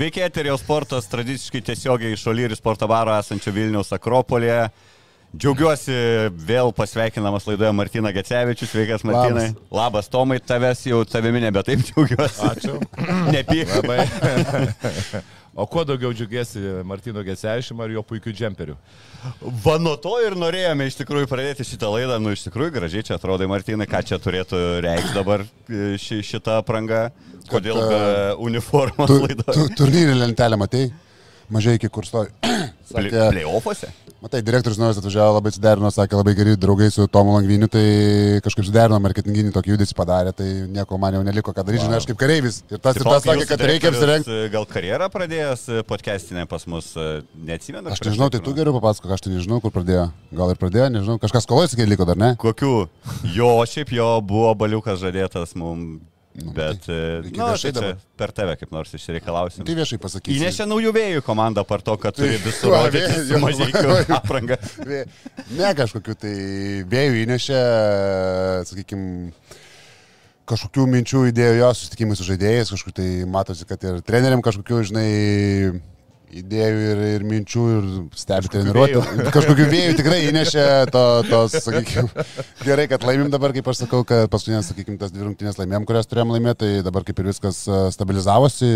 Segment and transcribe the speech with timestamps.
[0.00, 4.70] Sveiki, Eterio sportas, tradiciškai tiesiogiai iš Olyri sporto baro esančio Vilniaus Akropolėje.
[5.30, 5.94] Džiaugiuosi
[6.42, 9.52] vėl pasveikinamas laidoje Martina Gecevičius, sveikas Martinai.
[9.52, 12.40] Labas, Labas Tomai, tavęs jau tavimi nebe taip džiaugiuosi.
[12.48, 12.80] Ačiū.
[13.34, 13.70] Nepyk.
[13.78, 15.22] Labai.
[15.60, 18.74] O kuo daugiau džiugiesi Martino Gecevičium ar jo puikiu džemperiu?
[19.62, 22.18] Va nuo to ir norėjome iš tikrųjų pradėti šitą laidą.
[22.22, 26.58] Nu, iš tikrųjų gražiai čia atrodo, Martinai, ką čia turėtų reikšti dabar e, ši, šita
[26.62, 27.04] apranga.
[27.50, 29.54] Kodėl Kad, e, uniformos Tu, laidos?
[29.54, 30.84] tu, turnyrį lentelę matai,
[31.54, 32.30] mažai iki kur stovi.
[32.90, 33.92] Sakė, Playoffuose?
[34.20, 37.84] matai, direktorius naujas atvažiavo, labai suderino, sakė, labai geri draugai su Tomu Langviniu, tai
[38.44, 42.08] kažkaip suderino, marketinginį tokį judesį padarė, tai nieko man jau neliko, ką daryti, žinai, aš
[42.10, 42.60] kaip kareivis.
[42.68, 44.36] Ir tas ir tas sakė, kad reikia apsirengti.
[44.44, 47.94] e, Gal karjerą pradėjęs podcastinę pas mus, e, neatsimenu.
[47.94, 50.10] Aš nežinau, tai tu geriau papasako, aš tai nežinau, kur pradėjo.
[50.36, 52.34] Gal ir pradėjo, nežinau, kažkas kolojasi, kai liko dar, ne?
[52.40, 52.74] Kokių?
[53.36, 58.54] Jo, šiaip jo buvo baliukas žadėtas mums, Nu, bet tai viešai tai čia per tave
[58.60, 59.64] kaip nors išsireikalausim.
[59.66, 60.38] Tai viešai pasakysiu.
[60.38, 63.34] Įnešė naujų vėjų komandą par to, kad turi visur rodyti
[63.90, 64.04] va.
[64.20, 64.60] aprangą.
[65.58, 66.34] Ne kažkokiu tai
[66.92, 67.58] vėjų įnešė,
[68.70, 69.32] sakykime,
[70.50, 75.10] kažkokių minčių įdėjo jo susitikimai su žaidėjais, kažkokiu tai matosi, kad ir treneriam kažkokių, žinai,
[76.30, 79.02] idėjų ir, ir minčių ir stebi treniruotę.
[79.34, 80.64] Kažkokių vėjų tikrai įnešė
[80.94, 82.24] to, tos, sakykime,
[82.68, 86.08] gerai, kad laimim dabar, kaip aš sakau, kad paskutinės, sakykime, tas dvi rungtynės laimėm, kurias
[86.10, 88.70] turėjom laimėti, tai dabar kaip ir viskas a, stabilizavosi.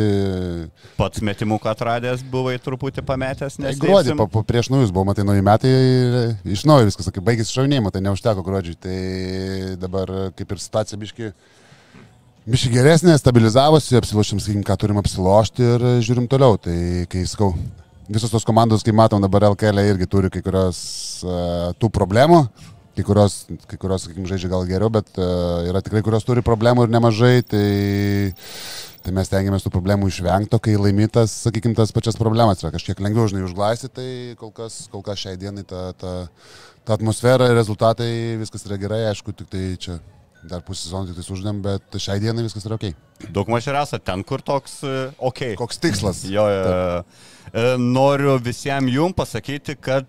[0.98, 5.26] Pats metimų atradęs buvai truputį pametęs, Tai nes gruodį, po, po, prieš naujus buvo, matai,
[5.26, 8.78] nauji metai ir iš naujo viskas, kaip baigėsi šaunėjimo, tai neužteko gruodžiui.
[8.84, 8.98] Tai
[9.80, 11.30] dabar kaip ir situacija biški,
[12.44, 16.58] biški geresnė, stabilizavosi, apsilošim, sakykim, ką turim apsilošti ir žiūrim toliau.
[16.60, 16.76] Tai
[17.12, 17.54] kai sakau,
[18.10, 20.78] visos tos komandos, kaip matom, dabar LKL irgi turi kai kurios
[21.24, 22.44] uh, tų problemų.
[22.94, 26.84] Kai kurios, kai kurios sakykime, žaidžia gal geriau, bet uh, yra tikrai, kurios turi problemų
[26.84, 27.40] ir nemažai.
[27.48, 27.64] Tai,
[29.02, 33.02] tai mes tengiamės tų problemų išvengti, o kai laimytas, sakykime, tas pačias problemas yra kažkiek
[33.02, 34.08] lengviau, žinai, užglaistyti, tai
[34.40, 36.14] kol kas, kol kas šiai dienai ta, ta,
[36.86, 38.08] ta atmosfera ir rezultatai,
[38.40, 39.98] viskas yra gerai, aišku, tik tai čia
[40.48, 42.90] dar pusę sezono tik tai suždėm, bet šiai dienai viskas yra ok.
[43.34, 45.42] Daug maž ir esate ten, kur toks e, ok.
[45.60, 46.24] Koks tikslas?
[46.28, 47.02] Jo, e,
[47.52, 50.08] e, noriu visiems jum pasakyti, kad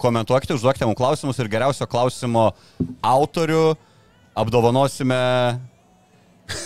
[0.00, 2.50] komentuokite, užduokite mums klausimus ir geriausio klausimo
[3.02, 3.64] autorių
[4.44, 5.20] apdovanosime.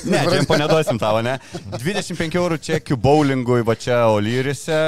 [0.09, 1.35] Ne, džempo neduosim tavo, ne?
[1.77, 4.79] 25 eurų čekių bowlingui va čia Olyrise.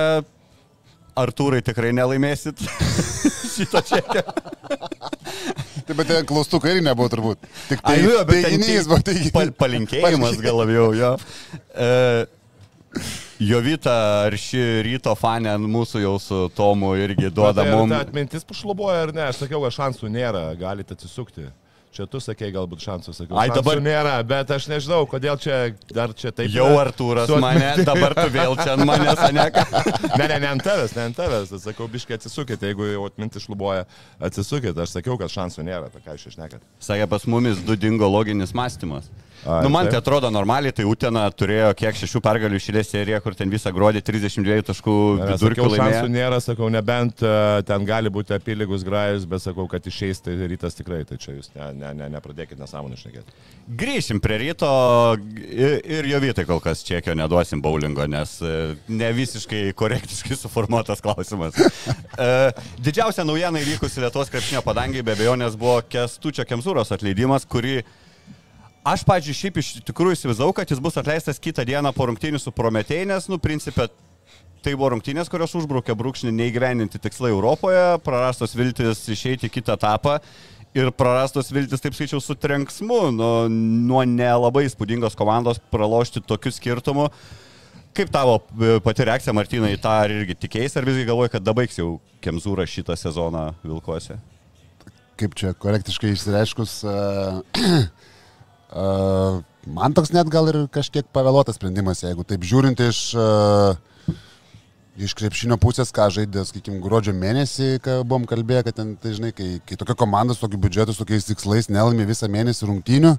[1.20, 2.62] Artūrai tikrai nelaimėsit
[3.58, 4.24] šito čekio.
[5.86, 7.44] Tai bet ten klaustukai ir nebuvo turbūt.
[7.68, 9.30] Tik tai Ai, jo, bet ten teiginys buvo taigi.
[9.34, 11.12] pal, palinkėjimas gal labiau jo.
[11.70, 12.26] E,
[13.46, 13.94] Jovita,
[14.26, 17.96] ar ši ryto fanė mūsų jau su Tomu irgi duoda Bet tai ar mums.
[18.00, 19.26] atmintis pašluboja ar ne?
[19.28, 21.44] Aš sakiau, kad šansų nėra, galite atsisukti.
[21.96, 23.38] Čia tu sakei, galbūt šansų sakiau.
[23.40, 26.50] Ai, dabar- nėra, bet aš nežinau, kodėl čia dar čia taip.
[26.52, 26.66] Jau.
[26.76, 29.46] Artūras Su mane, dabar tu vėl čia ant manęs, ne.
[30.20, 31.54] Ne, ne, ne ant tavęs, ne ant tavęs.
[31.56, 33.86] Aš sakau, biškai atsisukite, jeigu jau atmintis šluboja,
[34.20, 34.76] atsisukite.
[34.84, 36.60] Aš sakiau, kad šansų nėra, tai ką jūs išnekat.
[36.84, 39.08] Sakė, pas mumis du dingo loginis mąstymas.
[39.44, 43.36] Ai, nu, man tai atrodo normaliai, tai Utena turėjo kiek šešių pergalių išėlės seriją, kur
[43.38, 46.12] ten visą gruodį 32 taškų Sakiau, vidurkių šansų laimėjo.
[46.14, 47.34] nėra, sakau, nebent e,
[47.68, 51.50] ten gali būti apylygus grajus, bet sakau, kad išeis tai rytas tikrai, tai čia jūs
[51.54, 53.36] ne, ne, ne, nepradėkit nesąmonę išnekėti.
[53.82, 54.70] Grįšim prie ryto
[55.42, 58.56] ir, ir jo vietai kol kas čekio neduosim bowlingo, nes e,
[58.88, 61.58] ne visiškai korektiškai suformuotas klausimas.
[61.58, 62.32] E,
[62.82, 67.80] Didžiausia naujiena įvykusi Lietuvos krepšinio padangiai be abejonės buvo Kestučio Kemzūros atleidimas, kurį
[68.86, 72.52] Aš, pažiūrėjau, šiaip iš tikrųjų įsivaizdavau, kad jis bus atleistas kitą dieną po rungtynių su
[72.54, 73.88] Prometėjai, nes, nu, principė,
[74.62, 80.20] tai buvo rungtynės, kurios užbraukė brūkšnį neįgyveninti tikslai Europoje, prarastos viltis išeiti į kitą etapą
[80.76, 87.10] ir prarastos viltis, taip skaičiau, su trenksmu, nu, nuo nelabai įspūdingos komandos pralošti tokiu skirtumu.
[87.96, 91.42] Kaip tavo e, pati reakcija, Martinai, į tą ar irgi tikėjai, ar visgi galvoji, kad
[91.42, 94.20] dabaigs jau Kemzūra šitą sezoną Vilkuose?
[95.18, 96.82] Kaip čia korektiškai išsireiškus.
[96.84, 97.40] Uh,
[98.76, 103.02] man toks net gal ir kažkiek pavėluotas sprendimas, jeigu taip žiūrint iš...
[104.96, 109.28] Iš krepšinio pusės, ką žaidė, sakykime, gruodžio mėnesį, ką buvom kalbėję, kad ten, tai žinai,
[109.36, 113.10] kai, kai tokia komanda su tokiu biudžetu, su tokiais tikslais nelaimi visą mėnesį rungtynių,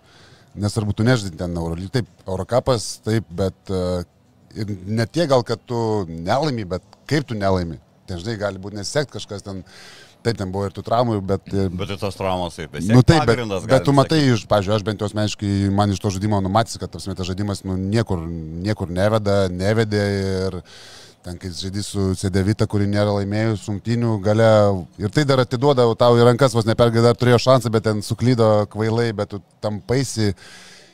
[0.57, 3.69] nesvarbu, tu nežaidži ten Eurolygą, taip, Eurocapas, taip, bet
[4.57, 5.79] ir ne tiek gal, kad tu
[6.09, 7.77] nelaimi, bet kaip tu nelaimi.
[8.09, 9.61] Ten, žinai, gali būti nesekt kažkas ten,
[10.27, 11.47] taip, ten buvo ir tų traumų, bet...
[11.55, 14.43] ir- Bet ir tos traumos taip, vis Nu tiek taip, bet, bet tu matai, iš,
[14.51, 18.21] pažiūrėjau, aš bent jau asmeniškai, man iš to žaidimo numatys, kad tas žaidimas nu, niekur,
[18.67, 20.59] niekur neveda, nevedė ir
[21.25, 24.47] ten, kai žaidži su C9, kuri nėra laimėjus rungtynių gale
[25.01, 28.47] ir tai dar atiduoda tau į rankas, vos nepergai dar turėjo šansą, bet ten suklydo
[28.71, 30.33] kvailai, bet tu tam paisi.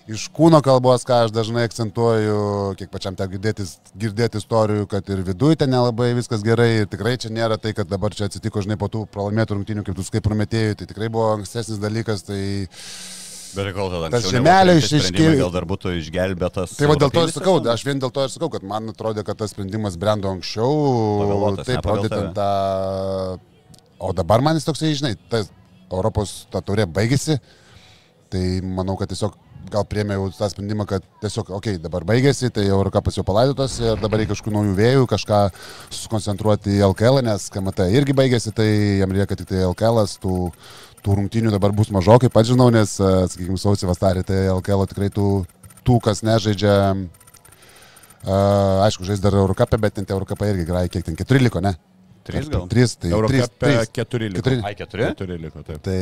[0.03, 3.63] Iš kūno kalbos, ką aš dažnai akcentuoju, kiek pačiam ten girdėti,
[3.95, 7.87] girdėti istorijų, kad ir viduje ten nelabai viskas gerai ir tikrai čia nėra tai, kad
[7.87, 11.29] dabar čia atsitiko, žinai, po tų pralaimėtų rungtynių, kaip tu skai prometėjai, tai tikrai buvo
[11.37, 12.41] ankstesnis dalykas, tai
[13.53, 16.75] Bet kol tada Tas anksčiau žemelė nebuvo iš- priimti sprendimai, iški- Gal dar būtų išgelbėtas.
[16.75, 19.23] Tai va dėl to ir sakau, aš vien dėl to ir sakau, kad man atrodė,
[19.23, 20.71] kad tas sprendimas brendo anksčiau.
[21.21, 23.39] Pavėluotas, ne Taip, ten tą...
[24.03, 25.51] O dabar man jis toksai, žinai, tas
[25.93, 27.37] Europos ta taurė baigėsi,
[28.33, 29.37] tai manau, kad tiesiog
[29.71, 33.77] gal priemė jau tą sprendimą, kad tiesiog, okei, okay, dabar baigėsi, tai Eurocapas jau palaidotas
[33.81, 35.39] ir dabar reikia kažkokių naujų vėjų, kažką
[35.89, 38.67] susikoncentruoti į LKL, nes KMT irgi baigėsi, tai
[39.01, 40.37] jam reikia tik tai LKL, tų,
[41.05, 45.09] tų rungtynių dabar bus mažokai, pats žinau, nes, e, sakykime, sausį vasarį, tai LKL tikrai
[45.13, 45.29] tų,
[45.87, 46.75] tų kas nežaidžia,
[48.23, 51.75] uh, aišku, žais dar Eurocapė, bet ten Eurocapė irgi gerai, kiek ten keturi liko, ne?
[52.23, 52.67] Trys gal?
[52.71, 53.11] Trys, tai
[53.91, 54.39] keturi liko.
[54.39, 54.59] Keturi.
[54.63, 55.09] Ai, keturi?
[55.11, 55.81] Keturi liko, taip.
[55.83, 55.97] Tai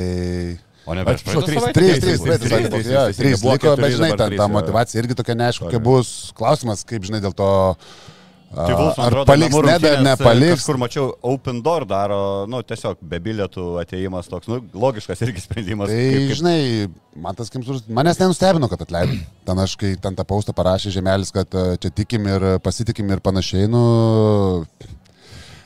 [0.86, 1.74] O ne prieš praeitą savaitę.
[1.78, 5.36] Trys, trys, trys, trys, trys, trys, trys liko, bet žinai, ta, ta motivacija irgi tokia
[5.38, 7.52] neaišku, kaip bus klausimas, kaip žinai, dėl to...
[8.52, 10.66] Tai Vulfas, atrodo, paliks, ne, dar nepaliks.
[10.68, 12.18] Kur mačiau, Open Door daro,
[12.52, 15.88] nu, tiesiog be bilietų ateimas toks, nu, logiškas irgi sprendimas.
[15.88, 16.34] Tai, kaip, kaip...
[16.42, 16.58] žinai,
[17.24, 19.16] man tas Kimsūras, manęs nenustebino, kad atleido.
[19.48, 21.48] Ten aš, kai ten tą paustą parašė Žemelis, kad
[21.80, 23.86] čia tikim ir pasitikim ir panašiai, nu...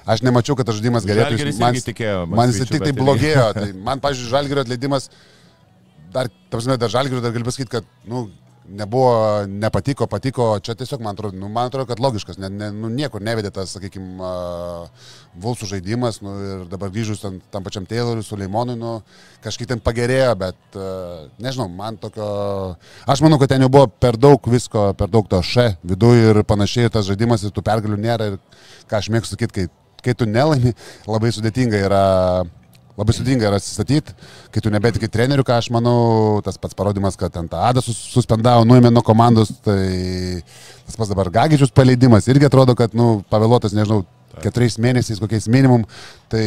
[0.05, 1.33] Aš nemačiau, kad tas žaidimas gerėtų.
[1.33, 3.45] Žalgiris Man, tikėjo, man jis tik tai blogėjo.
[3.57, 5.09] Tai man, pažiūrėjau, Žalgirio atleidimas,
[6.13, 8.27] dar, tamsime, dar Žalgirio dar galiu pasakyti, kad, nu,
[8.69, 12.89] nebuvo, nepatiko, patiko, čia tiesiog man atrodo, nu, man atrodo, kad logiškas, ne, ne, nu,
[12.89, 15.11] niekur nevedė tas, sakykime, uh,
[15.41, 18.95] Vulsų žaidimas, nu, ir dabar grįžus tam, tam pačiam Taylorui, su Leimonui, nu,
[19.45, 22.27] kažkaip ten pagerėjo, bet uh, nežinau, man tokio,
[23.05, 26.43] aš manau, kad ten jau buvo per daug visko, per daug to še viduje ir
[26.47, 28.39] panašiai, tas žaidimas ir tų pergalių nėra ir
[28.89, 29.67] ką aš mėgstu sakyti, kai,
[30.05, 30.75] kai tu nelaimi,
[31.09, 32.05] labai sudėtinga yra
[32.95, 34.13] Labai sudėtinga yra atsistatyti,
[34.55, 37.97] kai tu nebetikai trenerių, ką aš manau, tas pats parodimas, kad ten tą Adą sus,
[38.13, 40.39] suspendavo, nuėmė nuo komandos, tai
[40.85, 44.05] tas pats dabar Gagičius paleidimas irgi atrodo, kad, nu, pavėluotas, nežinau,
[44.39, 45.83] keturiais mėnesiais, kokiais minimum,
[46.31, 46.45] tai,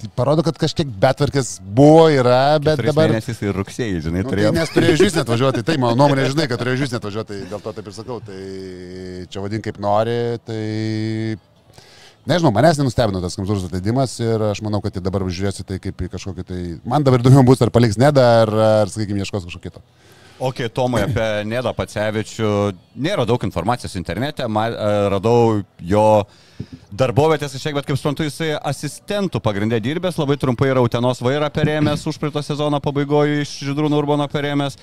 [0.00, 3.12] tai parodo, kad kažkiek betvarkės buvo, yra, bet dabar...
[3.12, 6.46] mėnesiais ir rugsėjai, žinai, Nu, tai nes turėjo vis net važiuoti, tai mano nuomonė, žinai,
[6.50, 8.40] kad turėjo vis net važiuoti, tai dėl to taip ir sakau, tai
[9.32, 10.18] čia vadink kaip nori,
[10.48, 10.60] tai
[12.30, 16.06] nežinau, manęs nenustebino tas kamzūros atleidimas ir aš manau, kad jie dabar žiūrėsi tai kaip
[16.06, 18.54] į kažkokį tai, man dabar įdomu bus, ar paliks nedą, ar,
[18.84, 19.84] ar sakykime, ieškos kažko kito.
[20.40, 22.50] Ok, Tomai, apie Nedą Pacevičių
[23.04, 26.04] nėra daug informacijos internete, ma, e, radau jo
[26.96, 31.50] darbovietės šiek tiek, bet kaip suprantu, jisai asistentų pagrindė dirbęs, labai trumpai yra Utenos vairą
[31.52, 34.80] perėmęs, už praeito sezono pabaigoje iš Židrūno Urbono perėmęs.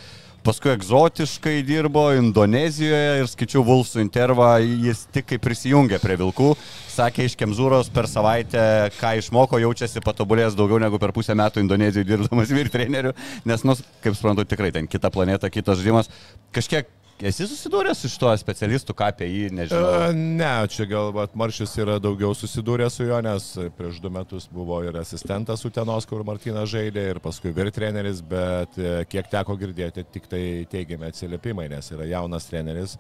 [0.48, 6.54] Paskui egzotiškai dirbo Indonezijoje ir skaičiau Vulsų intervą, jis tik kai prisijungė prie Vilkų,
[6.94, 8.62] sakė iš Kemzūros per savaitę,
[8.96, 13.12] ką išmoko, jaučiasi patobulėjęs daugiau negu per pusę metų Indonezijoje dirbdamas vyr treneriu,
[13.44, 13.76] nes, nu,
[14.06, 16.08] kaip suprantu, tikrai ten kita planeta, kitas žaidimas.
[16.56, 16.88] Kažkiek
[17.26, 19.94] esi susidūręs su šituo specialistu, ką apie jį, nežinau.
[20.10, 23.48] E, Ne, čia galbūt Maršis yra daugiau susidūręs su juo, nes
[23.78, 28.78] prieš du metus buvo ir asistentas Utenos, kur Martinas žaidė, ir paskui vyr treneris, bet
[28.78, 32.98] e, kiek teko girdėti, tik tai teigiami atsiliepimai, nes yra jaunas treneris,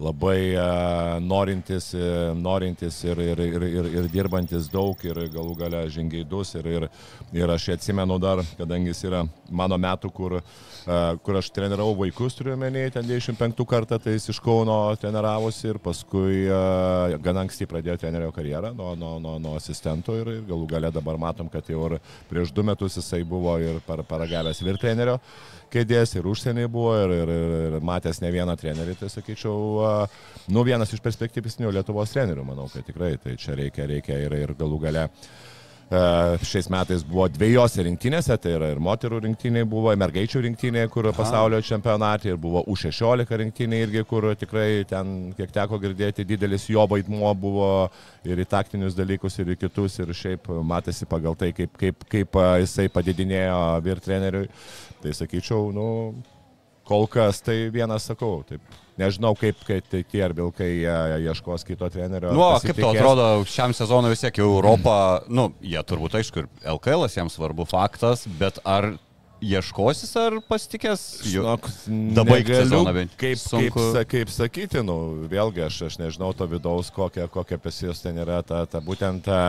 [0.00, 5.82] labai uh, norintis, uh, norintis ir, ir, ir, ir, ir dirbantis daug ir galų gale
[5.92, 6.54] žingeidus.
[6.56, 6.86] Ir, ir,
[7.36, 10.69] ir aš atsimenu dar, kadangi jis yra mano metų, kur, uh,
[11.24, 15.80] kur aš treniravau vaikus, turiu menį, ten 25 kartą, tai jis iš Kauno treniravosi ir
[15.82, 20.68] paskui uh, gan anksti pradėjo trenerio karjerą nuo, nuo, nuo, nuo asistento ir, ir galų
[20.70, 21.98] gale dabar matom, kad jau ir
[22.30, 25.18] prieš du metus jisai buvo ir par, paragavęs vir trenerio
[25.70, 29.86] kėdės ir užsieniai buvo ir, ir, ir, matęs ne vieną trenerį, tai sakyčiau,
[30.50, 34.56] nu vienas iš perspektyvisnių Lietuvos trenerių, manau, kad tikrai, tai čia reikia, reikia ir, ir
[34.58, 35.06] galų gale.
[35.06, 35.49] a,
[35.90, 41.08] Šiais metais buvo dviejose rinktinėse, tai yra ir moterų rinktinė buvo, ir mergaičių rinktinė, kur
[41.16, 46.84] pasaulio čempionatė, ir buvo U16 rinktinė irgi, kur tikrai ten, kiek teko girdėti, didelis jo
[46.86, 47.70] vaidmuo buvo
[48.22, 52.38] ir į taktinius dalykus, ir į kitus, ir šiaip matėsi pagal tai, kaip, kaip, kaip
[52.38, 54.46] a, jisai padidinėjo vyr treneriui.
[55.02, 55.88] Tai sakyčiau, nu,
[56.86, 58.62] kol kas tai vienas sakau, taip.
[59.00, 60.70] Nežinau, kaip, tai tie ar vilkai
[61.24, 62.34] ieškos kito trenerio.
[62.36, 64.96] Nu, kaip tau atrodo, šiam sezonui vis tiek Europą,
[65.32, 68.92] nu, jie turbūt aišku ir LKL jiems svarbu faktas, bet ar
[69.40, 71.04] ieškosis ar pasitikės?
[71.26, 71.68] Žinok,
[72.48, 73.14] sezoną bent.
[73.20, 73.78] Kaip, kaip,
[74.12, 74.96] kaip sakyti, nu,
[75.30, 79.40] vėlgi aš, aš nežinau to vidaus, kokia, kokia pesijos ten yra, ta, ta būtent ta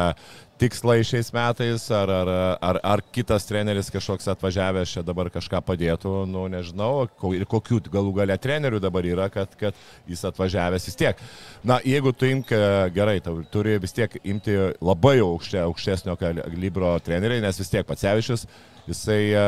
[0.61, 2.29] tikslai šiais metais, ar, ar,
[2.61, 8.13] ar, ar kitas treneris kažkoks atvažiavęs čia dabar kažką padėtų, nu, nežinau, ir kokių galų
[8.19, 9.77] gale trenerių dabar yra, kad, kad
[10.09, 11.23] jis atvažiavęs vis tiek.
[11.65, 12.61] Na, jeigu tu imk e,
[12.93, 18.45] gerai, tau turi vis tiek imti labai aukšte, aukštesnio kalibro treneriai, nes vis tiek Pacevičius
[18.91, 19.43] Jisai e,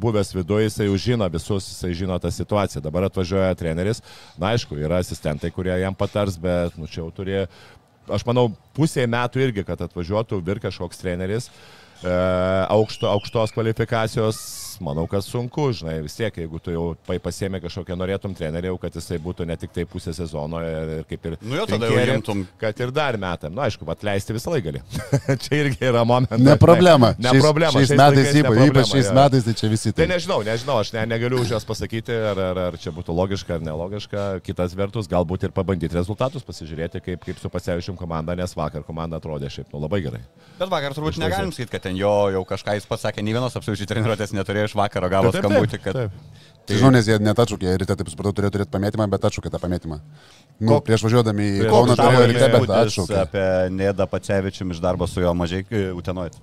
[0.00, 2.82] buvęs viduje, jisai jau žino visus, jisai žino tą situaciją.
[2.84, 4.00] Dabar atvažiuoja treneris,
[4.40, 7.42] na aišku, yra asistentai, kurie jam patars, bet nu, čia jau turi,
[8.08, 12.14] aš manau, pusėje metų irgi, kad atvažiuotų vir kažkoks treneris e,
[12.72, 14.40] aukšto, aukštos kvalifikacijos,
[14.82, 18.78] manau, kad sunku, žinai, vis tiek, jeigu tu jau pa- pasiemi kažkokią norėtum trenerį, jau
[18.82, 21.36] kad jisai būtų ne tik tai pusę sezono ir, ir kaip ir...
[21.42, 22.44] Nu jo, tada jau rinkėrė, imtum.
[22.60, 23.54] Kad ir dar metam.
[23.54, 24.82] Na, aišku, atleisti visą laiką gali.
[25.44, 26.40] čia irgi yra momentas.
[26.40, 27.12] Ne problema.
[27.18, 27.72] Ne Šiais- problema.
[27.76, 29.14] Šiais šiais metais ne ypač, problema, ypač šiais jo.
[29.18, 29.92] metais, tai čia visi.
[29.98, 33.58] Tai nežinau, nežinau, aš ne, negaliu už jos pasakyti, ar, ar, ar čia būtų logiška
[33.58, 34.24] ar nelogiška.
[34.46, 39.20] Kitas vertus, galbūt ir pabandyti rezultatus, pasižiūrėti, kaip, kaip su pasievišim komanda, nes vakar komanda
[39.20, 40.22] atrodė šiaip nu, labai gerai.
[40.58, 43.88] Bet vakar turbūt negalim sakyti, kad ten jo jau kažką jis pasakė, nei vienos absoliučiai
[43.90, 45.98] treniruotės neturėjo iš vakaro gavo Taip, taip, skambutį, kad...
[45.98, 46.22] taip.
[46.64, 49.60] Tai žinau, nes jie net atšaukė, ryte, taip supratau, turėjo turėti pamėtymą, bet atšaukė tą
[49.60, 49.98] pamėtymą.
[50.62, 53.18] Nu, Kok- prieš važiuodami į Kauną turėjo ryte, bet atšaukė.
[53.20, 53.44] apie
[53.74, 55.60] Nėdą Pacevičium iš darbo su juo mažai
[55.92, 56.38] Utenojit?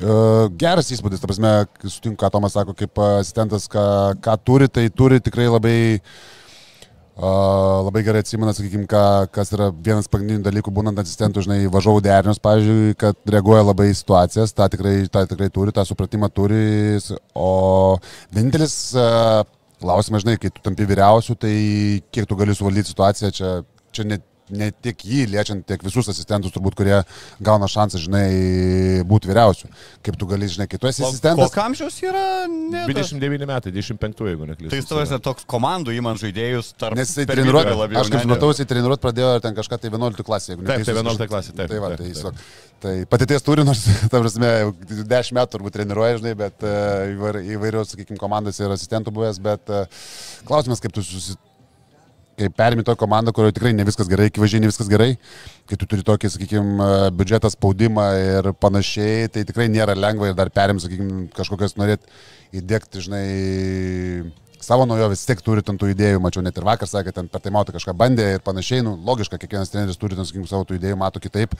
[0.00, 0.14] E,
[0.62, 1.52] Geras įspūdis, ta prasme,
[1.84, 3.84] sutinku, ką Tomas sako, kaip asistentas, ką,
[4.24, 6.43] ką turi, tai turi tikrai labai, uh,
[7.14, 9.02] labai gerai atsimena, sakykime, ką,
[9.34, 13.98] kas yra vienas pagrindinių dalykų, būnant asistentų, žinai, važiavau derinius, pavyzdžiui, kad reaguoja labai į
[14.00, 16.98] situacijas, tą tikrai, tą tikrai turi, tą supratimą turi,
[17.38, 18.00] o
[18.34, 18.76] vienintelis
[19.84, 21.54] klausimas, žinai, kai tu tampi vyriausiu, tai
[22.10, 23.56] kiek tu gali suvaldyti situaciją, čia,
[23.94, 26.98] čia net ne tik jį liečiant, tiek visus asistentus turbūt, kurie
[27.44, 28.24] gauna šansą, žinai,
[29.08, 29.70] būti vyriausiu.
[30.04, 31.48] Kaip tu gali, žinai, esi asistentas.
[31.48, 33.12] Kokio amžiaus yra Nėdas?
[33.14, 34.72] 29 metai, 25 jeigu neklystu.
[34.74, 36.98] Tai jis tavęs toks komandų įman žaidėjus tarp...
[36.98, 38.56] Nes jisai per treniruot, labiau, aš kaip ne, supratau, ne.
[38.58, 41.16] jisai treniruot pradėjo ar ten kažką tai 11 klasė, jeigu Taip, neklystu, tai jis 11
[41.16, 42.42] kažkaip- klasė, taip, Tai, va, taip, tai, taip.
[42.44, 44.74] jis- tai patirties turi, nors, ta prasme, jau
[45.08, 46.74] 10 metų turbūt treniruoja, žinai, bet e,
[47.16, 49.84] įvair- įvairios, sakykime, komandos ir asistentų buvęs, bet e,
[50.48, 51.38] klausimas, kaip tu susi...
[52.34, 55.12] Kai perimi tokią komandą, kurioje tikrai ne viskas gerai, akivaizdžiai ne viskas gerai,
[55.70, 60.50] kai tu turi tokį, sakykime, biudžetą spaudimą ir panašiai, tai tikrai nėra lengva ir dar
[60.54, 62.08] perim, sakykime, kažkokias norėt
[62.58, 63.24] įdėkti, žinai,
[64.64, 67.44] savo naujovės, vis tiek turi ten tų idėjų, mačiau net ir vakar sakė, ten per
[67.44, 70.80] tai mato kažką bandė ir panašiai, nu, logiška, kiekvienas treneris turi ten, sakykime, savo tų
[70.80, 71.54] idėjų, mato kitaip.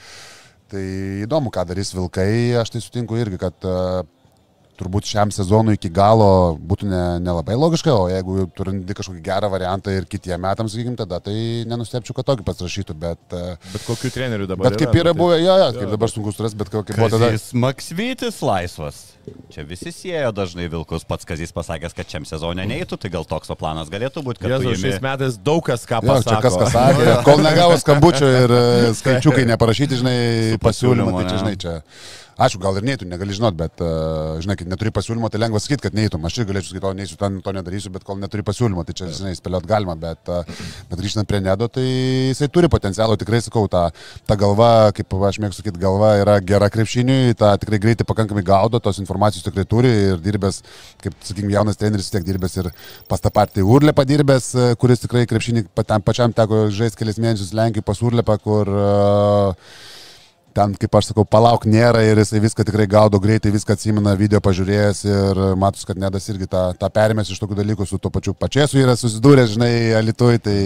[0.73, 0.81] Tai
[1.21, 4.01] įdomu, ką darys Vilkai, aš tai sutinku irgi, kad uh,
[4.79, 9.23] turbūt šiam sezonui iki galo būtų ne- nelabai ne logiška, o jeigu jau turint kažkokį
[9.25, 13.87] gerą variantą ir kitiem metams, sakykime, tada tai nenustepčiau, kad tokį pasirašytų, bet, uh, Bet
[13.87, 14.69] kokių trenerių dabar?
[14.69, 17.09] bet kaip yra nu, tai- buvę, jo, jo, kaip dabar sunku surasti, bet kaip buvo
[17.09, 17.31] tada.
[17.31, 19.03] Kazys Maksvytis laisvas.
[19.49, 23.49] Čia visi siejo dažnai Vilkus, pats Kazys pasakęs, kad šiam sezonė neįtų, tai gal toks
[23.57, 24.91] planas galėtų būti, kad tu Jėzus, jimi...
[24.91, 28.93] šiais metais daug kas ką Jo, čia kas kas sakė, kol negavo skambučio ir e,
[28.99, 30.19] skaičiukai neparašyti, žinai,
[30.61, 31.41] pasiūlymu, tai čia, ne?
[31.41, 31.75] žinai, čia.
[32.35, 35.85] Aišku, gal ir neįtų, negali žinot, bet, uh, žinai, kai neturi pasiūlymo, tai lengva sakyti,
[35.85, 36.25] kad neįtum.
[36.27, 39.07] Aš ir galėčiau sakyti, o neįsiu, ten to nedarysiu, bet kol neturi pasiūlymo, tai čia,
[39.15, 40.43] žinai, spėliot galima, bet, uh,
[40.89, 43.85] bet grįžtant prie Nedo, tai jisai turi potencialą, tikrai sakau, ta,
[44.27, 48.83] ta galva, kaip aš mėgstu sakyti, galva yra gera krepšiniui, tą tikrai greitai pakankamai gaudo,
[48.83, 50.59] tos informacijos tikrai turi ir dirbęs,
[51.07, 52.73] kaip, sakykime, jaunas treneris tiek dirbęs ir
[53.07, 55.69] pas tą patį Urlę padirbęs, e, kuris tikrai krepšinį
[56.03, 59.75] pačiam teko žaisti kelias mėnesius Lenkijoje pas Urlepą, kur uh,
[60.55, 64.41] ten, kaip aš sakau, palauk nėra ir jisai viską tikrai gaudo greitai, viską atsimena video
[64.43, 68.35] pažiūrėjęs ir matus, kad Nedas irgi tą, tą perėmės iš tokių dalykų su tuo pačiu
[68.37, 70.57] pačiesu yra susidūręs, žinai, alitui, tai...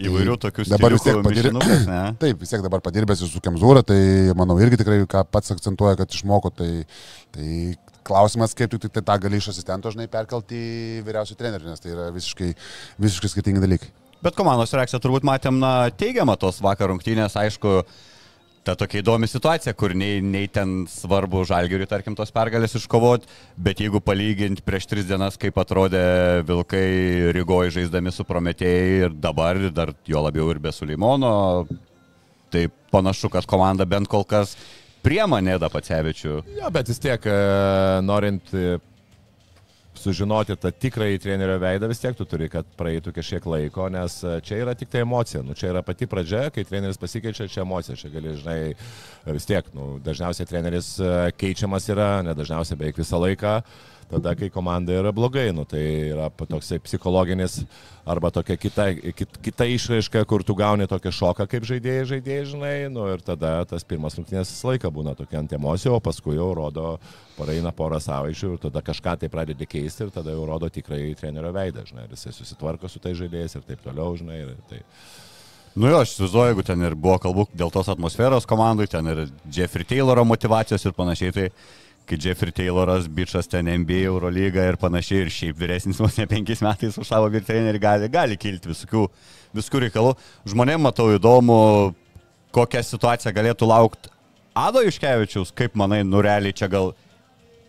[0.00, 1.82] Įvairių tokių Dabar vis tiek padirbęs.
[2.22, 3.98] Taip, vis tiek dabar padirbęs ir su Kemzūra, tai
[4.38, 6.86] manau irgi tikrai, ką pats akcentuoja, kad išmoko, tai,
[7.36, 7.50] tai
[8.06, 11.92] klausimas, kaip tu tai tą gali iš asistento, žinai, perkelti į vyriausių trenerių, nes tai
[11.92, 12.54] yra visiškai,
[13.02, 13.90] visiškai skirtingi dalykai.
[14.24, 17.82] Bet komandos reakciją turbūt matėm, na, teigiamą tos vakar rungtynės, aišku,
[18.70, 23.26] ta tokia įdomi situacija, kur nei, nei ten svarbu žalgiriui, tarkim, tos pergalės iškovot,
[23.58, 26.02] bet jeigu palyginti prieš tris dienas, kaip atrodė
[26.46, 31.32] Vilkai Rygoje žaisdami su Prometėjai ir dabar, dar jo labiau ir be Suleimono,
[32.54, 34.54] tai panašu, kad komanda bent kol kas
[35.02, 36.36] priema Neda Pacevičių.
[36.60, 37.40] Jo, bet vis tiek, e,
[38.06, 38.76] norint e,
[40.00, 44.38] sužinoti tą tikrąjį trenerio veidą, vis tiek tu turi, kad praeitų kažkiek laiko, nes e,
[44.46, 45.42] čia yra tik tai emocija.
[45.46, 47.98] Nu, čia yra pati pradžia, kai treneris pasikeičia, čia emocija.
[48.00, 48.58] Čia gali, žinai,
[49.36, 53.60] vis tiek, nu, dažniausiai treneris e, keičiamas yra, nedažniausiai beveik visą laiką.
[54.10, 57.60] Tada kai komanda yra blogai, nu, tai yra toksai psichologinis
[58.10, 62.74] arba tokia kita, kit, kita išraiška, kur tu gauni tokią šoką kaip žaidėjai, žaidėjai, žinai,
[62.92, 66.50] nu, ir tada tas pirmas rungtynės visą laiką būna tokia ant emocijų, o paskui jau
[66.58, 66.96] rodo,
[67.38, 71.54] praeina porą savaičių ir tada kažką tai pradedi keisti ir tada jau rodo tikrai trenerio
[71.54, 74.82] veidą, žinai, ir jisai susitvarko su tai žaidėjais ir taip toliau, žinai, ir tai...
[75.78, 79.20] Nu jo, aš įsivaizduoju, jeigu ten ir buvo kalbų dėl tos atmosferos komandai, ten ir
[79.54, 81.44] Jeffrey Tayloro motivacijos ir panašiai, tai
[82.10, 86.62] kai Jeffrey Tayloras, bičias ten NBA, Eurolyga ir panašiai, ir šiaip vyresnis vos ne penkiais
[86.66, 89.04] metais už savo vyr trenerį gali, gali kilti visokių,
[89.54, 90.14] visokių reikalų.
[90.50, 91.60] Žmonėm matau įdomu,
[92.56, 94.10] kokią situaciją galėtų laukti
[94.58, 96.90] Ado Iškevičiaus, kaip manai, nureliai čia gal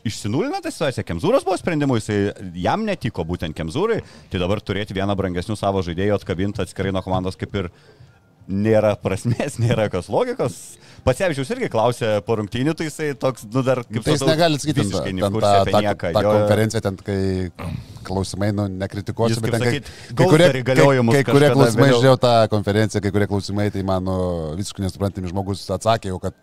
[0.08, 1.06] išsinulina tą situaciją.
[1.06, 4.00] Kemzūras buvo sprendimu, jisai jam netiko būtent Kemzūrai,
[4.34, 7.70] tai dabar turėti vieną brangesnių savo žaidėjų atkabintą atskirai nuo komandos kaip ir
[8.48, 10.60] nėra prasmės, nėra jokios logikos.
[11.02, 14.84] Pasevičius irgi klausė po rungtynių, tai jisai toks, nu dar kaip Tai jis negali sakyti,
[14.84, 16.12] visiškai ten tą, apie tą, nieką.
[16.14, 17.18] tą Jo, konferenciją, ten kai
[18.06, 22.22] klausimai, nu, nekritikuosiu, Jūs, bet ten sakyt, kai, kai kurie, kai, kai kurie klausimai, žiūrėjau
[22.22, 24.16] tą konferenciją, kai kurie klausimai, tai mano
[24.60, 26.38] visiškai nesuprantami žmogus atsakė jau, kad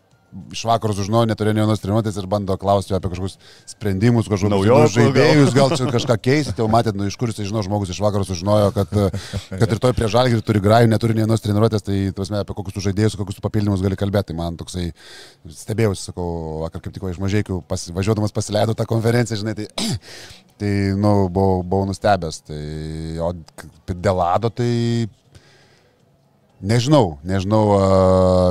[0.53, 3.39] iš vakarų sužinojo, neturėjo nei vienos treniruotės ir bando klausti apie kažkokius
[3.73, 7.63] sprendimus, kažkokius naujus žaidėjus, gal čia kažką keisti, jau matėt, nu, iš kur jis žino,
[7.65, 8.93] žmogus iš vakarų sužinojo, kad,
[9.55, 12.85] kad ir toj prie žalgį turi grajų, neturi nei vienos treniruotės, tai tuosme, apie kokius
[12.89, 14.33] žaidėjus, kokius papildymus gali kalbėti.
[14.33, 14.91] Tai man toksai
[15.49, 16.29] stebėjausi, sakau,
[16.67, 19.89] vakar kaip tik iš mažiekių pas, važiuodamas pasileido tą konferenciją, žinai, tai,
[20.61, 22.43] tai nu, buvau, buvau nustebęs.
[22.51, 22.61] Tai,
[23.25, 23.33] o
[23.95, 24.69] dėl Ado, tai
[26.59, 27.63] Nežinau, nežinau,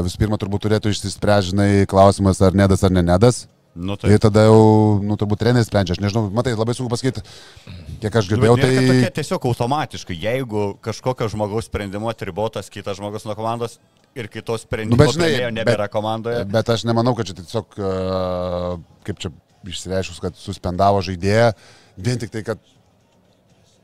[0.05, 3.45] visų pirma turbūt turėtų išsispręsti, žinai, klausimas ar nedas ar ne nedas.
[3.77, 4.61] Nu, Tai tai, tada jau,
[5.05, 7.21] nu, turbūt treneris sprendžia, aš nežinau, matai, labai sunku pasakyti,
[8.01, 9.11] kiek aš Nu, girdėjau, bet tokia tai...
[9.19, 13.77] tiesiog automatiškai, jeigu kažkokio žmogaus sprendimu atribotas kitas žmogus nuo komandos
[14.17, 16.41] ir kitos sprendimo Nu, bet žinai, nebėra komandoje.
[16.49, 18.73] Bet aš nemanau, kad čia tiesiog, a,
[19.05, 19.29] kaip čia
[19.67, 21.51] išsireiškus, kad suspendavo žaidėją,
[22.01, 22.63] vien tik tai, kad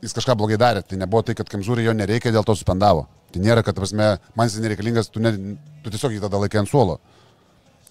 [0.03, 0.83] jis kažką blogai darė.
[0.85, 3.07] Tai nebuvo tai, kad Kamzūrai jo nereikia, dėl to suspendavo.
[3.33, 5.33] Tai nėra, kad, prasme, man jis nereikalingas, tu, ne,
[5.83, 6.99] tu tiesiog jį tada laikai ant suolo.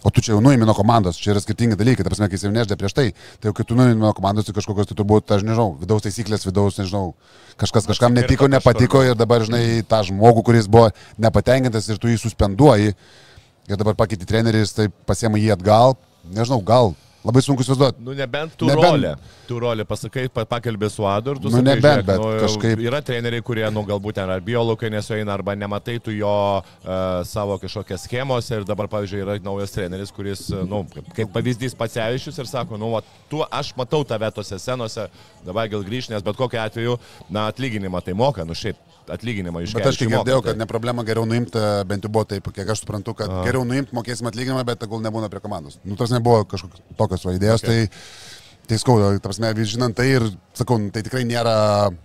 [0.02, 2.48] O tu čia jau nuimi nuo komandos, čia yra skirtingi dalykai, ta prasme, kai jis
[2.48, 3.04] jau neždė prieš tai,
[3.38, 6.46] tai jau kai tu nuimi nuo komandos, tai kažkokios, tai turbūt, aš nežinau, vidaus taisyklės,
[6.48, 7.12] vidaus, nežinau,
[7.60, 10.88] kažkas kažkam netiko, nepatiko ir dabar, žinai, tą žmogų, kuris buvo
[11.22, 12.96] nepatenkintas ir tu jį suspenduoji
[13.70, 15.94] ir dabar pakeiti trenerį, jis tai pasiema jį atgal,
[16.34, 18.02] nežinau, gal, labai sunku įsivaizduoti.
[18.02, 19.12] Nu, nebent tu Nebent- rolę.
[19.48, 22.30] Tu rolę pasakai, pa- pakalbė su Adu ir tu Nu, sakai, nebent, žiūrėk, bet nu,
[22.46, 26.32] kažkaip- Yra treneriai, kurie, nu, galbūt ten ar biologai nesueina, arba nematai tu jo
[26.62, 31.74] uh, savo kažkokias schemos ir dabar, pavyzdžiui, yra naujas treneris, kuris, uh, nu, kaip, pavyzdys
[31.78, 35.08] Pacevičius ir sako, nu, va, tu, aš matau tave tose senose,
[35.46, 36.98] dabar gal grįžt, nes bet kokiu atveju,
[37.30, 38.76] na, atlyginimą tai moka, nu, šiaip
[39.10, 42.50] atlyginimą iš Bet aš kiek girdėjau, kad ne problema geriau nuimti, bent jau buvo taip,
[42.54, 43.40] kiek aš suprantu, kad A.
[43.46, 45.78] geriau nuimti, mokėsim atlyginimą, bet tegul nebūna prie komandos.
[45.84, 47.88] Nu, tas nebuvo kažkokios tokios idėjos, okay.
[47.88, 51.56] tai, tai skauda, tas mes vis žinant tai ir, sakau, nu, tai tikrai nėra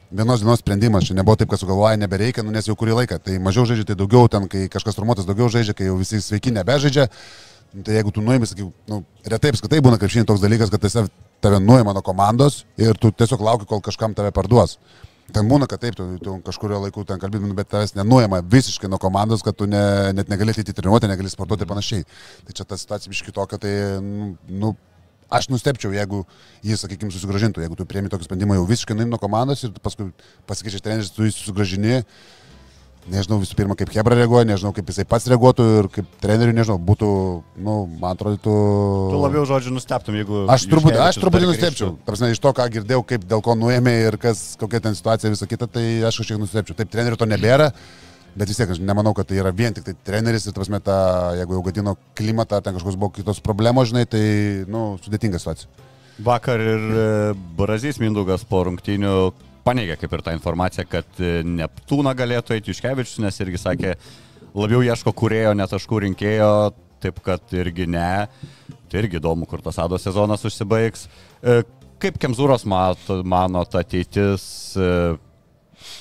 [0.10, 3.38] vienos dienos sprendimas, čia nebuvo taip, kad sugalvoja, nebereikia, nu, nes jau kurį laiką, tai
[3.44, 7.08] mažiau žaidžia, tai daugiau ten, kai kažkas formuotas daugiau žaidžia, kai jau visi sveiki nebežaidžia,
[7.74, 11.12] nu, tai jeigu tu nuimi, sakyk, nu, retai apskritai būna šiandien toks dalykas, kad tiesiog
[11.42, 14.78] tave nuima nuo komandos ir tu tiesiog lauki, kol kažkam tave parduos.
[15.36, 19.00] Ten būna, kad taip, tu, tu kažkurio laiku ten kalbėtum, bet tavęs nenuojama visiškai nuo
[19.02, 19.82] komandos, kad tu ne,
[20.16, 22.06] net negali ateiti į treniruotę, negali sportuoti ir panašiai.
[22.48, 24.72] Tai čia ta situacija biški tokia, tai, nu, nu,
[25.28, 26.24] aš nustepčiau, jeigu
[26.64, 30.10] jis, sakykime, susigražintų, jeigu tu priemi tokį sprendimą jau visiškai nuim nuo komandos ir paskui
[30.48, 32.02] pasikeičia treneris, tu jį susigražini.
[33.08, 36.76] Nežinau visų pirma, kaip Hebra reaguoja, nežinau, kaip jisai pats reaguotų ir kaip treneriui, nežinau,
[36.90, 37.12] būtų,
[37.64, 38.56] nu, man atrodytų...
[39.14, 40.42] Tu labiau žodžiu nusteptum, jeigu...
[40.52, 41.94] Aš turbūt, aš truputį nustepčiau.
[42.04, 45.48] Tarsi iš to, ką girdėjau, kaip dėl ko nuėmė ir kas, kokia ten situacija visą
[45.48, 46.76] kitą, tai aš kažkiek nustepčiau.
[46.82, 47.72] Taip, trenerių to nebėra,
[48.36, 51.00] bet vis tiek aš nemanau, kad tai yra vien tik tai treneris ir, tarsi, ta,
[51.40, 54.26] jeigu jau gadino klimatą, ten kažkokios buvo kitos problemos, žinai, tai,
[54.68, 55.72] nu, sudėtinga situacija.
[56.28, 57.10] Vakar ir e,
[57.56, 59.16] Brazys Mindugas po rungtynių
[59.68, 63.96] paneigė kaip ir tą informaciją, kad e, Neptūną galėtų eiti Iškevičius, nes irgi sakė,
[64.56, 66.52] labiau ieško kurėjo, ne taškų rinkėjo,
[67.04, 68.28] taip kad irgi ne.
[68.88, 71.08] Tai irgi įdomu, kur tas Ado sezonas užsibaigs.
[71.44, 71.62] E,
[71.98, 74.44] Kaip Kemzūros mano ta ateitis
[74.78, 74.90] e,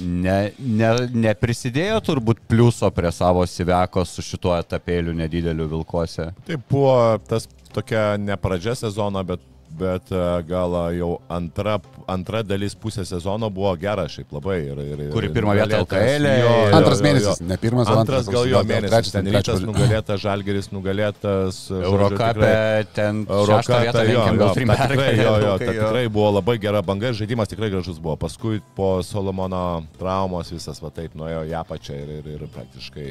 [0.05, 0.91] ne, ne,
[1.25, 6.29] neprisidėjo turbūt pliuso prie savo Siveko su šituo etapėliu nedideliu Vilkose?
[6.45, 9.41] Tai buvo tas tokia ne pradžia sezono, bet,
[9.79, 11.77] bet e, gal jau antra,
[12.11, 14.59] antra dalis pusė sezono buvo gera šiaip labai.
[14.67, 18.49] Ir, ir, ir Kuri pirmą vietą LKL -e, Antras mėnesis, ne pirmas, o Antras gal
[18.49, 21.63] jo mėnesis, trečias, ten rytas nugalėtas, žalgeris nugalėtas.
[21.77, 22.53] Eurokapė
[22.97, 27.71] ten Eurokapė, jo, jo, tikrai, jo, jo, tikrai buvo labai gera banga ir žaidimas tikrai
[27.75, 28.17] gražus buvo.
[28.21, 33.11] Paskui po Solomono traumos visas va taip nuėjo į apačią ir, ir, ir praktiškai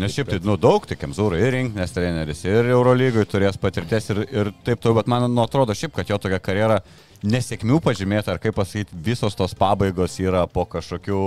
[0.00, 4.22] Nes šiaip tai, nu, daug, tai Kemzūra ir rinkinės treneris, ir Eurolygoje turės patirties ir,
[4.28, 6.80] ir taip toliau, bet man nu, atrodo šiaip, kad jo tokia karjera
[7.26, 11.20] nesėkmių pažymėta, ar kaip pasakyti, visos tos pabaigos yra po kažkokių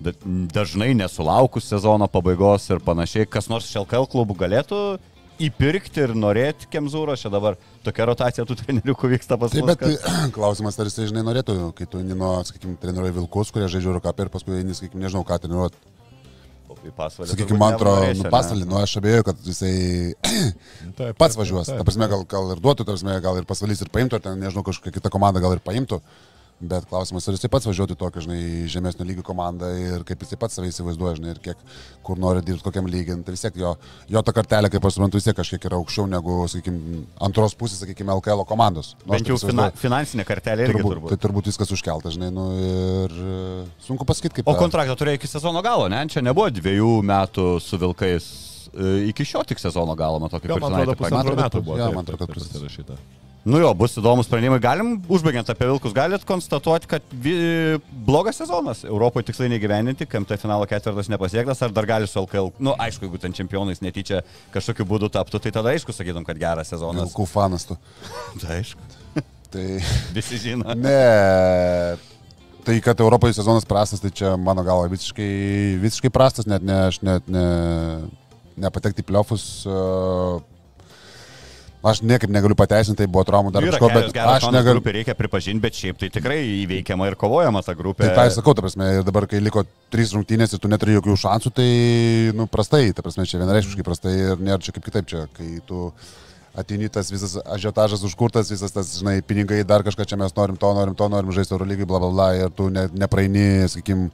[0.00, 0.14] da-
[0.54, 3.28] dažnai nesulaukus sezono pabaigos ir panašiai.
[3.28, 4.80] Kas nors iš LKL klubų galėtų
[5.42, 9.74] įpirkti ir norėti Kemzūros, čia dabar tokia rotacija tų trenerių vyksta pas Taip, mus.
[9.74, 13.92] bet tai, klausimas, ar jisai, žinai, norėtų, kai tu nuo, sakykime, treniruoji Vilkus, kurie žaidžia
[13.92, 15.95] Eurocapą ir paskui sakykime, nežinau, ką treniruoti.
[16.96, 17.30] Pasvalį.
[17.32, 19.74] Sakykime, antro, nu, pasalį, nu, aš abejoju, kad jisai
[20.98, 21.72] Taip, pats važiuos.
[21.72, 24.40] Ta prasme, gal, gal ir duotų, ta prasme, gal ir pasvalys ir paimtų, ar ten,
[24.42, 26.00] nežinau, kažkokia kita komanda gal ir paimtų.
[26.56, 28.36] Bet klausimas, ar jisai pats važiuotų į tokią, žinai,
[28.72, 31.58] žemesnio lygio komandą ir kaip jisai pats save įsivaizduoja, žinai, ir kiek,
[32.06, 33.18] kur nori dirbti, kokiam lygiai.
[33.26, 33.74] Tai vis tiek jo,
[34.08, 37.82] jo ta kartelė, kaip aš suprantu, vis tiek kažkiek yra aukščiau negu, sakykime, antros pusės,
[37.84, 38.94] sakykime, LKL komandos.
[39.04, 41.12] Nu, Bent jau fina, finansinė kartelė irgi turbūt, turbūt.
[41.12, 43.36] tai turbūt viskas užkelta, žinai, nu, ir e,
[43.84, 44.48] sunku pasakyti, kaip.
[44.48, 46.00] O kontraktą turėjo iki sezono galo, ne?
[46.08, 48.32] Čia nebuvo dviejų metų su Vilkais.
[48.72, 51.76] E, Iki šio tik sezono galo, matau, kaip ir man atrodo, Man metų buvo.
[51.76, 52.96] jo, taip, man atrodo, kad taip, pasirašyta.
[53.46, 54.58] Nu jo, bus įdomus sprendimai.
[54.58, 57.36] Galim, užbaigiant apie Vilkus, galit konstatuoti, kad vi,
[58.08, 58.80] blogas sezonas.
[58.88, 62.50] Europoje tikslai negyveninti, KMT finalo ketvirtas nepasiektas, ar dar gali su LKL.
[62.58, 66.74] Nu, aišku, jeigu ten čempionais netyčia kažkokiu būdu taptų, tai tada aišku, sakytum, kad geras
[66.74, 67.06] sezonas.
[67.06, 67.78] Vilkų fanas tu.
[68.42, 68.90] Tai aišku,
[69.54, 69.78] Tai
[70.16, 70.74] visi žino.
[70.74, 70.98] ne.
[72.66, 75.30] Tai, kad Europoje sezonas prastas, tai čia mano galva visiškai,
[75.78, 77.46] visiškai prastas, net ne, aš net ne,
[78.58, 79.44] nepatekti į pliofus.
[79.70, 80.42] Uh,
[81.86, 84.80] aš niekaip negaliu pateisinti, tai buvo traumų dar kažko, bet aš negaliu.
[84.80, 88.08] grupė, reikia pripažinti, bet šiaip tai tikrai įveikiama ir kovojama ta grupė.
[88.08, 91.16] Tai tą ir sakau, ta prasme, dabar, kai liko trys rungtynės ir tu neturi jokių
[91.22, 91.68] šansų, tai,
[92.36, 95.90] nu, prastai, ta prasme, čia vienareiškiškai prastai ir nėra čia kaip kitaip čia, kai tu
[96.56, 100.72] ateini tas visas ažiotažas užkurtas, visas tas, žinai, pinigai, dar kažką čia mes norim to,
[100.74, 104.08] norim to, norim žaisti Eurolygai, bla bla bla, ir tu ne, nepraeini, sakykim,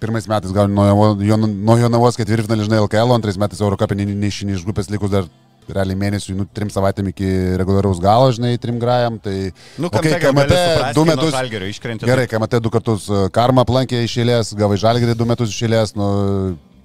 [0.00, 0.84] pirmais metais gal nuo,
[1.24, 5.28] Jo- Jonavos ketvirtfinalį, žinai, LKL, antrais metais Eurocapė neišini iš grupės likus dar
[5.76, 7.28] realiai mėnesių, nu, trim savaitėm iki
[7.60, 9.36] reguliaraus galo, žinai, trim grajam, tai...
[9.80, 10.60] Nu, okay, KMT
[10.96, 11.36] du metus,
[11.70, 12.08] iškrenti.
[12.08, 15.66] Gerai, kai matai du kartus e, karmą aplankė iš eilės, gavai žalgerį du metus iš
[15.68, 16.08] eilės, nu,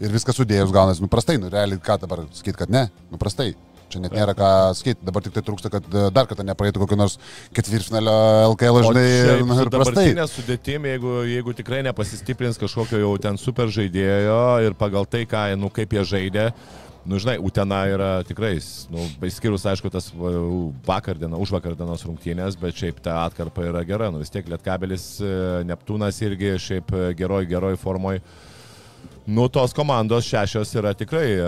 [0.02, 3.54] ir viskas sudėjus gaunasi, nu prastai, nu realiai ką dabar sakyti, kad ne, nu prastai.
[3.86, 6.98] Čia net nėra ką sakyti, dabar tik tai trūksta, kad e, dar kartą nepraeitų kokio
[6.98, 7.20] nors
[7.56, 8.16] ketvirtfinalio
[8.50, 10.08] LKL, žinai, ir, nu, ir prastai.
[10.32, 15.70] Sudėtim, jeigu, jeigu tikrai nepasistiprins kažkokio jau ten super žaidėjo ir pagal tai, ką, nu,
[15.74, 16.48] kaip jie žaidė,
[17.06, 18.56] Nu, žinai, Utena yra tikrai,
[18.90, 20.32] nu, išskyrus, aišku, tas va,
[20.88, 24.08] vakar dieną, už vakar dienos rungtynės, bet šiaip ta atkarpa yra gera.
[24.10, 25.36] Nu, vis tiek Lietkabelis, e,
[25.70, 28.24] Neptūnas irgi šiaip e, geroj, geroj formoj.
[29.26, 31.46] Nu, tos komandos šešios yra tikrai, e,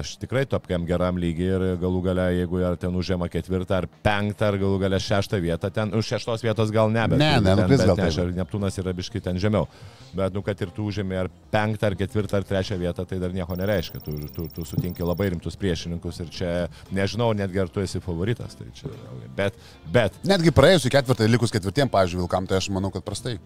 [0.00, 4.48] aš tikrai tokiam geram lygiai ir galų gale, jeigu ar ten užėma ketvirtą ar penktą,
[4.50, 7.68] ar galų gale šeštą vietą, ten už šeštos vietos gal ne, bet, Ne, ne, ten,
[7.70, 8.10] bet gal ne, taip.
[8.10, 9.68] aš- Neptūnas yra biškai ten žemiau.
[10.12, 13.30] Bet, nu, kad ir tu užėmė ar penktą, ar ketvirtą, ar trečią vietą, tai dar
[13.32, 14.02] nieko nereiškia.
[14.02, 16.50] Tu, tu, tu sutinki labai rimtus priešininkus ir čia,
[16.90, 18.58] nežinau, netgi ar tu esi favoritas.
[18.58, 18.90] Tai čia,
[19.38, 19.54] bet,
[19.86, 23.38] bet, Netgi praėjusiu ketvirtą, likus ketvirtiem, pavyzdžiui, Vilkam, tai aš manau, kad prastai.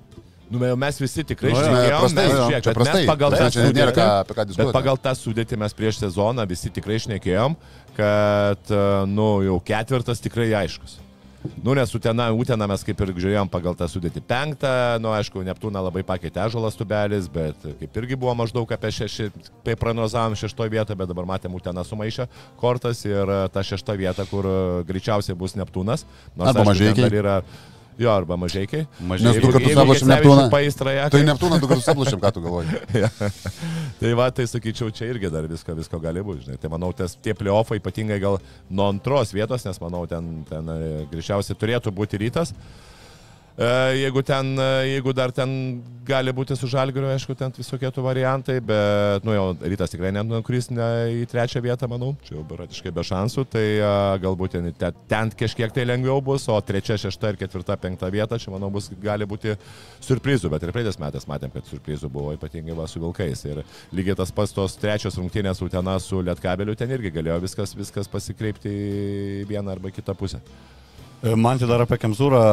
[0.50, 3.00] Nu, mes visi tikrai Nu, jo, šnekėjom, prastai, mes, žiūrėk, čia prastai.
[3.02, 4.76] mes pagal Tai tą ką- sudėtį- ką diskutuoti.
[4.76, 7.56] pagal tą sudėtį mes prieš sezoną visi tikrai šnekėjom,
[7.96, 10.98] kad, e, nu, jau ketvirtas tikrai aiškus.
[11.62, 15.78] Nu, nes Utena, Utena mes kaip ir žiūrėjom pagal tą sudėtį penktą, nu, aišku, Neptūną
[15.84, 19.28] labai pakeitė Ežalas tubelis, bet kaip irgi buvo maždaug apie šeši,
[19.62, 22.26] tai prognozavom šeštoje vietoje, bet dabar matėm Utena sumaišę
[22.58, 24.56] kortas ir e, ta šešta vieta, kur e,
[24.90, 26.02] greičiausiai bus Neptūnas.
[26.34, 27.36] Nors, Arba dar Yra,
[27.98, 28.86] jo, arba mažiekiai.
[29.00, 29.26] Mažai.
[29.28, 30.46] Nes du kartus aplošėm Neptūną.
[30.52, 32.80] paistra ją, Tai Neptūną du kartus aplošėm, ką tu galvoji.
[34.00, 36.58] Tai va, tai sakyčiau, čia irgi dar visko, visko gali būti, žinai.
[36.60, 38.36] Tai manau, tas, tie playoffai ypatingai gal
[38.68, 40.80] nuo antros vietos, nes manau, ten, ten e,
[41.14, 42.52] greičiausiai turėtų būti rytas.
[42.52, 42.85] E,
[43.56, 48.58] Jeigu, ten, e, jeigu dar ten gali būti su žalgiriu, aišku, ten visokie tų variantai,
[48.60, 53.04] bet, nu jau, rytas tikrai nenukris ne į trečią vietą, manau, čia jau berotiškai be
[53.08, 57.80] šansų, tai a, galbūt ten, ten, kažkiek tai lengviau bus, o trečia, šešta ir ketvirta,
[57.80, 59.56] penkta vieta, čia, manau, bus, gali būti
[60.04, 63.48] surprizų, bet ir praeitais metais matėm, kad surprizų buvo ypatingai va su Vilkais.
[63.48, 63.64] Ir
[63.96, 68.68] lygiai tas pats tos trečios rungtynės Utena su Lietkabeliu, ten irgi galėjo viskas, viskas pasikreipti
[68.68, 70.44] į vieną arba kitą pusę.
[71.24, 72.44] E, Man tai dar apie Kemzūrą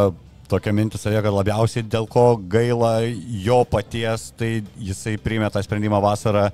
[0.53, 2.99] tokia mintis savė, kad labiausiai dėl ko gaila
[3.43, 6.49] jo paties, tai jisai priėmė tą sprendimą vasarą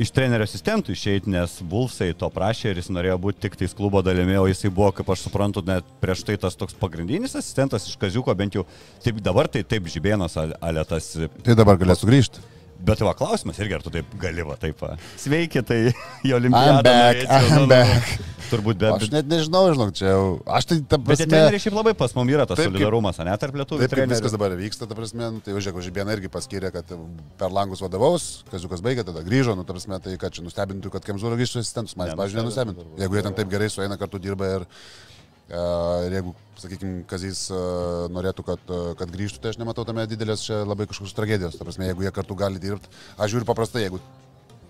[0.00, 4.02] iš trenerio asistentų išeiti, nes Vulfsai to prašė ir jis norėjo būti tik tais klubo
[4.02, 7.98] dalimi, o jisai buvo, kaip aš suprantu, net prieš tai tas toks pagrindinis asistentas iš
[8.00, 8.66] Kaziuko, bent jau
[9.04, 11.12] taip dabar tai taip žibėnas alėtas
[11.46, 12.42] Tai dabar galės sugrįžti.
[12.80, 14.80] Bet va, klausimas irgi, ar tu taip gali, va, taip.
[14.80, 14.94] Va.
[15.20, 15.92] Sveiki, tai į
[16.30, 16.82] I'm olimpiadą.
[16.86, 18.28] back, norėčiau, I'm nu, back.
[18.50, 18.94] Turbūt, bet...
[18.96, 20.22] Aš net nežinau, žinok, čia jau.
[20.50, 21.22] Aš tai ta Bet prasme.
[21.22, 24.10] tie treneriai šiaip labai pas mum yra tas Taip, solidarumas, ne, tarp lietuvių Taip, kaip
[24.10, 26.90] viskas dabar vyksta, ta prasme, nu, tai žiūrėk, Žibėna irgi paskyrė, kad
[27.38, 31.06] per langus vadovaus, Kaziukas baigė, tada grįžo, nu, ta prasme, tai kad čia nustebintų, kad
[31.06, 32.88] Kemzūra grįžtų asistentus, man, pavyzdžiui, nenustebintų.
[33.04, 34.66] Jeigu jie ten taip gerai sueina, kartu dirba ir,
[35.50, 37.60] ir jeigu, sakykime, Kazys e,
[38.14, 41.66] norėtų, kad, e, kad grįžtų, tai aš nematau tame didelės čia labai kažkokios tragedijos, ta
[41.66, 42.92] prasme, jeigu jie kartu gali dirbti.
[43.18, 44.00] Aš žiūriu paprastai, jeigu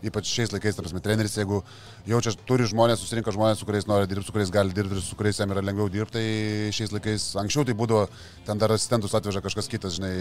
[0.07, 1.61] ypač šiais laikais, ta prasme, treneris, jeigu
[2.09, 5.19] jaučia, turi žmonės, susirinka žmonės, su kuriais nori dirbti, su kuriais gali dirbti ir su
[5.19, 8.07] kuriais jam yra lengviau dirbti, tai šiais laikais, anksčiau tai būdavo,
[8.49, 10.13] ten dar asistentus atveža kažkas kitas, žinai,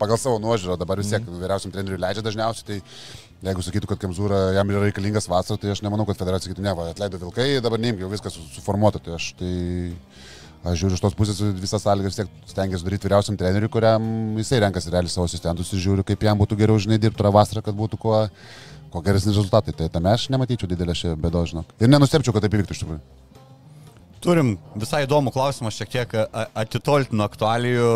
[0.00, 1.42] pagal savo nuožiūrą, dabar vis tiek mm.
[1.44, 5.84] vyriausiam treneriui leidžia dažniausiai, tai jeigu sakytų, kad Kemzūra jam yra reikalingas vasarą, tai aš
[5.86, 9.16] nemanau, kad federacija sakytų, ne, va, atleido vilkai, dabar neimk, jau viskas su- suformuota, tai
[9.20, 9.54] aš tai...
[10.60, 14.04] Aš žiūriu iš tos pusės visas sąlygas tiek stengiuosi daryti vyriausiam treneriui, kuriam
[14.36, 17.62] jisai renkasi realiai savo asistentus ir žiūriu, kaip jam būtų geriau, žinai, dirbti tą vasarą,
[17.64, 18.18] kad būtų kuo,
[18.90, 19.74] kuo geresni rezultatai.
[19.76, 21.74] Tai tame aš nematyčiau didelę šią bėdą, žinok.
[21.80, 23.00] Ir nenustepčiau, kad taip įvyktų iš tikrųjų.
[24.20, 26.16] Turim visai įdomų klausimą, šiek tiek
[26.58, 27.92] atitolti nuo aktualijų.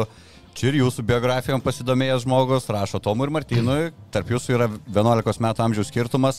[0.54, 3.80] Čia ir jūsų biografijom pasidomėjęs žmogus, rašo Tomui ir Martynui,
[4.14, 6.38] tarp jūsų yra 11 metų amžiaus skirtumas.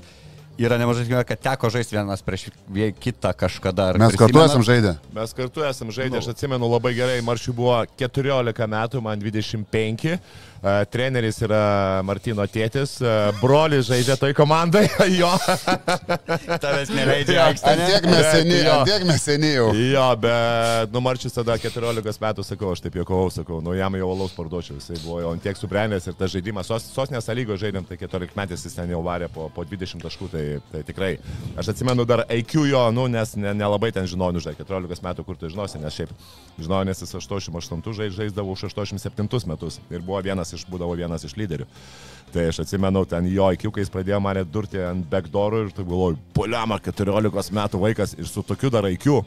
[0.56, 2.46] Yra nemažai tikimybė, kad teko žaisti vienas prieš
[3.04, 3.90] kitą kažkada.
[3.92, 4.54] Ar Mes kartu prisimenat?
[4.54, 4.94] esam žaidę.
[5.18, 10.16] Mes kartu esam žaidę, aš atsimenu labai gerai, Maršiui buvo 14 metų, man 25.
[10.66, 14.88] Uh, treneris yra Martino tėtis, uh, brolis žaidžia toj komandai,
[15.20, 15.30] jo.
[16.64, 18.78] Tavęs neleidžia tiek mes Bet seni, jo.
[18.80, 19.68] ant tiek mes seni jau.
[19.78, 24.10] Jo, bet, nu, Marčius tada 14 metų, sakau, aš taip juokavau, sakau, nu, jam jau
[24.16, 27.86] alaus parduočiau, jisai buvo jau ant tiek subrendęs ir tas žaidimas, sos, sostinės lygo žaidėm,
[27.86, 31.12] tai 14 metais jis ten jau varė po, po 20 taškų, tai, tai tikrai,
[31.60, 35.38] aš atsimenu dar IQ jo, nu, nes ne- nelabai ten žinojau, žinai, 14 metų, kur
[35.40, 36.12] tu žinosi, nes šiaip
[36.60, 41.24] žinojau, nes jis 88 žai- žaisdavo už 87 metus ir buvo vienas iš, būdavo vienas
[41.28, 41.66] iš lyderių.
[42.34, 45.86] Tai aš atsimenu, ten jo IQ, kai jis pradėjo mane durti ant backdoorų ir tai
[45.86, 49.22] galvoju, poliama 14 metų vaikas ir su tokiu dar IQ.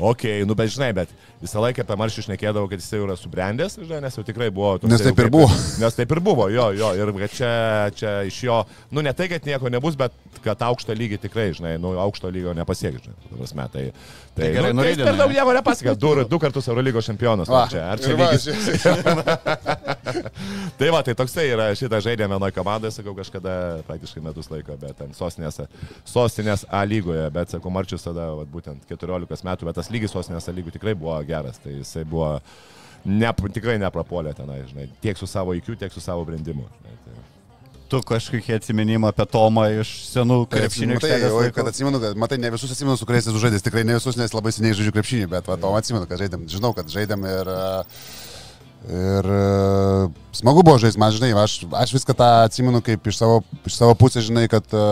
[0.00, 3.78] Ok, nu bet žinai, bet visą laiką apie maršį šnekėdavau, kad jis jau yra subrendęs,
[3.80, 4.74] žinai, nes jau tikrai buvo.
[4.78, 5.48] toksai Nes taip jau ir kaip- buvo.
[5.80, 7.52] Nes taip ir buvo, jo, jo, ir kad čia,
[7.96, 8.58] čia iš jo,
[8.92, 10.12] nu ne tai, kad nieko nebus, bet
[10.44, 14.50] kad aukštą lygį tikrai, žinai, nu aukšto lygio nepasiekti, žinai, ta prasme, tai, tai, Tai
[14.54, 17.98] gerai, nu, tai per daug nieko nepasiekė, du, du kartus Eurolygos čempionas, Va, čia, ar
[18.00, 18.46] čia lygis?
[20.80, 23.52] Tai va, tai toksai yra, šitą žaidėme vienoje komandoje, sakau, kažkada
[23.88, 25.60] praktiškai metus laiko, bet ten sostinės,
[26.08, 30.48] sostinės A lygoje, bet sakau, Marčius tada, va, būtent 14 metų, bet tas lygis sostinės
[30.48, 32.34] A lygų tikrai buvo geras, tai jisai buvo,
[33.06, 36.66] ne, tikrai neprapolė tenai, žinai, tiek su savo IQ, tiek su savo brendimu.
[36.80, 37.18] Žinai, tai.
[37.90, 41.54] Tu kažkokie atsiminimai apie Tomą iš senų krepšinio Matai, aikštelės laikų?
[41.56, 44.34] kad atsimenu, kad, matai, ne visus atsimenu, su kuriais esu žaidęs, tikrai ne visus, nes
[44.36, 47.98] labai seniai žaidžiu krepšinį, bet va, to atsimenu, kad žaidėm, žinau, kad žaidėm ir, e,
[48.94, 49.42] ir e,
[50.38, 53.98] smagu buvo žaisti, man žinai, aš, aš viską tą atsimenu kaip iš savo, iš savo
[53.98, 54.86] pusės, žinai, kad e,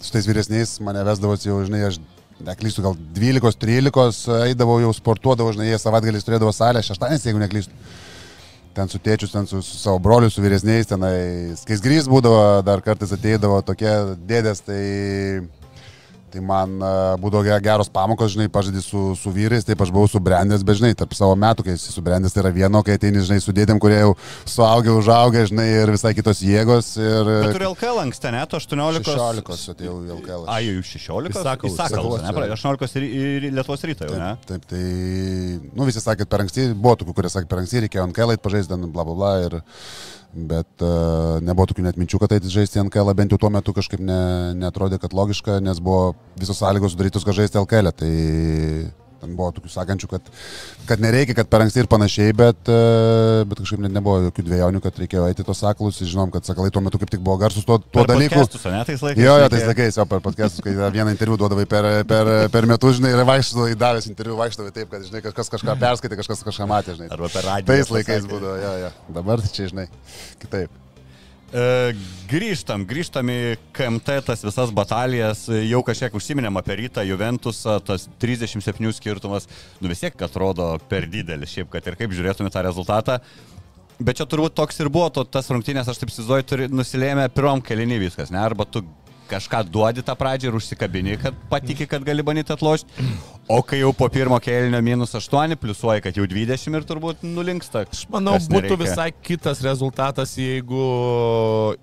[0.00, 2.00] su tais vyresniais mane vesdavosi jau, žinai, aš
[2.44, 7.86] neklystu, gal 12-13 eidavau jau sportuodavau, žinai, jie savaitgaliais turėdavo salę, šeštadienis, jeigu neklystu.
[8.76, 13.14] Ten su tėčiu, ten su, su savo broliu, su vyresniais, tenai skaisgrys būdavo, dar kartais
[13.16, 13.92] ateidavo tokie
[14.28, 14.82] dėdės, tai,
[16.32, 20.08] tai man a, būdavo ge- geros pamokos, žinai, pažadį su, su vyrais, taip aš buvau
[20.10, 23.38] subrendęs, bet žinai, tarp savo metų, kai esi subrendęs, tai yra vieno, kai ateini, žinai,
[23.44, 24.12] su dėdėm, kurie jau
[24.48, 26.92] suaugę, užaugę, žinai, ir visai kitos jėgos.
[27.00, 29.04] Ir, Bet turi LKL anksti, ne, tu 18.
[29.06, 30.44] 16 atėjau į LKL.
[30.50, 31.36] A, jau 16?
[31.36, 31.76] Įsakalus.
[31.76, 33.08] Įsakalus, ne, Įsakalus, pra- 18 ir,
[33.46, 34.32] ir Lietuvos ryto jau, ne?
[34.46, 34.84] Taip, taip, tai,
[35.76, 38.10] nu, visi sakė, per anksti, buvo tokių, kurie sakė, per anksti reikėjo
[38.46, 39.58] pažaisti, ten, bla, bla, bla, ir,
[40.36, 44.02] bet uh, nebuvo tokių net minčių, kad eiti žaisti kelą, bent jau tuo metu kažkaip
[44.04, 44.20] ne,
[44.60, 48.12] netrodė, kad logiška, nes buvo visos sąlygos sudarytos, kad žaisti LKL, tai
[49.26, 50.30] ten buvo tokių sakančių, kad,
[50.88, 54.82] kad nereikia, kad per anksti ir panašiai, bet, uh, bet kažkaip net nebuvo jokių dviejonių,
[54.84, 57.78] kad reikėjo eiti tos sakalus, žinom, kad sakalai tuo metu kaip tik buvo garsus tuo,
[57.82, 58.46] tuo dalyku.
[58.46, 59.22] Ne, tais laikais.
[59.22, 63.00] Jo, jo, tais laikais, jo, per podcastus, kai vieną interviu duodavai per, per, per metus,
[63.00, 66.96] žinai, ir vaikštavai, davęs interviu, vaikštavai taip, kad, žinai, kažkas kažką perskaitė, kažkas kažką matė,
[66.98, 67.12] žinai.
[67.16, 67.70] Arba per radiją.
[67.74, 68.96] Tais laikais būdavo, jo, jo.
[69.18, 69.88] Dabar tai čia, žinai,
[70.42, 70.85] kitaip.
[71.46, 71.94] E,
[72.26, 73.40] grįžtam, grįžtam į
[73.76, 79.46] KMT tas visas batalijas, E, jau kažkiek užsiminėm apie rytą Juventusą, tas 37 skirtumas,
[79.80, 83.20] nu vis tiek atrodo per didelis, šiaip kad ir kaip žiūrėtume tą rezultatą.
[83.96, 87.62] Bet čia turbūt toks ir buvo, to, tas rungtynės, aš taip įsivaizduoju, turi nusilėmę pirmom
[87.64, 88.42] kelinį viskas, ne?
[88.42, 88.82] Arba tu
[89.30, 93.06] kažką duodi tą pradžią ir užsikabini, kad patiki, kad gali bandyti atlošti.
[93.48, 97.84] O kai jau po pirmo kėlinio minus 8, pliusuoja, kad jau 20 ir turbūt nulinksta.
[97.86, 98.78] Aš manau, būtų nereikia.
[98.80, 100.82] visai kitas rezultatas, jeigu,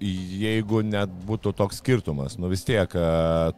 [0.03, 2.35] jeigu net būtų toks skirtumas.
[2.35, 2.97] Nu vis tiek,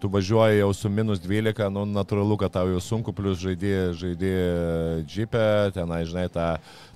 [0.02, 4.36] tu važiuoji jau su minus 12, nu natūralu, kad tau jau sunku, plus žaidė, žaidė
[5.10, 6.52] džipę, tenai, žinai, tą,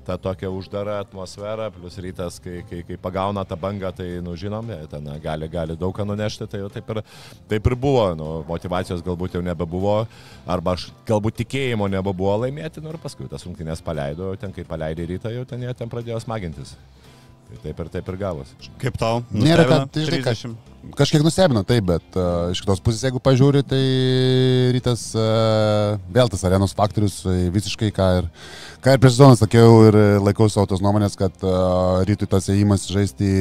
[0.10, 4.72] ta tokia uždara atmosfera, plus rytas, kai, kai, kai pagauna tą bangą, tai, nu, žinom,
[4.90, 7.02] ten gali, gali daug ką nunešti, tai taip ir,
[7.52, 10.00] taip ir buvo, nu, motivacijos galbūt jau nebebuvo,
[10.50, 15.06] arba aš galbūt tikėjimo nebebuvo laimėti, nu ir paskui tas rungtynės paleido, ten kai paleidė
[15.14, 16.74] rytą, jau ten jie ten pradėjo smagintis.
[17.50, 18.58] Tai taip ir taip ir gavosi.
[18.82, 19.24] Kaip tau?
[19.34, 19.70] Nėra, Nustebino?
[19.72, 20.52] kad, tai, žinai, 30.
[20.54, 23.82] kad, kažkiek nustebino, taip, bet uh, iš kitos pusės, jeigu pažiūri, tai
[24.76, 28.30] rytas uh, vėl tas arenos faktorius uh, visiškai, ką ir,
[28.86, 32.86] ką ir prieš sezoną sakiau ir laikau savo tos nuomonės, kad uh, rytui tas įėjimas
[32.94, 33.32] žaisti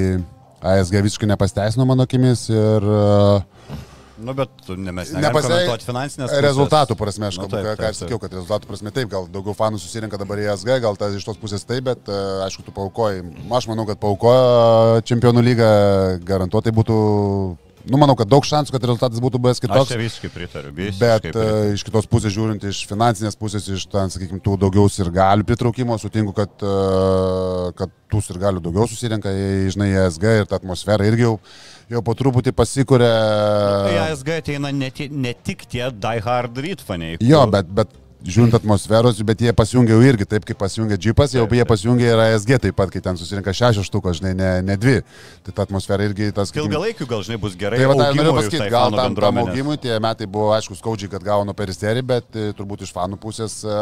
[0.65, 3.45] ASG visiškai nepasteisino mano akimis ir uh,
[4.19, 6.31] Nu, bet ne, mes nepasimtuoti finansinės.
[6.33, 6.43] pusės.
[6.43, 9.55] rezultatų prasme, aš Nu, kalbu, ką, ką ir sakiau, kad rezultatų prasme taip, gal daugiau
[9.55, 12.75] fanų susirinka dabar į ASG, gal tas iš tos pusės taip, bet uh, aišku, tu
[12.75, 13.23] paukoji.
[13.55, 15.71] Aš manau, kad paukojo čempionų lygą,
[16.27, 16.97] garantuotai būtų,
[17.89, 19.93] nu manau, kad daug šansų, kad rezultatas būtų buvęs Aš kitoks.
[19.95, 20.75] čia visiškai pritariu.
[20.77, 21.63] Visiškai Bet pritariu.
[21.71, 25.47] uh, iš kitos pusės žiūrint, iš finansinės pusės, iš ten, sakykime, tų daugiau ir galių
[25.49, 30.47] pritraukimo, sutinku, kad, uh, kad tų ir galių daugiau susirinka, į, žinai, į ASG ir
[30.51, 31.39] ta atmosfera irgi jau,
[31.93, 33.15] jau po truputį pasikuria.
[33.93, 37.17] Į ASG ateina ne, ne tik tie Die Hard Read faniai.
[37.25, 41.33] Jo, kur- bet, bet žiūrint atmosferos, bet jie pasijungia jau irgi taip, kaip pasijungia džipas,
[41.37, 44.77] jau jie pasijungia ir ASG taip pat, kai ten susirinka šešios štukos, žinai, ne, ne
[44.81, 44.97] dvi.
[45.47, 46.51] Tai ta atmosfera irgi tas...
[46.51, 47.79] sakykim, Ilgalaikių gal, žinai, bus gerai.
[47.79, 51.13] Tai va, tai noriu pasakyti, tai gal tam, tam augimui tie metai buvo, aišku, skaudžiai,
[51.15, 53.79] kad gavo nuo peristerį, bet e, turbūt iš fanų pusės e,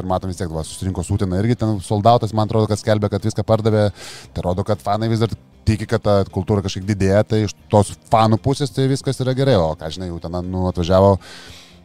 [0.00, 3.30] ir matom vis tiek, va, susirinko Sutina irgi ten soldautas, man atrodo, kad skelbė, kad
[3.30, 3.88] viską pardavė,
[4.34, 7.94] tai rodo, kad fanai vis dar tiki, kad ta kultūra kažkiek didėja, tai iš tos
[8.12, 11.16] fanų pusės tai viskas yra gerai, o ką žinai, jau ten nu, atvažiavo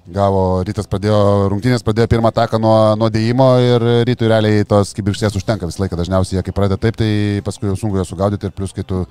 [0.03, 5.37] Gavo, rytas pradėjo, rungtynės pradėjo pirmą ataką nuo, nuo dėjimo ir rytui realiai tos kibirkštės
[5.39, 5.95] užtenka visą laiką.
[5.95, 9.05] Dažniausiai jie kai pradeda taip, tai paskui jau sunku juos sugaudyti ir plus, kai tu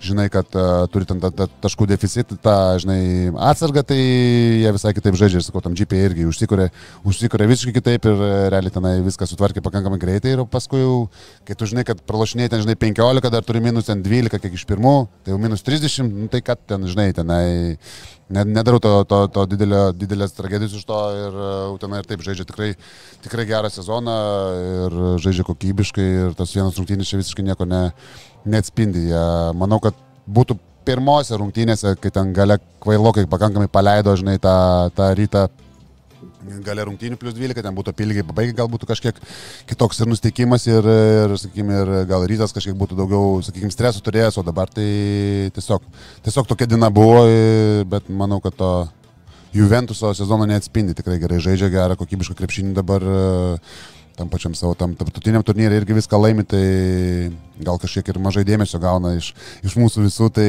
[0.00, 4.94] žinai, kad uh, turi ten tą- tą taškų deficitą, tą, žinai, atsargą, tai jie visai
[4.96, 6.70] kitaip žaidžia ir sakau, tam GP irgi užsikūrė,
[7.04, 11.10] užsikūrė visiškai kitaip ir realiai tenai viską sutvarkė pakankamai greitai ir paskui jau,
[11.44, 14.64] kai tu žinai, kad pralašinėjai ten, žinai, 15, dar turi minus ten 12, kiek iš
[14.72, 14.96] pirmų,
[15.28, 17.44] tai jau minus 30, nu, tai kad ten, žinai, tenai
[18.28, 22.44] Nedarau to, to, to didelio, didelės tragedijos iš to ir uh, Utena ir taip žaidžia
[22.48, 22.74] tikrai,
[23.24, 24.16] tikrai gerą sezoną
[24.84, 27.86] ir žaidžia kokybiškai ir tas vienas rungtynės čia visiškai nieko ne,
[28.44, 29.06] neatspindi.
[29.56, 29.96] Manau, kad
[30.28, 34.58] būtų pirmose rungtynėse, kai ten gale kvailokai pakankamai paleido, žinai, tą,
[34.96, 35.48] tą rytą
[36.64, 39.18] gale rungtynių plus 12, ten būtų pilgiai pabaigai, gal būtų kažkiek
[39.70, 44.40] kitoks ir nusteikimas ir, ir, sakykime, ir gal rytas kažkiek būtų daugiau, sakykime, streso turėjęs,
[44.40, 44.88] o dabar tai
[45.56, 45.84] tiesiog,
[46.26, 47.26] tiesiog tokia diena buvo,
[47.88, 48.72] bet manau, kad to
[49.56, 53.06] Juventuso sezono neatspindi, tikrai gerai žaidžia, gerą kokybišką krepšinį dabar
[54.18, 56.62] tam pačiam savo tam tarptautiniam turnyrui irgi viską laimi, tai
[57.62, 59.30] gal kažkiek ir mažai dėmesio gauna iš,
[59.62, 60.48] iš mūsų visų, tai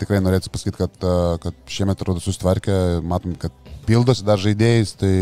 [0.00, 1.08] tikrai norėčiau pasakyti, kad,
[1.42, 5.14] kad šiemet atrodo susitvarkė, matom, kad pildosi dar žaidėjais, tai,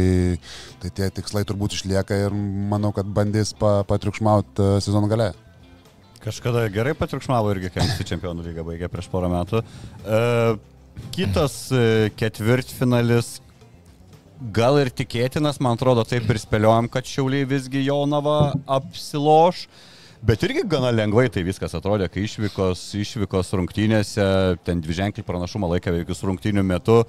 [0.83, 2.35] tai tie tikslai turbūt išlieka ir
[2.73, 5.33] manau, kad bandys pa, patriukšmauti e, sezono gale.
[6.23, 9.63] Kažkada gerai patriukšmavo irgi, kai visi čempionų lyga baigė prieš porą metų.
[10.07, 10.21] E,
[11.15, 13.41] kitas e, ketvirtfinalis
[14.55, 19.67] gal ir tikėtinas, man atrodo, taip ir spėliojom, kad Šiauliai visgi Jonava apsiloš.
[20.23, 24.27] Bet irgi gana lengvai tai viskas atrodė, kai išvykos, išvykos rungtynėse,
[24.67, 27.01] ten dviženklį pranašumą laikė veikius rungtynių metu.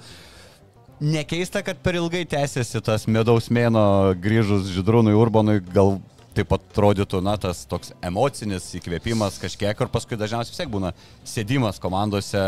[1.02, 5.96] Nekeista, kad per ilgai tęsiasi tas medaus mėno grįžus Židrūnui Urbonui, gal
[6.34, 10.92] taip atrodytų, na, tas toks emocinis įkvėpimas kažkiek ir paskui dažniausiai vis tiek būna
[11.26, 12.42] sėdimas komandose,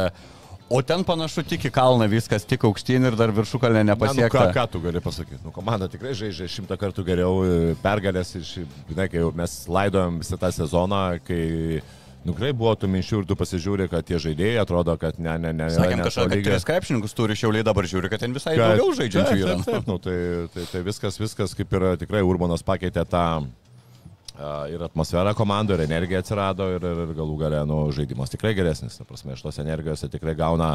[0.71, 4.49] o ten panašu tik į kalną viskas, tik aukštyn ir dar viršukalnė Na, nu, nepasiekta.
[4.49, 5.43] ką, ką tu gali pasakyti?
[5.45, 10.51] Nu, komanda tikrai žaidžia šimtą kartų geriau, e, pergalės žinai, kai mes laidojom visą tą
[10.55, 11.43] sezoną, kai
[12.27, 15.69] Nukrai buvo tų minčių ir tu pasižiūri, kad tie žaidėjai atrodo, kad ne, ne, ne.
[15.71, 16.47] Sakėm tolygiai.
[16.49, 19.55] tris krepšininkus turi šiauliai, dabar žiūri, kad ten visai Kad- daugiau žaidžiančių yra.
[19.61, 20.17] Taip, taip, nu, tai,
[20.55, 23.27] tai, tai viskas, viskas kaip ir tikrai Urbanas pakeitė tą
[24.71, 28.99] ir atmosferą komandų, ir energija atsirado, ir, ir, ir galų gale nu, žaidimas tikrai geresnis.
[28.99, 30.75] Ta prasme, iš tos energijos tikrai gauna,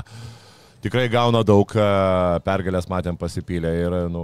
[0.84, 4.24] tikrai gauna daug a, pergalės, matėm pasipylę ir nu,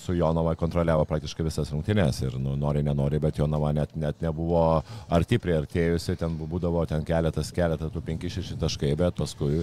[0.00, 2.22] su Jonava kontroliavo praktiškai visas rungtynės.
[2.26, 4.64] Ir nu, nori, nenori, bet Jonava net, net nebuvo
[5.12, 9.62] arti prieartėjusi, ten būdavo ten keletas, keletas tų 5-6 taškai, bet paskui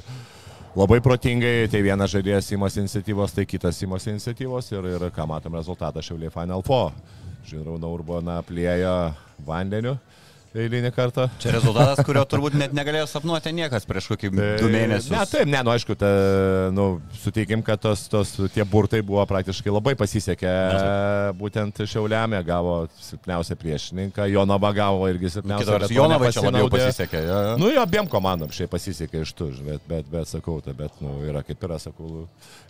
[0.78, 5.56] Labai protingai, tai vienas žaidėjas įmasi iniciatyvos, tai kitas įmasi iniciatyvos ir, ir ką matom
[5.58, 6.92] rezultatą Šiauliai Final Four.
[7.50, 9.16] Žinau, Urbaną plėja
[9.48, 9.96] vandeniu,
[10.58, 11.28] eilinį kartą.
[11.42, 15.12] Čia rezultatas, kurio turbūt net negalėjo sapnuoti niekas prieš kokį du mėnesius.
[15.14, 16.10] Ne, taip, ne, nu aišku, ta,
[16.76, 16.88] nu,
[17.22, 20.54] suteikim, kad tos, tos, tie burtai buvo praktiškai labai pasisekė.
[21.40, 25.76] Būtent Šiauliamė gavo silpniausią priešininką, Jonava gavo irgi silpniausią.
[25.76, 27.22] Vertus, Jonava čia labiau pasisekė.
[27.26, 27.54] Ja, ja.
[27.62, 31.20] Nu, jo abiem komandom šiaip pasisekė iš tų, bet, bet, bet sakau, ta, bet, nu,
[31.30, 32.26] yra kaip yra, sakau,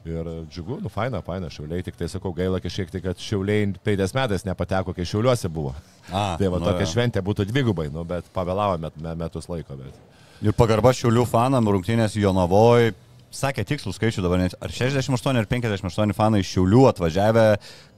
[0.08, 4.16] ir džiugu, nu, faina, faina, Šiauliai, tik tai sakau, gaila kažkiek tai, kad Šiauliai praeitais
[4.18, 5.76] metais nepateko, kai Šiauliuose buvo.
[6.10, 6.94] A, tai va, nu, tokia jo.
[6.94, 9.78] šventė būtų dvigubai, nu, bet pavėlavo met, met, metus laiko.
[9.80, 10.00] Bet.
[10.46, 12.94] Ir pagarba Šiaulių fanam, rungtynės Jonavoje,
[13.36, 17.48] sakė tikslų skaičių dabar, net ar 68 ar 58 fanai iš Šiaulių atvažiavę,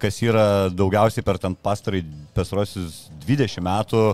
[0.01, 2.03] kas yra daugiausiai per ten pastarai
[2.35, 4.05] pastarosius 20 metų.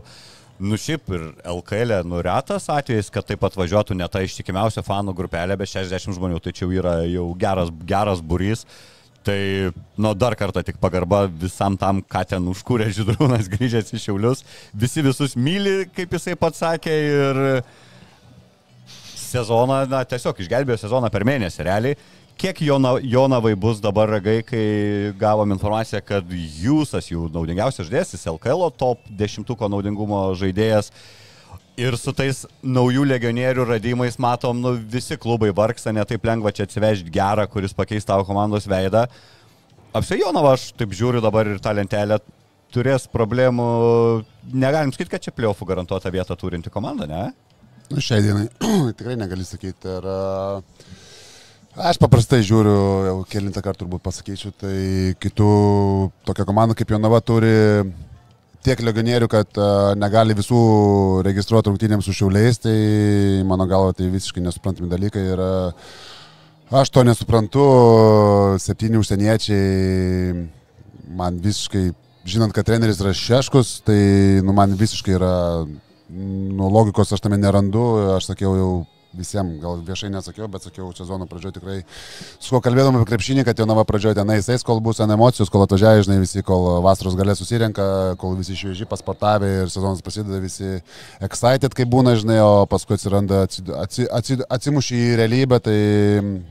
[0.58, 5.58] Nu šiaip ir LKL, nu retas atvejis, kad taip atvažiuotų ne ta ištikimiausia fanų grupelė,
[5.58, 8.66] bet 60 žmonių, tai čia jau yra jau geras, geras burys.
[9.28, 14.46] Tai, nu, dar kartą tik pagarba visam tam, ką ten užkūrė Židrūnas grįžęs į Šiaulius.
[14.72, 17.42] Visi visus myli, kaip jisai pats sakė, ir
[19.20, 22.00] sezoną, na, tiesiog išgelbėjo sezoną per mėnesį, realiai.
[22.38, 24.64] Kiek Jona, Jonavai bus dabar ragai, kai
[25.20, 30.94] gavom informaciją, kad Jūsas jų naudingiausias žaidėjas, LKL top 10 naudingumo žaidėjas.
[31.78, 37.12] Ir su tais naujų legionierių radimais matom, nu, visi klubai vargsta, netaip lengva čia atsivežti
[37.14, 39.04] gerą, kuris pakeis tavo komandos veidą.
[39.94, 42.18] Apsiai Jonava, aš taip žiūriu dabar ir tą lentelę,
[42.74, 43.68] turės problemų,
[44.58, 47.22] negalim sakyti, kad čia pliofų garantuota vieta turinti komanda, ne?
[47.92, 48.48] Nu, šiai dienai
[48.98, 49.94] tikrai negali sakyti.
[50.00, 50.74] Ir, a,
[51.94, 52.76] aš paprastai žiūriu,
[53.12, 55.54] jau kelintą kartą turbūt pasakyčiau, tai kitų
[56.26, 57.54] tokia komanda kaip Jonava turi
[58.66, 60.60] tiek legionierių, kad a, negali visų
[61.28, 62.76] registruoti rungtynėms su šiauliais, tai
[63.48, 65.24] mano galva tai visiškai nesuprantami dalykai.
[65.34, 65.74] Ir, a,
[66.82, 67.66] aš to nesuprantu,
[68.64, 70.46] septyni užsieniečiai
[71.18, 71.90] man visiškai,
[72.28, 74.00] žinant, kad treneris yra Šeškus, tai
[74.44, 75.36] nu, man visiškai yra
[76.10, 77.84] nu, logikos aš tame nerandu,
[78.16, 78.72] aš sakiau jau
[79.18, 81.78] visiems, gal viešai nesakiau, bet sakiau sezono pradžioje tikrai,
[82.40, 85.66] su kuo kalbėdama apie krepšinį, kad Jonava pradžioje ten eis, kol bus ant emocijos, kol
[85.66, 87.88] atvažiavai, žinai, visi, kol vasaros galė susirenka,
[88.22, 90.78] kol visi švieži pasportavę ir sezonas prasideda, visi
[91.24, 95.78] excited, kaip būna, žinai, o paskui atsiranda, atsid, atsid, atsid, atsimuši į realybę, tai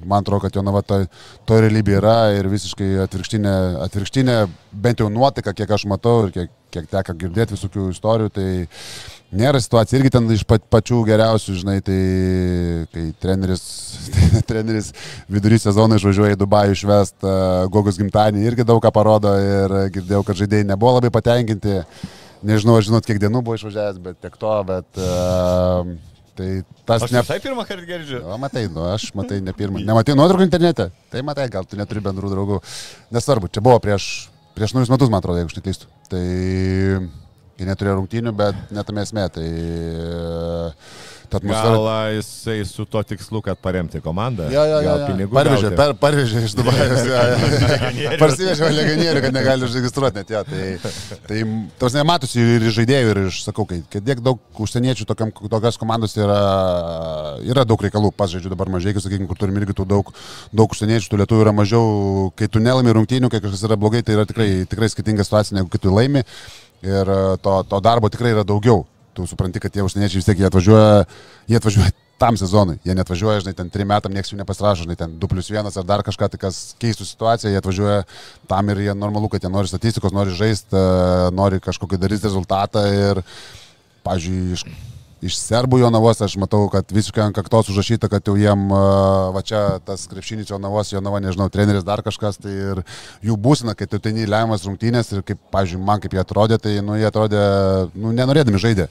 [0.05, 1.03] man atrodo, kad Jonava to,
[1.49, 3.57] to realybė yra ir visiškai atvirkštinė,
[3.87, 4.39] atvirkštinė
[4.73, 8.49] bent jau nuotaika, kiek aš matau ir kiek, kiek teko girdėti visokių istorijų, tai
[9.37, 11.99] nėra situacija irgi ten iš pat, pačių geriausių, žinai, tai
[12.95, 13.65] kai treneris,
[14.51, 14.91] treneris
[15.33, 20.25] vidury sezono išvažiuoja į Dubajų išvest uh, Gogus gimtadienį, irgi daug ką parodo ir girdėjau,
[20.27, 21.81] kad žaidėjai nebuvo labai patenkinti.
[22.47, 25.01] Nežinau, aš žinot, kiek dienų buvo išvažiavęs, bet tiek to, bet...
[25.01, 25.97] Uh,
[26.37, 26.49] Tai
[26.85, 27.23] tas Aš ne...
[27.25, 28.19] visai pirmą kartą girdžiu.
[28.29, 29.81] O, matai, nu, aš matai ne pirmą.
[29.89, 30.91] Nematai nuotraukų internete?
[31.09, 32.59] Tai matai, gal tu neturi bendrų draugų.
[33.17, 35.89] Nesvarbu, čia buvo prieš, prieš naujus metus, man atrodo, jeigu aš neklystu.
[36.13, 36.25] Tai
[37.57, 39.29] Jie neturėjo rungtynių, bet netame esmė.
[39.33, 39.47] Tai
[41.29, 41.77] ta atmosfera.
[41.77, 44.51] Gal jisai su to tikslu, kad paremti komandą?
[44.53, 45.07] Jo, jo, jo, Gal jo.
[45.11, 45.33] pinigų?
[45.35, 47.07] Parvežė, per, parvežė iš Dubajos.
[47.09, 47.23] jo,
[48.03, 48.11] jo.
[48.21, 50.33] Parsivežė legionierių, kad negali užregistruoti net.
[50.35, 50.93] Jo, tai,
[51.27, 51.41] tai
[51.81, 55.81] tos nematosi ir iš žaidėjų, ir iš, sakau, kai kad tiek daug užsieniečių tokiam, tokios
[55.81, 56.39] komandos yra,
[57.47, 58.13] yra daug reikalų.
[58.17, 60.13] Pas žaidžiu dabar mažai, sakykime, kur turim irgi tų daug,
[60.55, 62.31] daug užsieniečių, tų lietuvių yra mažiau.
[62.39, 65.73] Kai tu nelaimi rungtynių, kai kažkas yra blogai, tai yra tikrai, tikrai skirtinga situacija, negu
[65.73, 66.25] kai tu laimi.
[66.87, 68.85] Ir e, to, to darbo tikrai yra daugiau.
[69.17, 71.07] Tu supranti, kad tie užsieniečiai vis tiek jie atvažiuoja,
[71.49, 72.79] jie atvažiuoja tam sezonui.
[72.85, 75.87] Jie netvažiuoja, žinai, ten trim metam niekas jų nepasirašo, žinai, ten 2 plus 1 ar
[75.89, 78.03] dar kažką, tai kas keistų situaciją, jie atvažiuoja
[78.49, 80.81] tam ir jie normalu, kad jie nori statistikos, nori žaisti,
[81.37, 83.21] nori kažkokį daryti rezultatą ir,
[84.07, 84.65] pažiūrėjau, iš,
[85.27, 89.63] iš serbų Jonavos aš matau, kad visiškai ant kaktos užrašyta, kad jau jiem va čia
[89.87, 92.83] tas krepšinis Jonavos, Jonava, nežinau, treneris dar kažkas, tai ir
[93.27, 96.77] jų būsina, kai tu ten įleimas rungtynės ir kaip, pažiūrėjau, man kaip jie atrodė, tai,
[96.85, 97.41] nu, jie atrodė,
[97.95, 98.91] nu, nenorėdami žaidė.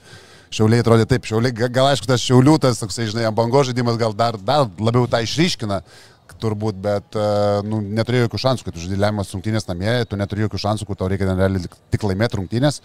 [0.56, 4.14] Šiauliai atrodė taip, šiauliai, ga- gal aišku, tas šiaulių, tas, toksai, žinai, bango žaidimas gal
[4.16, 5.82] dar, dar labiau tą išryškina,
[6.42, 7.16] turbūt, bet
[7.68, 11.00] nu, neturėjo jokių šansų, kad tu žaidži lemiamas rungtynės namie, tu neturi jokių šansų, kur
[11.00, 12.82] tau reikia realiai tik laimėti rungtynės.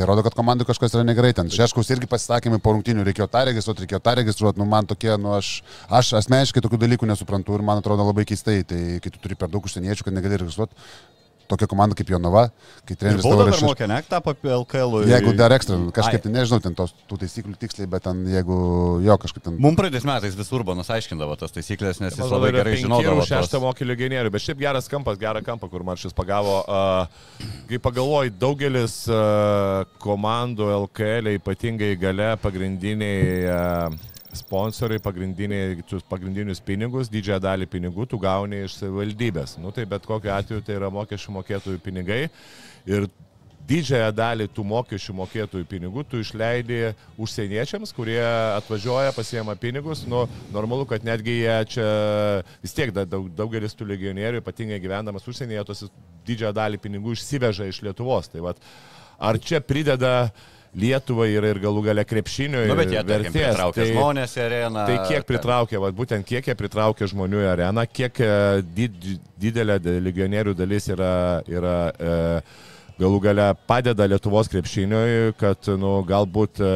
[0.00, 1.50] Tai rodo, kad komandai kažkas yra negerai ten.
[1.52, 4.56] Šeškaus irgi pasisakymai po rungtynių reikėjo tą registruoti, reikėjo tą registruoti.
[4.56, 5.50] Nu, man tokie, nu, aš,
[5.92, 8.62] aš asmeniškai tokių dalykų nesuprantu ir man atrodo labai keistai.
[8.64, 10.88] Tai kai tu turi per daug užsieniečių, kad negali registruoti
[11.50, 12.46] tokią komandą kaip Jonava,
[12.88, 15.00] kai treneris tavo šeš- mokė, ne, tą apie LKL.
[15.10, 16.24] Jeigu dar ekstra, kažkaip, Ai.
[16.26, 18.56] tai nežinau, ten tos, tų taisyklių tiksliai, bet ten jeigu
[19.04, 19.58] jo kažkaip ten...
[19.60, 23.24] Mums praeitais metais vis Urbanas aiškindavo tas taisyklės, nes jis Man labai yra gerai žinodavo.
[23.24, 26.60] už Šeštą mokį legionierių, bet šiaip geras kampas, gerą kampą, kur Maršis pagavo.
[26.64, 37.40] Uh, kai pagalvoji, daugelis uh, komandų LKL, ypatingai gale, pagrindiniai uh, sponsoriai, pagrindinius pinigus, didžiąją
[37.42, 39.56] dalį pinigų tu gauni iš savivaldybės.
[39.58, 42.22] Nu, tai bet kokiu atveju tai yra mokesčių mokėtojų pinigai.
[42.88, 43.08] Ir
[43.70, 48.20] didžiąją dalį tų mokesčių mokėtojų pinigų tu išleidi užsieniečiams, kurie
[48.56, 50.04] atvažiuoja, pasiema pinigus.
[50.10, 50.24] Nu,
[50.54, 51.88] normalu, kad netgi jie čia
[52.62, 55.84] vis tiek da- daug, daugelis tų legionierių, ypatingai gyvendamas užsienyje, tos
[56.26, 58.30] didžiąją dalį pinigų išsiveža iš Lietuvos.
[58.32, 58.62] Tai vat,
[59.18, 60.30] ar čia prideda
[60.78, 64.84] Lietuvai ir, ir galų gale krepšinio Nu, bet jie, tarkim, pritraukia Tai- žmonės į areną.
[64.86, 68.28] Tai kiek pritraukia, va, būtent kiek jie pritraukia žmonių į areną, kiek e,
[68.76, 69.08] did,
[69.42, 71.12] didelė legionierių dalis yra,
[71.50, 72.14] yra e,
[73.00, 76.70] galų gale padeda Lietuvos krepšiniui, kad nu, galbūt e,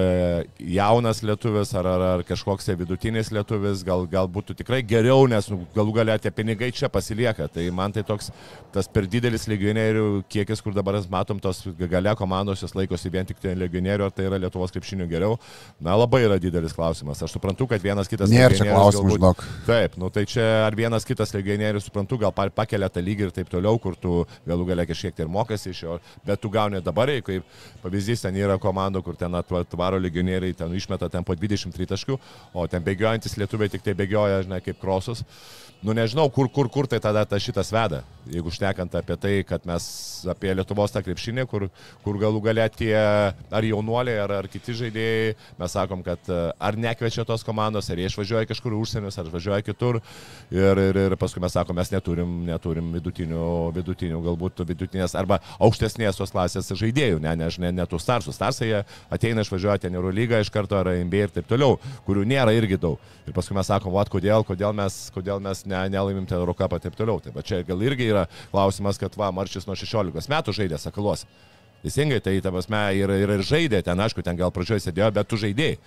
[0.76, 5.48] jaunas lietuvis ar, ar, ar kažkoks tai vidutinis lietuvis gal, gal būtų tikrai geriau, nes
[5.52, 7.48] nu, galų gale tie pinigai čia pasilieka.
[7.52, 8.30] Tai man tai toks
[8.74, 13.28] tas per didelis legionierių kiekis, kur dabar mes matom, tos gale komandos jos laikosi vien
[13.28, 15.38] tik tai legionierių, ar tai yra Lietuvos krepšinių geriau.
[15.84, 17.22] Na, labai yra didelis klausimas.
[17.24, 19.44] Aš suprantu, kad vienas kitas Nėra čia klausimų, žinok.
[19.68, 23.34] Taip, nu tai čia ar vienas kitas legionierius, suprantu, gal pa- pakelia tą lygį ir
[23.36, 26.80] taip toliau, kur tu galų galia kažkiek tai ir mokasi iš jo, bet tu gauni
[26.84, 31.36] dabar, jei kaip pavyzdys, ten yra komanda, kur ten atvaro legionieriai, ten išmeta ten po
[31.36, 32.18] 23 taškų,
[32.54, 35.24] o ten bėgiojantis lietuviai tik tai bėgioja, žinai, kaip krosus.
[35.84, 37.98] Nu nežinau, kur, kur, kur tai tada ta šitas veda.
[38.32, 39.84] Jeigu šnekant apie tai, kad mes
[40.32, 41.66] apie Lietuvos tą krepšinį, kur,
[42.00, 46.78] kur galų galia tie ar jaunuoliai, ar, ar kiti žaidėjai, mes sakom, kad e, ar
[46.80, 50.00] nekviečia tos komandos, ar jie išvažiuoja kažkur užsienius, ar važiuoja kitur.
[50.48, 53.44] Ir, ir, ir paskui mes sakom, mes neturim, neturim vidutinių,
[53.76, 58.34] vidutinių, galbūt vidutinės arba aukštesnės tos klasės žaidėjų, ne, ne, ne, ne tų starsų.
[58.36, 58.68] Starsai
[59.12, 63.00] ateina išvažiuoja ten Eurolygą iš karto ar NBA ir taip toliau, kurių nėra irgi daug.
[63.24, 66.84] Ir paskui mes sakom, vat, kodėl, kodėl mes, kodėl mes ne, nelaimim ten Eurocapą ir
[66.84, 67.22] taip toliau.
[67.24, 71.24] Tai va čia gal irgi yra klausimas, kad va, Marčius nuo 16 metų žaidė Sakalos.
[71.84, 75.28] Teisingai, tai ta prasme ir, ir, ir žaidė ten, aišku, ten gal pradžioje sėdėjo, bet
[75.28, 75.78] tu žaidėjai.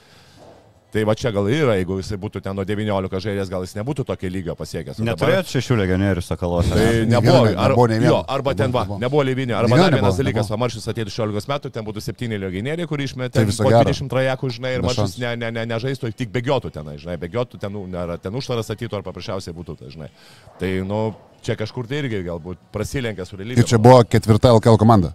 [0.97, 4.01] Tai va čia gal yra, jeigu jis būtų ten nuo 19 žaidęs, gal jis nebūtų
[4.07, 4.97] tokio lygio pasiekęs.
[4.97, 6.71] O dabar- šešių legionierių sakalos.
[6.73, 8.07] Tai nebuvo, ar, nebuvo vieno.
[8.09, 9.21] jo, arba ten va, Nebuvo.
[9.27, 13.43] lyvinio, arba dar vienas dalykas, Maršus atėjo 16 metų, ten būtų 7 legionieriai, kurie išmetė
[13.43, 13.93] Tai po gero.
[13.93, 17.77] 20 trajekų, žinai, ir Maršus ne, ne, ne, nežaistų, tik bėgiotų tenai, žinai, bėgiotų ten,
[17.93, 20.09] ar ten užtvarą statytų, ar paprasčiausiai būtų, tai, žinai.
[20.57, 21.13] Tai, nu,
[21.45, 23.61] čia kažkur tai irgi galbūt prasilenkia su realybė.
[23.61, 25.13] Ir čia buvo ketvirta LKL komanda.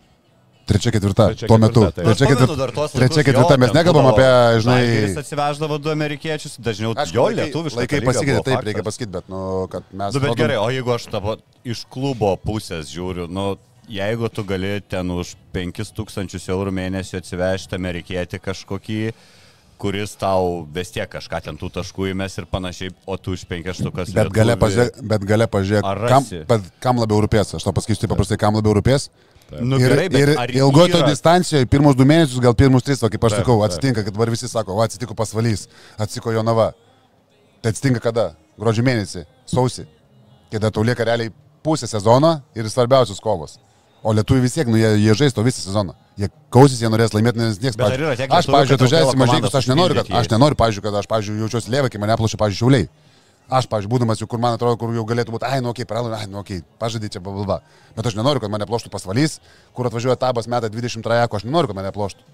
[0.67, 1.27] Trečia, ketvirta.
[1.33, 1.83] Trečia, Tuo metu.
[1.89, 2.07] ketvirta.
[2.07, 2.87] Trečia, ketvirta.
[2.95, 3.57] Trečia, ketvirta.
[3.59, 4.29] Mes nekalbam apie,
[4.63, 4.79] žinai.
[4.87, 7.83] Jis atsiveždavo du amerikiečius, dažniau Aišku, jo lietuviškai.
[7.83, 9.43] Laikai pasikeitė, taip reikia pasakyti, bet, nu,
[9.73, 10.15] kad mes...
[10.15, 11.37] Nu, bet rodom- gerai, o jeigu aš tavo
[11.67, 13.57] iš klubo pusės žiūriu, nu,
[13.91, 19.01] jeigu tu gali ten už 5000 eurų mėnesį atsivežti amerikietį kažkokį,
[19.83, 23.73] kuris tau vis tiek kažką ten tų taškų įmes ir panašiai, o tu už 5
[23.81, 24.15] štukas.
[24.15, 27.57] Bet gale pažiūrėk, bet gale pažiūrėk kam, bet kam labiau rūpės.
[27.59, 29.09] Aš to pasakysiu taip paprastai, kam labiau rūpės.
[29.61, 32.83] Nu, ir gerai, bet ir ar ilgoje to yra- distancijoje, pirmus du mėnesius, gal pirmus
[32.87, 33.69] tris, va, kaip aš Taip, sakau, taip.
[33.71, 35.67] atsitinka, kad dabar visi sako, va, atsitiko pasvalys,
[35.99, 36.73] atsitiko Jonava.
[37.63, 38.33] Tai atsitinka kada?
[38.59, 39.85] Gruodžio mėnesį, sausį.
[40.53, 41.31] Kada tau lieka realiai
[41.65, 43.59] pusę sezono ir svarbiausios kovos.
[44.03, 45.95] O lietuviai vis tiek, nu, jie, jie žais to visą sezoną.
[46.19, 49.69] Jie kausis, jie norės laimėti, nes niekas tiek Aš, lietuvių, pavyzdžiui, atvažiavęs į komandas aš
[49.71, 52.89] nenoriu, kad, aš nenoriu, pavyzdžiui, kad aš, pavyzdžiui, jaučiuosi lėvai, kai mane aplošia, pavyzdžiui, šiauliai.
[53.53, 55.91] Aš, pavyzdžiui, būdamas jau, kur man atrodo, kur jau galėtų būti, ai, nu, okei, okay,
[55.91, 57.59] pralaimė, ai, nu, okei, okay, pažadai čia babalba.
[57.97, 59.43] Bet aš nenoriu, kad mane ploštų pasvalys,
[59.77, 62.25] kur atvažiuoja tabas metą 20 trajekų, aš nenoriu, kad mane ploštų.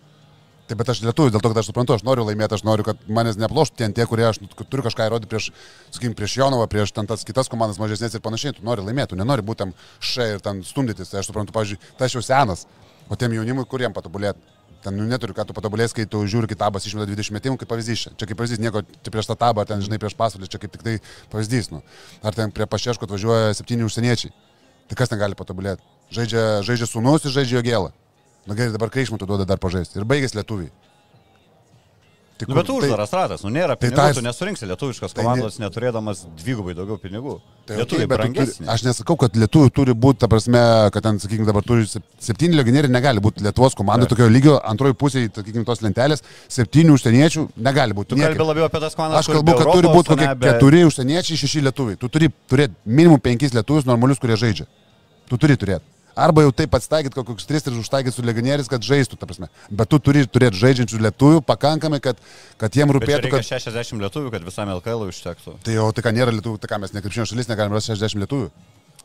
[0.69, 3.01] Taip, bet aš lietuvis, dėl to, kad aš suprantu, aš noriu laimėti, aš noriu, kad
[3.09, 5.47] manęs neploštų ten tie, kurie aš nu, turiu kažką įrodyti prieš,
[5.95, 9.19] sakykim, prieš Jonovą, prieš ten tas kitas komandas mažesnės ir panašiai, tu nori laimėti, tu
[9.19, 11.09] nenori būti tam šai ir ten stumdytis.
[11.09, 12.67] Tai aš suprantu, pavyzdžiui, tai aš jau senas,
[13.09, 14.45] o tiem jaunimui, kuriem patobulėti.
[14.83, 17.71] Ten nu, neturiu, ką tu patobulės, kai tu žiūri, kai tabas išmeta 20 metimų, kaip
[17.73, 18.05] pavyzdys.
[18.15, 20.85] Čia, kaip pavyzdys, nieko čia prieš tą tabą, ten, žinai, prieš pasvalį, čia kaip tik
[20.87, 20.95] tai
[21.33, 21.73] pavyzdys.
[21.75, 21.83] Nu.
[22.23, 24.31] Ar ten prie pašeško atvažiuoja septyni užsieniečiai.
[24.89, 25.83] Tai kas ten gali patobulėti?
[26.15, 27.91] Žaidžia, žaidžia sūnus ir žaidžia jo gėlą.
[28.47, 29.99] Na gerai, dabar kreišmų tu duoda dar pažaisti.
[29.99, 30.71] Ir baigės lietuviai.
[32.39, 35.27] Tai Nu, bet uždaras ratas, nu nėra Tai pinigų, tas- tu nesurinksi lietuviškos Tai ne-
[35.27, 37.41] komandos, neturėdamas dvigubai daugiau pinigų.
[37.67, 38.67] Tai Lietuviai okay, tu turi, brangesni.
[38.71, 40.61] aš nesakau, kad lietuvių turi būti, ta prasme,
[40.95, 44.95] kad ten, sakykime, dabar turi sep- septyni legionieriai, negali būti Lietuvos komanda tokio lygio, antroji
[44.95, 48.15] pusė, sakykime, tos lentelės, septyni užsieniečių negali būti.
[48.15, 49.27] Tu kalbi labiau apie tas komandas.
[49.27, 51.99] Aš kalbu, kad turi būti kokie be- keturi užsieniečiai, šeši lietuviai.
[51.99, 54.67] Tu turi turėti minimum penkis lietuvius normalius, kurie žaidžia.
[55.29, 55.83] Tu turi turėti.
[56.19, 59.51] Arba jau taip atstaigyti kokius tris ir užtaigyti su legionieriais, kad žaistų, ta prasme.
[59.71, 62.19] Bet tu turi turėti žaidžiančių lietuvių pakankamai, kad,
[62.59, 63.47] kad jiem rūpėtų, reikia kad...
[63.69, 65.55] 60 lietuvių, kad visam LKL užtektų.
[65.67, 68.51] Tai jau tai ką nėra lietuvių, tai ką mes nekrepšinio šalis negalim rasti 60 lietuvių.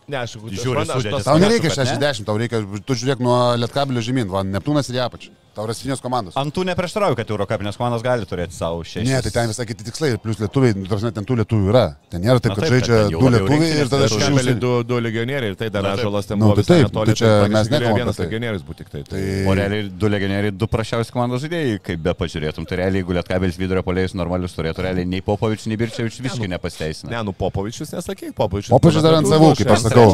[0.10, 1.28] Ne, aš Žiūri aš sudėtis.
[1.30, 1.94] Tau nereikia kad ne.
[1.94, 5.32] 60, tau reikia, tu žiūrėk nuo lietkabelio žemyn, va, Neptūnas ir apačią.
[5.54, 6.34] Taurasvinės komandos.
[6.40, 9.06] Ant tų neprieštarauju, kad Eurokapinės komandos gali turėti savo šešis.
[9.06, 11.84] Ne, tai ten visai kiti tikslai, plus lietuviai, nu, tarsi ten tų lietuvių yra.
[12.10, 15.58] Ten nėra taip, kad taip, žaidžia du lietuviai ir tada šeši du, du legionieriai ir
[15.60, 15.86] tai dar.
[15.94, 18.26] Ažalas ten Nu, buvo tai visai taip, tai čia tai mes nekalbam vienas tai.
[18.26, 19.04] legionierius būti tik tai.
[19.04, 19.22] tai.
[19.22, 22.66] Tai- O realiai du legionieriai, du prašiausi komandos žaidėjai, kaip be pažiūrėtum.
[22.66, 27.12] Tai realiai, jeigu Lietkabelis vidurio polėjus normalius turėtų, realiai nei Popovičius, nei Birčiavičius visiškai nepasteisina.
[27.14, 28.74] Ne, nu Popovičius nesakyk, Popovičius.
[28.74, 30.10] Popovičius dar ant savų, kaip aš sakau.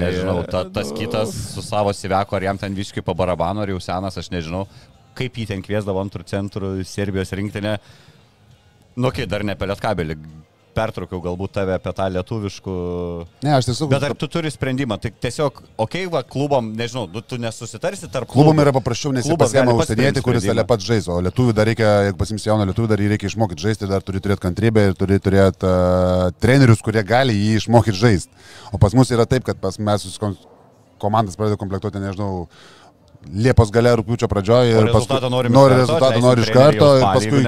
[0.00, 3.68] nežinau, ta, tas nu, kitas su savo Siveko, ar jam ten visiškai po barabano, ar
[3.68, 4.66] jau senas, aš nežinau,
[5.18, 7.78] kaip jį ten kviesdavo antrų centrų Serbijos rinktinę.
[9.00, 10.16] Nu, kai dar ne apie Lietkabelį,
[10.74, 12.74] pertraukiau galbūt tave apie tą lietuviškų.
[13.44, 13.90] Ne, aš tiesiog.
[13.92, 14.98] Bet ar tu turi sprendimą?
[15.02, 19.26] Tai tiesiog, okei, okay, va, klubom, nežinau, nu, tu nesusitarsi tarp Klubom yra paprasčiau, nes
[19.26, 22.46] Klubas pasiema gali pats užsienietį, kuris ale pats žais, o lietuvių dar reikia, jeigu pasims
[22.46, 26.28] jauną lietuvių, dar jį reikia išmokyti žaisti, dar turi turėti kantrybę ir turi turėti uh,
[26.42, 28.48] trenerius, kurie gali jį išmokyti žaisti.
[28.70, 30.06] O pas mus yra taip, kad pas mes
[31.00, 32.46] komandas pradeda komplektuoti, nežinau,
[33.20, 37.42] Liepos gale rūpiučio pradžioje ir paskui nori, nori rezultatą, nori iš karto ir paskui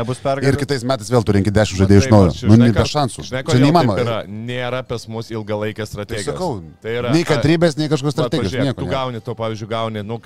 [0.45, 2.35] ir kitais metais vėl turinkit 10 žaidėjų iš naujo.
[2.51, 3.25] Nu, ne be šansų.
[3.25, 4.19] Žinai, čia neįmanoma.
[4.29, 6.29] Nėra pas mus ilgalaikės tai strategijos.
[6.29, 6.51] Tai sakau,
[6.85, 8.53] tai yra, nei kantrybės, nei kažkokios strategijos.
[8.53, 10.19] Pažiūrėk, nieko, tu gauni to, pavyzdžiui, gauni, nu,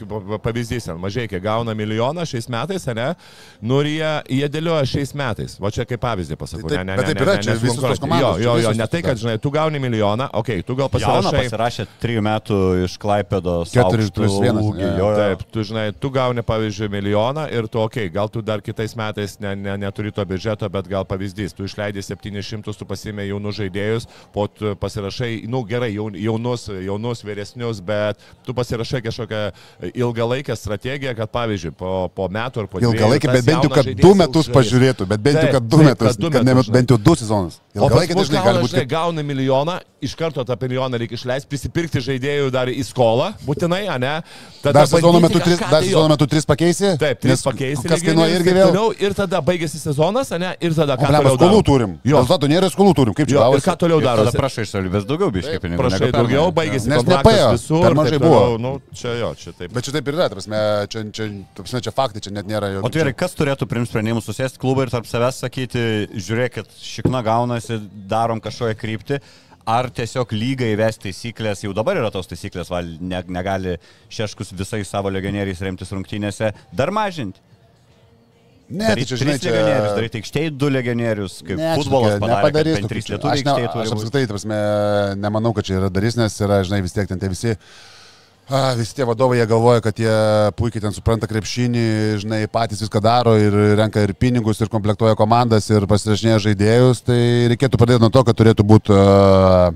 [0.43, 3.07] pavyzdys, mažai, kai gauna milijoną šiais metais, ne,
[3.63, 5.57] nu, jie, jie dėlioja šiais metais.
[5.63, 6.75] Va čia kaip pavyzdį pasakau.
[6.75, 8.43] Tai, ne, ne, bet taip yra, ne, ne, čia visos tos komandos.
[8.43, 11.47] Jo, jo, jo, ne tai, kad, žinai, tu gauni milijoną, okei, tu gal pasirašai.
[11.47, 13.73] Pasirašė trijų metų iš Klaipėdos.
[13.77, 15.36] 4 plus 1.
[15.37, 18.95] Taip, tu žinai, tu gauni, pavyzdžiui, milijoną ir tu, okei, okay, gal tu dar kitais
[18.97, 23.59] metais ne, ne, neturi to biudžeto, bet gal pavyzdys, tu išleidai 700, tu pasimė jaunus
[23.61, 29.43] žaidėjus, po tu pasirašai, nu gerai, jaun- jaunus, jaunus, vyresnius, bet tu pasirašai kažkokią
[29.93, 32.97] ilgalaikę strategiją, kad pavyzdžiui, po, po metų ar po dviejų.
[32.97, 36.07] Ilgalaikį, tas bet bent jau, kad du metus pažiūrėtų, bet bent jau, kad du metus,
[36.07, 36.79] kad du kad ne, metus, žinai.
[36.81, 37.61] bent jau du sezonus.
[37.77, 38.73] Mus dažnai gali būti.
[38.73, 43.85] žinai, gauna milijoną, iš karto tą milijoną reikia išleisti, prisipirkti žaidėjų dar į skolą, būtinai,
[44.01, 44.15] ne?
[44.63, 46.93] Tada Dar sezono metu tris, dar tai sezono metu tris pakeisi.
[47.03, 47.91] Taip, trys nes pakeisti.
[47.91, 48.71] Kas kainuoja irgi vėl.
[48.73, 50.55] Toliau, ir tada baigėsi sezonas, ne?
[50.65, 51.95] Ir tada O, ką toliau skolų turim.
[52.07, 52.23] Jo.
[52.23, 53.17] Rezultatų nėra skolų turim.
[53.19, 53.67] Kaip čia Jo, ir gavosi?
[53.69, 55.81] ką toliau Ir tada prašai iš savivaldybės daugiau biškai pinigų.
[55.83, 57.83] Prašai daugiau, baigėsi Nes kontraktas nepaėjo, visur.
[57.87, 58.43] per mažai buvo.
[58.63, 59.73] Nu, čia jo, čia taip.
[59.77, 60.61] Bet čia taip ir yra, prasme,
[60.93, 62.93] čia, čia, prasme, čia faktai, čia net nėra O jokių.
[62.93, 65.83] tai gerai, kas turėtų priimti sprendimus, susėsti klubą ir tarp savęs sakyti,
[66.17, 69.21] žiūrėkit, šikna gaunasi, darom kažkokią kryptį,
[69.67, 73.77] ar tiesiog lygai įvesti taisyklės, jau dabar yra tos taisyklės, val, ne, negali
[74.15, 77.43] šeškus visais savo legionieriais remtis rungtynėse, dar mažinti.
[78.67, 79.51] Ne, tai Daryti čia, žinai, čia...
[79.55, 83.67] legionierius, daryti aikštėje du legionierius, kaip Ne, futbolas padarė, nepadarys tokių trys Aš, ne, aikštėje
[83.69, 83.85] aš turi.
[83.87, 83.95] būt.
[83.95, 84.59] apskritai, ta prasme,
[85.23, 87.55] nemanau, kad čia yra darys, nes yra, žinai, vis tiek ten tie visi,
[88.49, 90.17] a, visi tie vadovai, jie galvoja, kad jie
[90.59, 91.87] puikiai ten supranta krepšinį,
[92.23, 97.21] žinai, patys viską daro ir renka ir pinigus, ir komplektuoja komandas, ir pasirašinėja žaidėjus, tai
[97.53, 99.75] reikėtų pradėti nuo to, kad turėtų būti uh,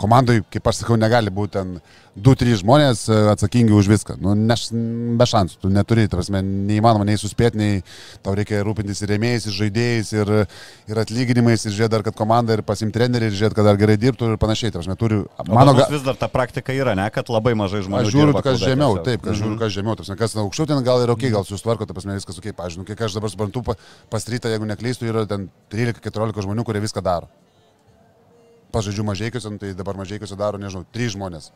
[0.00, 1.76] komandai, kaip aš sakau, negali būti ten
[2.16, 4.14] 2-3 žmonės e, atsakingi už viską.
[4.24, 4.70] Nu, neš,
[5.20, 7.82] be šansų, tu neturi, prasme, neįmanoma nei suspėti, nei
[8.24, 10.32] tau reikia rūpintis ir rėmėjais, ir žaidėjais, ir,
[10.92, 13.98] ir atlyginimais, ir žiūrėti dar, kad komanda ir pasimti trenerių, ir žiūrėti, kad dar gerai
[14.00, 14.72] dirbtų ir panašiai.
[14.76, 15.88] Prasme, turiu, Mano ga...
[15.92, 18.08] vis dar ta praktika yra, ne, kad labai mažai žmonių.
[18.08, 19.08] Aš žiūriu, dirba kas žemiau, tiesiog.
[19.10, 22.16] taip, kad žiūriu, kas žemiau, tas, kas aukščiau ten gal ir ok, gal susitvarko, prasme
[22.16, 23.76] viskas ok, pažiūrėjau, nu, kiek aš dabar suprantu, pa-
[24.12, 27.28] pas rytą, jeigu neklystu, yra ten 13-14 žmonių, kurie viską daro.
[28.76, 31.48] Pažaidžiu mažiekiuose, nu, tai dabar mažiekiuose daro, nežinau, 3 žmonės,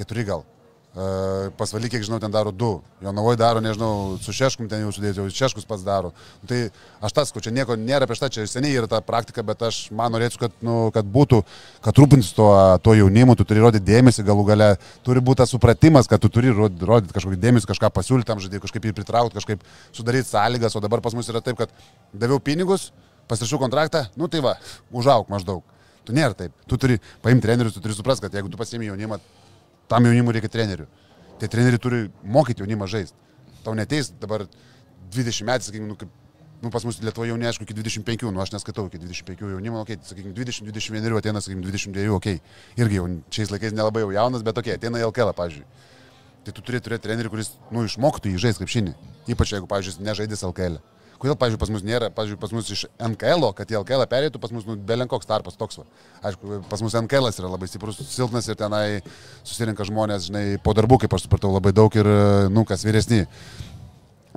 [0.00, 0.44] 4 gal.
[0.92, 2.82] Uh, pasvaly, kiek žinau, ten daro 2.
[3.00, 6.10] Jonavoje daro, nežinau, su Šeškum ten jau sudėti, jau Šeškus pats daro.
[6.42, 6.58] Nu, tai
[7.00, 9.86] aš tas, ko čia nieko nėra prieš tą, čia seniai yra ta praktika, bet aš
[9.88, 11.40] man norėčiau, kad, nu, kad būtų,
[11.80, 12.52] kad rūpintis tuo,
[12.84, 14.70] tuo jaunimu, tu turi rodyti dėmesį, galų gale
[15.00, 18.92] turi būti tas supratimas, kad tu turi rodyti, kažkokį dėmesį, kažką pasiūlyti tam žaidėjui, kažkaip
[18.92, 19.64] jį pritraukti, kažkaip
[19.96, 21.72] sudaryti sąlygas, o dabar pas mus yra taip, kad
[22.12, 22.90] daviau pinigus,
[23.32, 24.58] pasirašau kontraktą, nu tai va,
[24.92, 25.64] užauk maždaug.
[26.06, 26.54] Tu nėra taip.
[26.66, 29.20] Tu turi paimti trenerius, tu turi suprasti, kad jeigu tu pasiemi jaunimą,
[29.90, 30.88] tam jaunimui reikia trenerių.
[31.38, 33.18] Tie treneriai turi mokyti jaunimą žaisti.
[33.62, 34.48] Tau neteis dabar
[35.14, 36.10] 20 metų, sakykime, nu, kaip,
[36.62, 40.00] nu, pas mus Lietuvoje jauni, aišku, iki 25, nu, aš neskaitau iki 25 jaunimo, okay,
[40.02, 42.28] sakykime, 20-21 ateina, sakykime, 22, ok.
[42.82, 45.66] Irgi jau šiais laikais nelabai jau jaunas, bet ok, ateina į LKL, pavyzdžiui.
[46.42, 48.96] Tai tu turi turėti trenerių, kuris, nu, išmoktų jį žaisti kaip šinį.
[49.30, 50.80] Ypač jeigu, pavyzdžiui, nežaidės LKL.
[51.22, 54.50] Kodėl, pavyzdžiui, pas mus nėra, pavyzdžiui, pas mus iš NKL, kad į LKL perėtų, pas
[54.50, 55.84] mus, nu, belenkoks tarpas toks va.
[56.26, 59.04] Aišku, pas mus NKL yra labai stiprus, silpnas ir tenai
[59.46, 62.10] susirinka žmonės, žinai, po darbų, kaip aš supratau, labai daug ir,
[62.50, 63.22] nu, kas vyresni.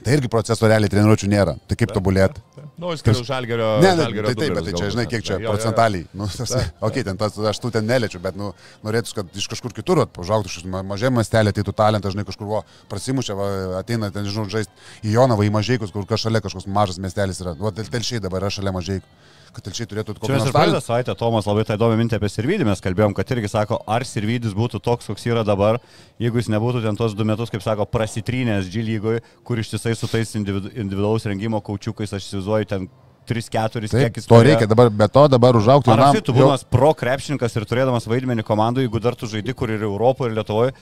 [0.06, 1.56] Tai irgi proceso realiai treniruočių nėra.
[1.66, 2.43] Tai kaip tobulėti?
[2.78, 3.70] Nu, skiriu žalgerio.
[3.82, 5.53] Ne, ne, žalgerio tai taip, bet tai čia, žinai, kiek čia jo, jo, jo.
[5.56, 6.06] procentaliai.
[6.14, 6.53] Nu, tas,
[6.86, 8.51] ok, ten tas, aš tų ten neliečiu, bet, nu,
[8.86, 12.62] norėtų, kad iš kažkur kitur užaugtų šis mažai mastelė, tai tu talentą, žinai, kažkur va,
[12.91, 13.47] prasimušia, va,
[13.80, 17.56] ateina ten, žinau, žaisti į Jonavą, į Mažiekus, kur kažkaip šalia kažkoks mažas miestelis yra.
[17.58, 19.10] Va, tel- telšiai dabar yra šalia Mažiekų.
[19.56, 22.84] Kad telšiai turėtų kokį nors praeitą savaitę Tomas labai tą įdomią mintį apie Sirvidį mes
[22.84, 25.80] kalbėjom, kad irgi sako, ar Sirvidis būtų toks, koks yra dabar,
[26.22, 30.12] jeigu jis nebūtų ten tos du metus, kaip sako, prasitrynęs G lygoje, kur ištisai su
[30.12, 32.88] tais individu, individualaus rengimo kaučiukais, aš įsivaizduoju, ten
[33.26, 34.28] 3-4 Taip, kiekis.
[34.30, 38.06] to reikia dabar, be to dabar užaukti Ar esi tu būnas pro krepšininkas ir turėdamas
[38.10, 40.76] vaidmenį komandai, jeigu dar tu žaidi, kur ir Europoje, ir Lietuvoje,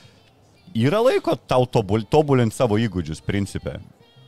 [0.75, 3.79] yra laiko tau tobul, tobulinti savo įgūdžius, principė.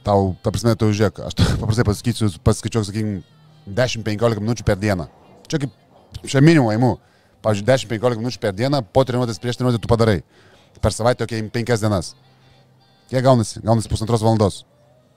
[0.05, 3.23] Tau, ta prasme, tu žiūrėk, aš paprastai pasakysiu, paskaičiuok, sakykime,
[3.67, 5.07] 10-15 minučių per dieną.
[5.49, 5.73] Čia kaip
[6.25, 6.91] šią minimumą įimu.
[7.45, 10.21] Pavyzdžiui, 10-15 minučių per dieną, po treniruotės prieš treniruotę tu padarai.
[10.81, 12.13] Per savaitę, okei, okay, 5 dienas.
[13.11, 13.61] Kiek gaunasi?
[13.65, 14.63] Gaunasi pusantros valandos.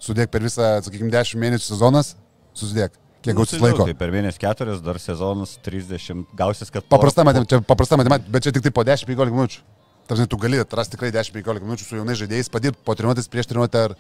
[0.03, 2.15] Sudėk per visą, sakykime, 10 mėnesių sezonas,
[2.57, 2.93] susidėk.
[3.25, 3.87] Kiek gausis laiko.
[3.89, 6.87] Tai per mėnesį 4, dar sezonas 30, gausis, kad...
[6.93, 9.65] Paprasta matematika, paprasta matematika, bet čia tik tai po 10-15 minučių.
[10.09, 13.83] Tarsi tu gali atrasti tikrai 10-15 minučių su jaunais žaidėjais, padirbti po treniruotės prieš treniruotę
[13.89, 13.97] ar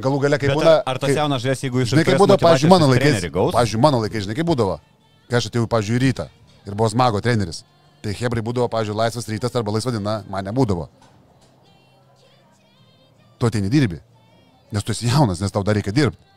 [0.00, 0.78] galų gale, kai būna...
[0.88, 3.26] ar, tas jaunas žaidėjas, jeigu jis Žinai, kaip būdavo, pavyzdžiui, mano laikais.
[3.28, 4.78] Pavyzdžiui, mano laikais, žinai, kaip būdavo.
[5.28, 6.28] Kai aš atėjau, į rytą
[6.66, 7.62] ir buvo smago treneris.
[8.02, 10.88] Tai Hebrai būdavo, pavyzdžiui, laisvas rytas arba laisva diena, man nebūdavo.
[13.38, 14.00] Tu ateini dirbi.
[14.72, 16.30] Nes tu esi jaunas, nes tau dar reikia dirbti.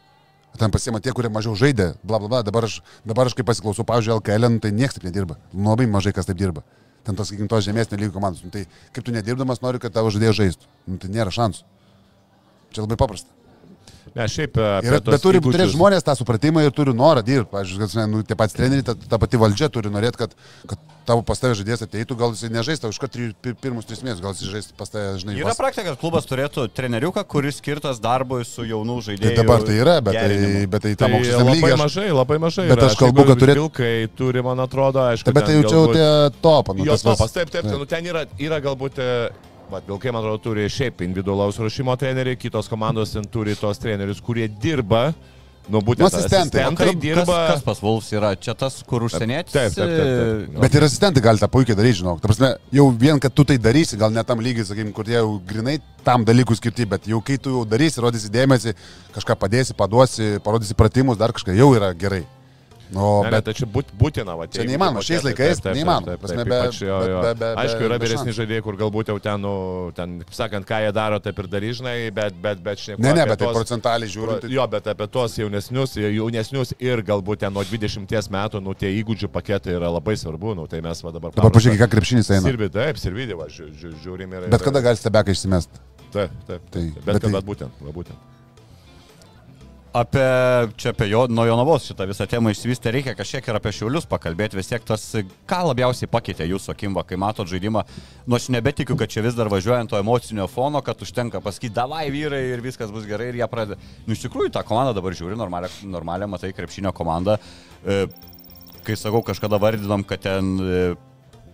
[0.59, 2.41] Ten pasiema tie, kurie mažiau žaidė, bla bla bla.
[2.47, 5.35] Dabar aš, dabar aš kaip pasiklausau, pavyzdžiui, LKL, nu, tai niekas taip nedirba.
[5.51, 6.63] Nu, Labai mažai kas taip dirba.
[7.05, 8.43] Ten tos, sakykim, tos žemesnio lygio komandos.
[8.45, 8.63] Nu, tai
[8.95, 10.69] kaip tu nedirbdamas nori, kad tavo žaidėjas žaistų.
[10.87, 11.67] Nu, tai nėra šansų.
[12.71, 13.35] Čia labai paprasta.
[14.15, 14.55] Ne, šiaip.
[14.55, 17.49] e, Ir, bet turi įgūdžius- turėti žmonės tą supratimą ir turi norą dirbti.
[17.51, 20.35] Pavyzdžiui, kad, nu, tie patys treneriai, ta, ta pati valdžia turi norėti, kad,
[20.67, 23.19] kad tavo pas tavę žaidėjas ateitų, gal jisai nežais tau iš karto
[23.61, 26.69] pirmus tris mėnesius, gal jisai žais pas tavę, žinai, Yra vas- praktika, kad klubas turėtų
[26.73, 29.35] treneriuką, kuris skirtas darbui su jaunų Tai žaidėjais.
[29.41, 31.73] dabar tai yra, bet tai, bet tai tam Tai aukštesniam labai lygiui.
[31.73, 32.67] aš- mažai, labai mažai.
[32.69, 32.85] Bet yra.
[32.87, 35.25] aš kalbu, kad turėt- Vilkai turi, man atrodo, aišku.
[35.25, 36.75] Tai, bet tai jau čia jau galbūt- tie topą.
[36.77, 37.77] Nu, Jo tas vas- topas, taip, taip, taip.
[37.79, 39.29] Nu, ten yra, yra galbūt, e,
[39.71, 44.21] vat, Vilkai, man atrodo, turi šiaip individualaus ruošimo trenerių, kitos komandos ten turi tos trenerius,
[44.23, 45.07] kurie dirba,
[45.65, 46.61] nu būtent Nu, asistentai.
[46.61, 47.25] Asistentai kas, dirba.
[47.25, 48.35] kas, kas pas Vulfs yra?
[48.37, 49.53] Čia tas, kur užsienietis?
[49.55, 50.59] Taip, taip, taip, taip.
[50.61, 52.21] Bet ir asistentai gali tą puikiai daryti, žinok.
[52.21, 55.17] Ta prasme, jau vien, kad tu tai darysi, gal net tam lygiai, sakykim, kur jie
[55.17, 58.75] jau grinai tam dalykų skirti, bet jau kai tu jau darysi, rodysi dėmesį,
[59.17, 62.21] kažką padėsi, paduosi, parodysi pratimus, dar kažką jau yra gerai.
[62.93, 65.75] Nu, Ne, ne, bet tai čia būt, būtina, va, Čia neįmanoma, šiais laikais taip, taip,
[65.75, 66.05] neįmanoma.
[66.05, 67.21] taip, taip, be- ypač jo, jo.
[67.25, 69.53] be- be- Aišku, be- yra be vyresni žaidėjai, kur galbūt jau ten, nu,
[69.95, 73.01] ten, sakant, ką jie daro, taip ir daryžnai, bet, bet, bet šiandien.
[73.01, 74.41] ne, ne, bet tai procentaliai žiūrint.
[74.45, 78.93] tai- Jo, bet apie tuos jaunesnius, jaunesnius ir galbūt ten nuo 20 metų, nu, tie
[79.01, 81.31] įgūdžių paketai yra labai svarbu, nu, tai mes va dabar...
[81.31, 82.45] Dabar pažiūrėk, ką krepšinis eina.
[82.45, 84.47] Sirbi, taip, sirvidį, va, žiū, žiū, žiūrim ir...
[84.49, 85.69] Bet kada gali stebeką išsimest?
[86.13, 86.61] Taip, taip.
[86.69, 86.93] Tai- taip.
[87.01, 88.34] bet Bet, bet, tai- būtent, va, būtent.
[89.95, 90.27] Apie,
[90.75, 94.57] čia apie jo, nuo Jonavos šitą visą temą išsivystę reikia kažkiek ir apie šiulius pakalbėti,
[94.59, 95.05] vis tiek tas,
[95.47, 97.85] ką labiausiai pakeitė jūsų akimba, kai matot žaidimą,
[98.27, 102.09] nu aš nebetikiu, kad čia vis dar važiuojant to emocinio fono, kad užtenka pasakyti, davai
[102.11, 103.79] vyrai ir viskas bus gerai ir jie pradeda.
[104.03, 107.39] Nu iš tikrųjų, tą komandą dabar žiūri, normalią, normalią matai, krepšinio komandą.
[107.87, 108.01] E,
[108.83, 110.87] kai sakau, kažkada vardinom, kad ten e,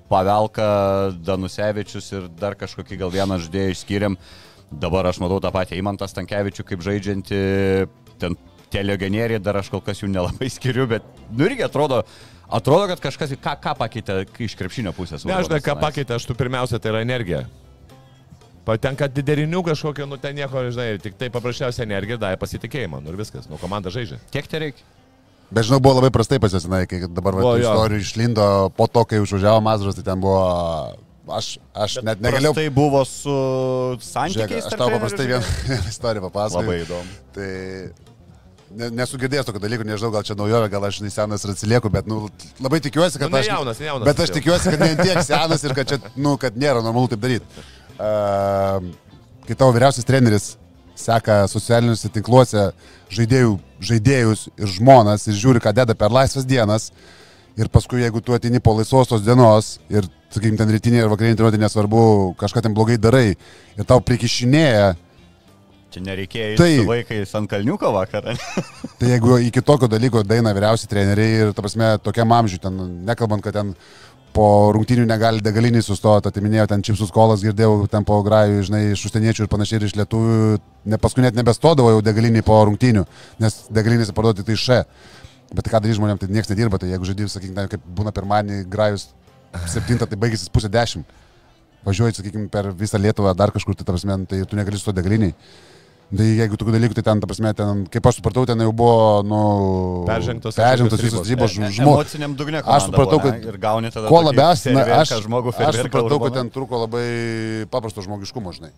[0.09, 0.71] Pavelka,
[1.13, 4.17] Danusevičius ir dar kažkokį gal vieną žaidėją išskyrėm.
[4.71, 7.39] Dabar aš matau tą patį Imantą Stankievičių kaip žaidžiantį,
[8.21, 8.37] ten
[8.71, 11.05] tie legionieriai, dar aš kol kas jų nelabai skiriu, bet
[11.35, 12.01] nu irgi atrodo,
[12.47, 15.25] atrodo, kad kažkas, ką, ką pakeitė iš krepšinio pusės.
[15.27, 17.45] Ne, aš žinai, ką pakeitė, aš tu pirmiausia, tai yra energija.
[18.61, 23.17] Patenka didelinių kažkokio, nu ten nieko, žinai, tik tai paprasčiausia energija davė pasitikėjimą, nu ir
[23.19, 24.21] viskas, nu komanda žaidžia.
[24.33, 24.85] Tiek tai reikia.
[25.51, 28.45] Bet žinau, buvo labai prastai pasisinai, kai dabar va, istorijų išlindo
[28.77, 30.37] po to, kai užvažiavo Mazras, tai ten buvo...
[31.31, 32.53] Aš, aš net negalėjau...
[32.57, 34.63] Tai buvo su Žiūrėk, santykiais.
[34.63, 36.63] aš tarp tau paprastai vieną vieną istoriją papasakosiu.
[36.63, 37.19] Labai įdomu.
[37.35, 37.49] Tai
[38.77, 42.07] ne, nesu girdėjęs tokio dalyko, nežinau, gal čia naujovė, gal aš nesenas ir atsilieku, bet
[42.09, 42.23] nu,
[42.63, 43.51] labai tikiuosi, kad Nu, ne aš...
[43.51, 46.57] jaunas, ne jaunas Bet aš tikiuosi, kad ne tiek senas ir kad, čia, nu, kad
[46.59, 47.65] nėra normalu taip daryti.
[48.01, 48.91] Uh,
[49.47, 50.53] kai tavo vyriausias treneris
[51.01, 52.69] seka socialiniuose tinkluose
[53.13, 56.91] žaidėjų, žaidėjus ir žmonas ir žiūri, ką deda per laisvas dienas.
[57.59, 61.35] Ir paskui, jeigu tu atini po laisvos tos dienos ir, sakykim, ten rytinė ir vakarinė
[61.35, 62.03] treniruotė nesvarbu,
[62.39, 64.93] kažką ten blogai darai ir tau prikišinėja,
[65.91, 68.37] Čia nereikėjo Tai- su vaikais ant kalniuko vakarą.
[68.99, 73.43] Tai jeigu iki tokio dalyko daina vyriausi treneriai ir, ta prasme, tokiam amžiui, ten, nekalbant,
[73.43, 73.73] kad ten
[74.31, 79.03] po rungtynių negali degalinį sustoti, atiminėjo ten čipsus kolas, girdėjau ten po grajų, žinai, iš
[79.09, 80.37] užsieniečių ir panašiai ir iš lietuvių,
[80.93, 83.03] ne, paskui net nebestodavo jau degalinį po rungtynių,
[83.43, 84.85] nes degalinėse parduoti tai še.
[85.51, 89.09] Bet ką daryti žmonėms, tai niekas nedirba, tai jeigu žaidėjai, sakykime, kaip būna pirmadienį grajus
[89.73, 91.03] 7, tai baigėsi pusė 10.
[91.83, 94.95] Važiuoji, sakykime, per visą Lietuvą dar kažkur, tai, ta prasme, tai tu negali su to
[94.95, 95.35] degaliniai.
[96.11, 98.95] Tai jeigu tokių dalykų, tai ten, ta prasme, ten, kaip aš supratau, ten jau buvo,
[99.23, 99.41] nu,
[100.09, 101.53] Peržengtos peržengtos visos ribos.
[101.55, 101.85] žmonių.
[101.85, 102.59] Emociniam dugne.
[102.59, 103.45] Aš supratau, buvo, kad?
[103.47, 104.09] Ir gauni tada.
[104.11, 107.05] Ko tokį labiausiai, na, aš, žmogų, aš supratau, kad ten trūko labai
[107.71, 108.73] paprasto žmogiškumo, žinai.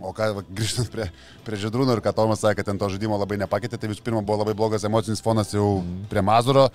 [0.00, 1.06] O ką, va, grįžtant prie,
[1.44, 4.24] prie Židrūno ir ką Tomas sakė, kad ten to žaidimo labai nepakeitė, tai visų pirma
[4.24, 6.70] buvo labai blogas emocinis fonas jau prie Mazuro,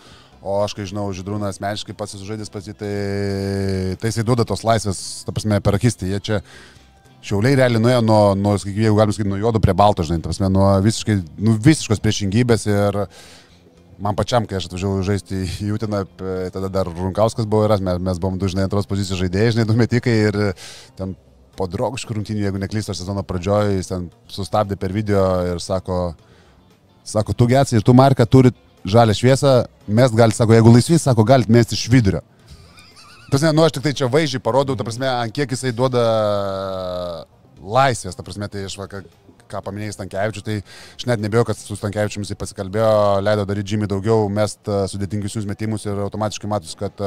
[0.46, 2.94] o aš, kai žinau, Židrūną asmeniškai pats esu žaidęs jį, tai,
[3.98, 6.14] tai jisai duoda tos laisvės, ta prasme, per akistį.
[6.14, 6.42] Jie čia
[7.26, 10.68] šiauliai realiai nuėjo nuo, nuo jeigu galim sakyti, nuo juodo prie balto, žinai, prasme, nuo
[10.86, 13.00] visiškai, nu, visiškos priešingybės ir
[14.02, 16.04] man pačiam, kai aš atvažiavau žaisti į Jūtiną,
[16.54, 19.68] tada dar Runkauskas buvo ir aš, mes, mes buvom du, žinai, antros pozicijos žaidėjai, žinai,
[19.70, 20.40] du metikai ir
[21.00, 21.16] ten
[21.56, 26.10] po draugiškų rungtynių, jeigu neklystu, sezono pradžioje jis ten sustabdė per video ir sako,
[27.08, 28.52] sako, tu getsai ir tu marka turi
[28.86, 29.58] žalę šviesą,
[29.88, 32.22] mes gal, sako, jeigu laisvi, sako, galit mesti iš vidurio.
[33.32, 36.04] Tas ne, nu aš tik tai čia vaizdžiai parodau, ta prasme, ant kiek jisai duoda
[37.62, 39.06] laisvės, ta prasme, tai aš vakar
[39.50, 42.92] ką paminėjai Stankievičių, tai aš net nebėjau, kad su Stankievičiu jisai pasikalbėjo,
[43.26, 44.62] leido daryti žymiai daugiau, mest
[44.94, 47.06] sudėtingesnius metimus ir automatiškai matus, kad,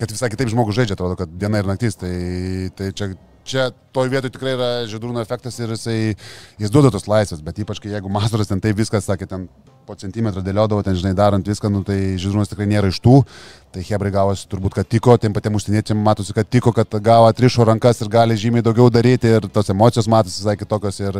[0.00, 1.98] kad visai kitaip žmogus žaidžia, atrodo, kad diena ir naktis.
[1.98, 2.12] Tai,
[2.78, 3.12] tai čia
[3.48, 5.98] čia toj vietoj tikrai yra žydrūno efektas ir jisai,
[6.60, 9.46] jis duoda tos laisvės, bet ypač kai jeigu Mazuras ten tai viskas, sakė, ten
[9.88, 13.22] po centimetrą dėliodavo, ten žinai, darant viską, nu, tai žydrūnas tikrai nėra iš tų,
[13.68, 17.66] Tai Hebrai gavosi turbūt, kad tiko, tiem patiem užsieniečiam matosi, kad tiko, kad gavo atrišo
[17.68, 21.18] rankas ir gali žymiai daugiau daryti ir tos emocijos matosi visai kitokios ir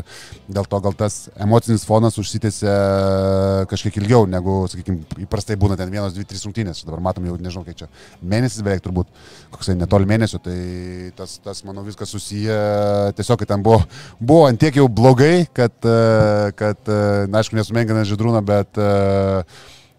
[0.48, 2.72] dėl to gal tas emocinis fonas užsitęsia
[3.68, 6.82] kažkiek ilgiau negu, sakykime, įprastai būna ten vienos, dvi, trys rungtynės.
[6.88, 7.92] Dabar matom jau, nežinau, kiek čia,
[8.24, 9.12] mėnesis beveik turbūt,
[9.52, 10.58] koksai netoli mėnesio, tai
[11.20, 12.58] tas, tas manau, viskas susiję,
[13.18, 13.82] tiesiog, kad ten buvo,
[14.20, 15.76] buvo antiek jau blogai, kad,
[16.56, 16.94] kad
[17.28, 18.80] na, aišku, nesumenkina Židrūną, bet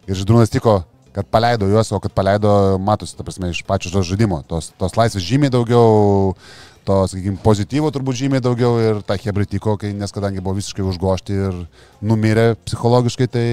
[0.09, 0.81] ir Židrūnas tiko
[1.19, 4.39] kad paleido juos, o kad paleido, matosi, ta prasme, iš pačio tos žaidimo.
[4.47, 6.31] Tos, tos laisvės žymiai daugiau,
[6.87, 10.85] to, sakykime, pozityvo turbūt žymiai daugiau ir tą Hebrai tiko, kai, nes kadangi buvo visiškai
[10.87, 11.59] užgošti ir
[11.99, 13.45] numirė psichologiškai, tai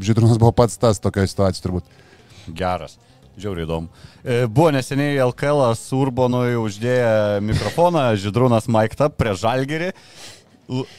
[0.00, 1.94] Žydrūnas buvo pats tas tokioje situacijoje turbūt.
[2.56, 2.96] Geras.
[3.40, 3.88] Žiauriai įdomu.
[4.20, 9.92] E, buvo neseniai LKL Urbonui uždėję mikrofoną, Židrūnas Maiktą prie Žalgerį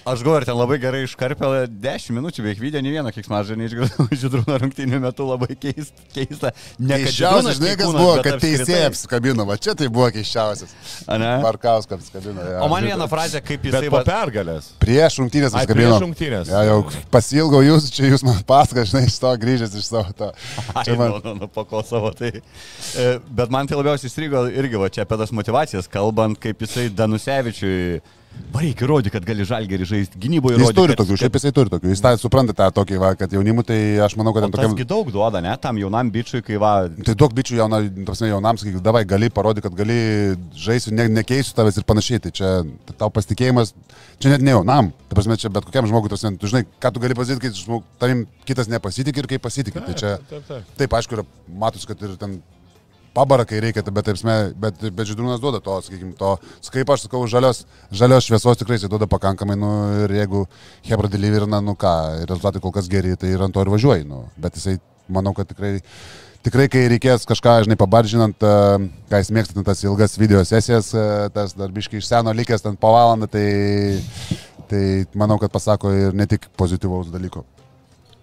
[0.05, 4.57] Aš galvoju, ten labai gerai iškarpė 10 minučių, beveik video, ne vieną kiksmažą neišgirdau žydrūno
[4.65, 6.51] rungtynių metu, labai keist, keista.
[6.75, 10.75] Žinai, kas buvo, kad teisėjai apsikabino, va čia tai buvo keisčiausias.
[11.07, 12.43] Markauskas apsikabino.
[12.43, 12.59] Ja.
[12.65, 13.87] O man viena frazė, kaip jisai...
[13.93, 14.73] Po pergalės.
[14.83, 15.95] Prieš rungtynės apsikabino.
[15.95, 16.51] Prieš rungtynės.
[16.51, 16.79] Ja, jau
[17.15, 20.33] pasilgau jūs, čia jūs man pasakote, žinai, iš to grįžęs iš savo to.
[20.87, 21.19] Čia man...
[21.23, 22.33] Nu, nu, pako savo tai.
[22.41, 26.89] E, bet man tai labiausiai įstrigo irgi, va čia apie tas motivacijas, kalbant, kaip jisai
[26.91, 28.01] Danusevičiui
[28.51, 30.57] Varyk įrodė, kad gali žalgerį žaisti, gynyboje.
[30.59, 31.87] Jis turi tokių, šiaip jisai turi tokių.
[31.93, 34.49] Jis tą supranta tą tokį, va, kad jaunimui tai aš manau, kad...
[34.49, 34.73] Tokiam...
[34.73, 36.73] Tasgi daug duoda, ne, tam jaunam bičiui, kai va...
[37.07, 37.79] Tai daug bičių jauna,
[38.09, 39.97] prasme, jaunam, sakyk, davai, gali parodyti, kad gali
[40.67, 42.23] žaisti, ne, nekeisiu tavęs ir panašiai.
[42.27, 42.53] Tai čia
[42.99, 43.71] tau pasitikėjimas,
[44.19, 44.91] čia net ne jaunam.
[45.07, 47.87] Tai prasme, čia bet kokiam žmogui, tas, tu žinai, ką tu gali pasakyti, kai žmog,
[48.03, 49.87] tavim kitas nepasitikė ir kaip pasitikė.
[49.87, 50.17] Tai čia...
[50.27, 50.75] Taip, taip.
[50.83, 51.27] taip aišku, yra,
[51.63, 52.41] matus, kad ir ten
[53.13, 54.21] pabara, kai reikia, bet, taip,
[54.61, 56.31] bet, bet žydrūnas duoda to, sakykime, to,
[56.73, 59.71] kaip aš sakau, žalios, žalios šviesos tikrai jis duoda pakankamai, nu,
[60.05, 60.45] ir jeigu
[60.87, 61.93] Hebra deliverina, nu ką,
[62.23, 64.77] rezultatai kol kas geri, tai ir ant to ir važiuoji, nu, bet jisai,
[65.11, 65.73] manau, kad tikrai,
[66.47, 68.47] tikrai, kai reikės kažką, žinai, pabaržinant,
[69.11, 70.93] ką jis mėgsta, tas ilgas video sesijas,
[71.35, 73.47] tas darbiškai iš seno likęs ten po valandą, tai,
[74.71, 74.85] tai
[75.19, 77.43] manau, kad pasako ir ne tik pozityvaus dalyko.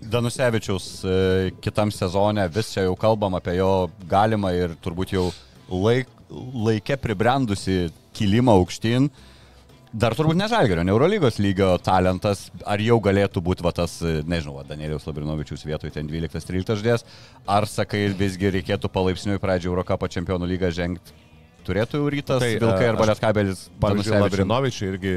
[0.00, 1.14] Danusevičiaus e,
[1.60, 5.24] kitam sezone vis čia jau kalbam apie jo galimą ir turbūt jau
[5.68, 9.08] laik, laikė pribrendusi kilimą aukštyn.
[9.88, 14.20] Dar turbūt ne Žalgerio, ne Eurolygos lygio talentas, ar jau galėtų būti va, tas, e,
[14.28, 17.06] nežinau, va, Danieliaus Labrinovičius vietoj ten 12-13 ždės,
[17.48, 21.16] ar sakai visgi reikėtų palaipsniui pradžio Eurocapo čempionų lygą žengti,
[21.66, 23.66] turėtų rytas, tai, Vilkai arba Lietkabelis.
[23.80, 25.16] Pavyzdžiui, Labrinovičiui irgi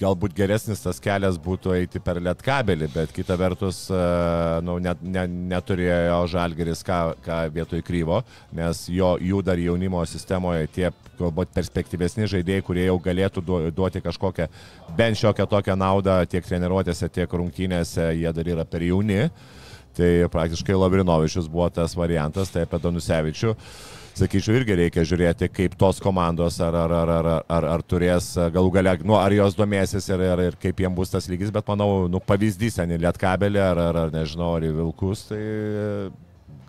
[0.00, 4.00] galbūt geresnis tas kelias būtų eiti per lietkabelį, bet kita vertus, e,
[4.66, 8.22] nu, net, ne, neturėjo žalgeris ką, ką vietoj kryvo,
[8.56, 10.88] nes jo, jų dar jaunimo sistemoje tie
[11.20, 13.44] galbūt perspektyvesni žaidėjai, kurie jau galėtų
[13.76, 14.48] duoti kažkokią
[14.96, 19.26] bent šiokią tokią naudą tiek treniruotėse, tiek rungtynėse, jie dar yra per jauni.
[19.90, 23.50] Tai praktiškai Labrinovičius buvo tas variantas, tai apie Danusevičių.
[23.50, 28.32] Uh, sakyčiau, irgi reikia žiūrėti, kaip tos komandos ar, ar, ar, ar, ar, ar turės
[28.54, 31.68] galų gale, nu, ar jos domėsis ir, ir, ir kaip jiems bus tas lygis, bet
[31.70, 35.40] manau, nu, pavyzdys, į Lietkabelį ar, ar, ar nežinau, ar į Vilkus, tai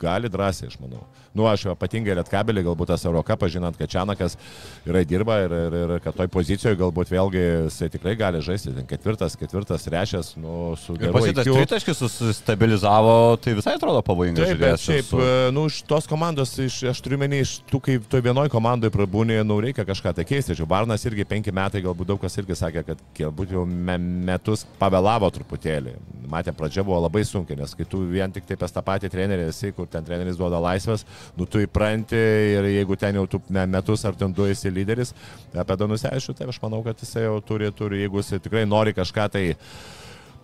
[0.01, 1.03] gali drąsiai, aš manau.
[1.31, 4.35] Nu, aš ypatingai Lietkabelį, galbūt tas Eurocapas, žinant, kad Čianakas
[4.83, 8.73] yra dirba ir, ir, ir kad toj pozicijoje galbūt vėlgi jisai tikrai gali žaisti.
[8.89, 10.97] Ketvirtas, ketvirtas, rešias, nu, su...
[10.99, 14.49] Ir pasitas tritaškis susistabilizavo, tai visai atrodo pavojingai.
[14.51, 15.21] Taip, bet šiaip, su...
[15.55, 19.39] Nu, iš tos komandos, iš, aš turiu menį, iš tų, kai toj vienoj komandai prabūnė,
[19.47, 20.57] nu, reikia kažką tai keisti.
[20.59, 23.95] Čia Barnas irgi penki metai, galbūt daug kas irgi sakė, kad galbūt jau me,
[24.27, 25.95] metus pavėlavo truputėlį.
[26.31, 29.49] Matėm, pradžia buvo labai sunki, nes kai tu vien tik taip pas tą patį trenerį
[29.51, 31.03] esi, kur ten treneris duoda laisvės,
[31.37, 32.19] nu tu įpranti
[32.57, 35.13] ir jeigu ten jau tu ne, metus ar ten du esi lyderis,
[35.55, 39.29] apie Danusevičių, tai aš manau, kad jisai jau turi, turi, jeigu jisai tikrai nori kažką
[39.35, 39.45] tai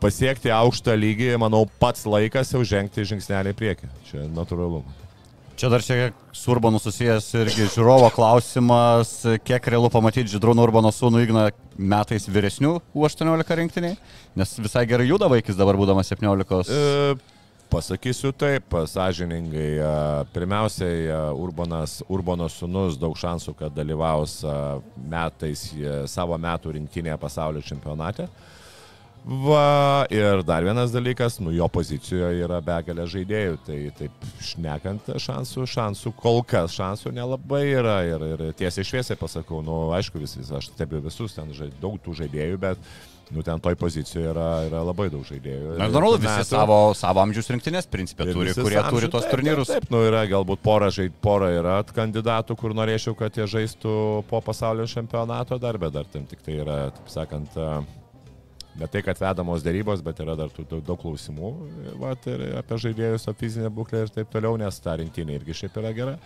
[0.02, 3.92] pasiekti aukštą lygį, manau, pats laikas jau žengti žingsnelį į priekį.
[4.12, 4.86] Čia natūralu.
[5.58, 9.10] Čia dar šiek tiek su Urbanu susijęs irgi žiūrovo klausimas,
[9.42, 11.48] kiek realu pamatyti Židrūno Urbano sūnų Igną
[11.82, 13.98] metais vyresnių U18 rinktiniai,
[14.38, 16.70] nes visai gerai juda vaikis dabar būdamas 17.
[16.70, 17.16] E,
[17.70, 19.80] pasakysiu taip, sąžiningai.
[19.80, 24.54] e, Pirmiausiai, e, Urbanas, Urbano sūnus daug šansų, kad dalyvaus e,
[25.10, 25.70] metais
[26.06, 28.28] savo metų rinktinėje pasaulio čempionate.
[29.28, 35.66] Va, ir dar vienas dalykas, nu jo pozicijoje yra begalė žaidėjų, tai taip šnekant šansų,
[35.68, 40.54] šansų kol kas šansų nelabai yra ir, ir tiesiai šviesiai pasakau, nu aišku, vis, vis,
[40.56, 42.88] aš stebiu visus, ten žai, daug tų žaidėjų, bet
[43.32, 45.74] nu ten toj pozicijoje yra, yra labai daug žaidėjų.
[45.78, 49.10] Na, Ir normalu, metų- visi savo, savo amžiaus rinktinės principė turi, visi kurie amžių- turi
[49.12, 49.68] tos taip, turnyrus.
[49.68, 54.24] Taip, taip, nu yra galbūt pora, žaid, pora yra kandidatų, kur norėčiau, kad jie žaistų
[54.30, 57.58] po pasaulio čempionato dar, bet dar tam tik tai yra, taip sakant,
[58.78, 61.52] ne tai, kad vedamos dėrybos, bet yra dar daug, daug klausimų
[62.00, 65.78] vat, ir apie žaidėjus, o fizinę būklę ir taip toliau, nes ta rinktinė irgi šiaip
[65.82, 66.18] yra gera.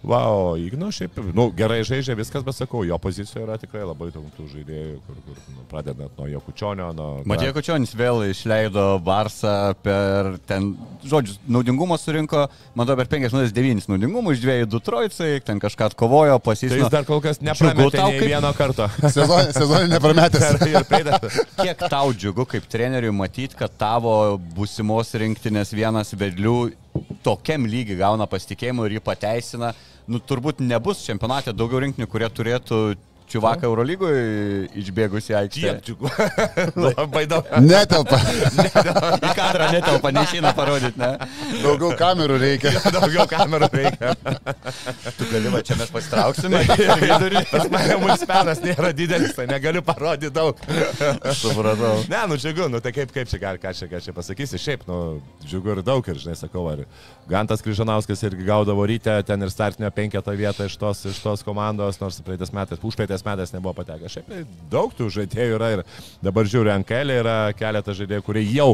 [0.00, 4.06] Va, o Igno šiaip, nu, gerai žaidžia viskas, bet sakau, jo pozicijoje yra tikrai labai
[4.14, 7.08] daug tų žaidėjų, kur, kur nu, pradedant nuo Jokučionio, nuo...
[7.28, 10.70] Matėjo Kočionis vėl išleido Barsą per ten,
[11.04, 15.60] žodžiu, naudingumą surinko, man atrodo, per 5 minutės 9 naudingumų, iš dviejų 2 trojcai, ten
[15.60, 18.88] kažką atkovojo, Tai jis dar kol kas neprametė kaip- vieno karto.
[19.14, 20.64] Sezon- Sezoninė neprametęs.
[20.72, 21.20] ir praeitą.
[21.60, 26.56] Kiek tau džiugu kaip treneriui matyti, kad tavo būsimos rinktinės vienas vedlių
[27.24, 29.74] tokiam lygiai gauna pasitikėjimą ir jį pateisina.
[30.08, 32.80] Nu, turbūt nebus čempionate daugiau rinktinių, kurie turėtų
[33.30, 35.60] Čiuvaką Eurolygoje išbėgus į aikštę.
[35.60, 36.08] Tiek džiugu.
[36.88, 37.46] Labai daug.
[37.62, 38.18] Netelpa.
[39.28, 41.12] Į kadrą netelpa, neišeina parodyti, ne?
[41.62, 42.72] Daugiau kamerų reikia.
[42.96, 44.16] Daugiau kamerų reikia.
[45.14, 46.64] Tu gali, va čia mes pasitrauksime.
[47.04, 47.44] Vidurį.
[47.52, 50.58] Pas mane mūsų spenas nėra didelis, tai negaliu parodyti daug.
[51.38, 52.00] Supratau.
[52.10, 54.88] Ne, nu džiugu, nu tai kaip, kaip čia, gal, ką čia, ką čia pasakysi, šiaip,
[54.90, 56.82] nu, džiugu ir daug, ir žinai, sakau, ar
[57.30, 62.00] Gantas Kryžanauskas irgi gaudavo ryte, ten ir startinio penketą vietą iš tos, iš tos komandos,
[62.02, 64.08] nors praeitais metais, užpraeitais metais nebuvo patekę.
[64.10, 64.40] Šiaip tai
[64.72, 65.82] daug tų žaidėjų yra ir
[66.24, 68.70] dabar žiūriu, Ankelė yra keletas žaidėjų, kurie jau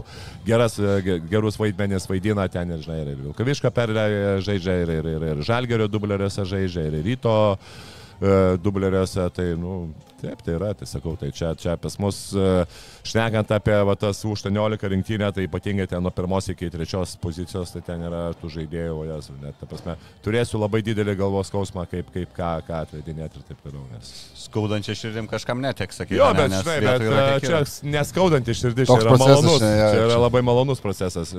[0.47, 4.07] geras, ge- gerus vaidmenis vaidina ten, ir, žinai, ir Vilkavišką perlę
[4.47, 9.89] žaidžia, ir, ir, ir, ir Žalgerio dubleriuose žaidžia, ir Ryto e, dubleriuose, tai, nu,
[10.21, 12.65] taip, tai yra, tai sakau, tai čia, čia pas mus, e,
[13.07, 17.83] šnekant apie va, tas U18 rinktinę, tai ypatingai ten nuo pirmos iki trečios pozicijos, tai
[17.87, 22.11] ten yra tų žaidėjų, o jas, net, ta prasme, turėsiu labai didelį galvos skausmą, kaip,
[22.15, 23.85] kaip ką, ką atvedinėti ir taip toliau.
[23.95, 24.13] Nes...
[24.47, 26.19] Skaudančia širdim kažkam neteks sakyti.
[26.21, 27.63] Jo, ne, bet, žinai, vietų bet čia yra.
[27.97, 31.35] neskaudantis širdis, čia yra malonus, čia, jo, čia yra labai malonus procesas.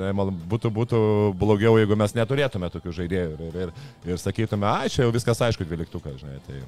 [0.53, 1.01] Būtų, būtų
[1.39, 5.43] blogiau, jeigu mes neturėtume tokių žaidėjų ir, ir, ir, ir sakytume, ai, čia jau viskas
[5.49, 6.39] aišku, dvyliktukas, žinai.
[6.47, 6.61] Tai...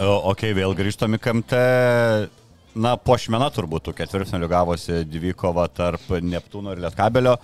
[0.00, 1.58] Ok, vėl grįžtami kamte.
[2.72, 7.34] Na, po šmena turbūt tų ketvirtfinalių gavosi dvikova tarp Neptūno ir Lietkabelio.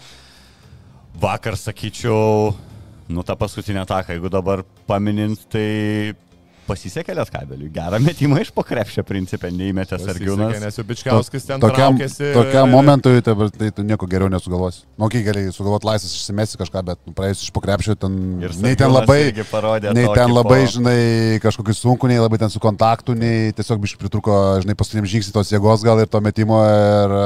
[1.20, 2.54] Vakar sakyčiau,
[3.12, 6.14] nu tą paskutinę taką, jeigu dabar paminint, tai
[6.68, 7.70] pasisekė Lietkabeliui.
[7.74, 10.58] Gerą metimą iš pokrepšio principę neįmetė Sargiūnas.
[10.62, 12.30] Nes jau Bičkauskis ten Tokiam, traukėsi.
[12.36, 14.84] tokiam momentui tai, tai tu nieko geriau nesugalvosi.
[15.00, 18.76] Nu, kai gali sugalvoti laisvės išsimesti kažką, bet nu, praėjus iš pokrepšio, ten, Ir nei
[18.78, 20.98] ten labai, nei ten labai, po- žinai,
[21.44, 25.50] kažkokį sunku, nei labai ten su kontaktu, nei tiesiog biškai pritruko, žinai, paskutiniam žingsniui tos
[25.54, 26.60] jėgos gal ir to metimo.
[26.68, 27.18] Ir,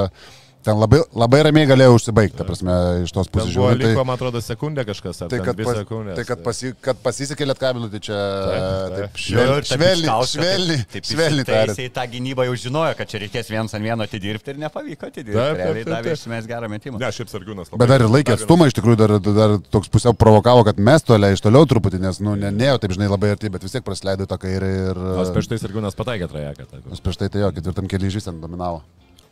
[0.64, 3.82] ten labai, labai ramiai galėjo užsibaigti, ta prasme, iš tos pusės buvo žiūrint.
[3.82, 5.22] liko, Tai, man atrodo, sekundė kažkas.
[5.24, 6.16] ar tai, kad, pas, sekundės.
[6.18, 9.20] tai kad, pasi, kad pasisekė lietkabeliu, tai čia Taip, taip.
[9.32, 11.74] Jo, švelniai, ta švelniai, taip- švelniai tariant.
[11.76, 15.38] Jisai tą gynybą jau žinojo, kad čia reikės viens ant vieno atidirbti ir nepavyko atidirbti.
[15.38, 16.10] Taip, taip, taip, taip.
[16.16, 17.02] išmės gerą metimą.
[17.02, 17.82] Ne, šiaip sargiūnas labai.
[17.82, 21.34] Bet dar ir laikė atstumą, iš tikrųjų dar, dar toks pusiau provokavo, kad mes toliau
[21.34, 23.84] iš toliau truputį, nes, nu, ne, ne jau taip žinai labai arti, bet vis tiek
[23.86, 25.04] praleido tą kairę ir...
[25.18, 26.68] Nors prieš tai sargiūnas pataikė trajeką.
[26.88, 28.82] Nors prieš tai tai jo, ketvirtam keliui iš ten dominavo.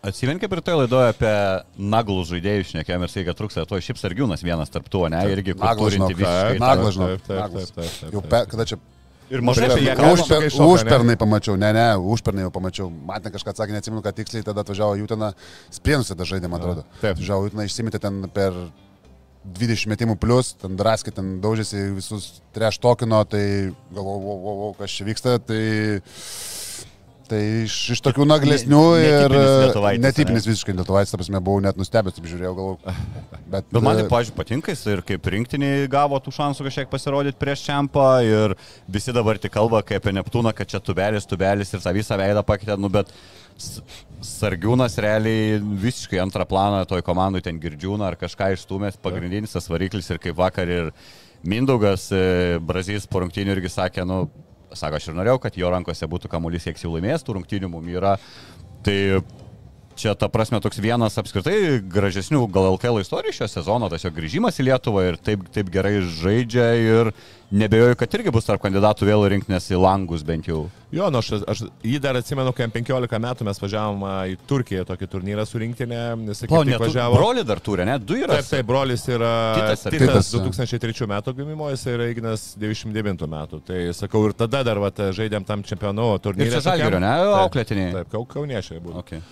[0.00, 1.30] Atsimink, kaip ir toje laidoje apie
[1.92, 5.52] naglų žaidėjus šnekėjom ir tai, kad trūksta to šiaip sargiūnas vienas tarp tų, ne, irgi
[5.52, 6.56] turinti visiškai.
[6.62, 7.10] Naglas, žinau.
[8.14, 8.78] Jau pe, kada čia...
[9.30, 10.22] Ir mažai apie jį Užper- kalbam.
[10.24, 10.76] Užper- Užper, šoka, ne?
[10.78, 11.84] užpernai pamačiau, ne, ne,
[12.14, 12.86] užpernai jau pamačiau.
[13.10, 15.28] Matė kažką atsakė, neatsimenu, kad tiksliai tada atvažiavo Jūtena,
[15.76, 16.86] Sprienusė tą žaidė, man atrodo.
[17.02, 17.20] Taip.
[17.20, 18.56] Žinau, Jūtena išsimetė ten per
[19.44, 23.44] 20 metimų plus, ten draskė, ten daužėsi visus treš tokino, tai
[23.94, 25.60] galvoju, kas čia vyksta, tai...
[27.30, 31.62] Tai iš, iš tokių naglesnių Ne- ir netipinis lietuvaitis, netipinis visiškai lietuvaitis, ta prasme, buvau
[31.62, 32.94] net nustebęs, taip žiūrėjau, galvoju.
[33.46, 36.90] Bet, Bet man tai, e, pažiūrėjau, patinka jis ir kaip rinktiniai gavo tų šansų kažkiek
[36.90, 38.56] pasirodyti prieš čempą ir
[38.90, 42.78] visi dabar tik kalba kaip apie Neptūną, kad čia tubelis, tubelis ir visą veidą pakeitė,
[42.80, 43.14] nu bet
[44.24, 50.08] Sargiūnas realiai visiškai antrą planą toj komandai ten girdžiūną ar kažką išstumęs, pagrindinis tas variklis
[50.10, 50.94] ir kaip vakar ir
[51.40, 54.26] Mindaugas e, Brazys po rungtynių irgi sakė, nu,
[54.76, 57.94] sako, aš ir norėjau, kad jo rankose būtų kamuolys, kiek jau laimės, tų rungtynių mums
[57.94, 58.16] yra.
[58.86, 58.98] Tai
[60.00, 64.70] čia ta prasme toks vienas apskritai gražesnių gal LKL istorijų šio sezono, jo grįžimas į
[64.70, 67.12] Lietuvą ir taip, taip gerai žaidžia ir
[67.50, 70.68] nebejoju, kad irgi bus tarp kandidatų vėl rinktinės į langus bent jau.
[70.94, 74.84] Jo, nu, aš, aš jį dar atsimenu, kai jam 15 metų mes važiavom į Turkiją
[74.86, 76.00] tokį turnyrą su rinktinė.
[76.18, 77.18] Ne, tu važiavo.
[77.18, 77.98] broli dar turi, ne?
[77.98, 78.38] Du yra.
[78.38, 83.62] Taip, taip, brolis yra Titas Titas, Titas, 2003 metų gimimo, jis yra Ignas 99 metų.
[83.66, 86.56] Tai sakau, ir tada dar vat, žaidėm tam čempionų Ir turnyrę.
[86.56, 87.14] čia žalgerio, ne?
[87.18, 87.94] Taip, Auklėtiniai.
[87.98, 89.02] Taip, kau, kauniešiai buvo.
[89.02, 89.22] Okay.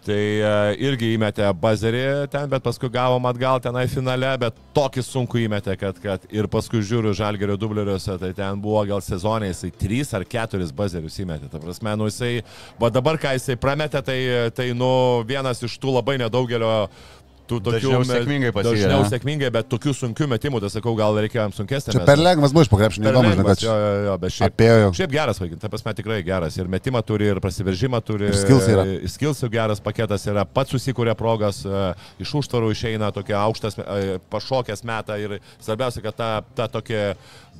[0.00, 5.42] Tai e, irgi įmetė bazerį ten, bet paskui gavom atgal tenai finale, bet tokį sunku
[5.42, 10.14] įmetė, kad, kad ir paskui žiūriu žalgerio dubleriuose, tai ten buvo gal sezonai, jisai 3
[10.16, 11.50] ar 4 bazerius įmetė.
[11.52, 12.32] Ta prasme, nu jisai,
[12.80, 14.18] va dabar ką jisai prametė, tai,
[14.56, 14.90] tai nu
[15.28, 16.72] vienas iš tų labai nedaugelio
[17.50, 21.46] tų tokių Dažniau sėkmingai pasiėmė, Dažniau sėkmingai, bet tokių sunkių metimų, tai sakau, gal reikėjo
[21.46, 21.94] jam sunkesnį.
[21.96, 24.34] Čia per lengvas buvo iš pakrepšinio, Per įdomu, žinai, lengvas, kad jo, jo, jo, bet
[24.36, 24.92] šiaip, apėjo.
[25.00, 26.58] šiaip geras vaikinas, ta prasme tikrai geras.
[26.60, 28.30] Ir metimą turi, ir prasiveržimą turi.
[28.30, 28.86] Ir skillsai yra.
[28.98, 31.82] ir Skillsų geras paketas yra, pats susikūrė progas, e,
[32.22, 37.10] iš užtvarų išeina tokia aukštas, e, pašokęs metą ir svarbiausia, kad ta, ta tokia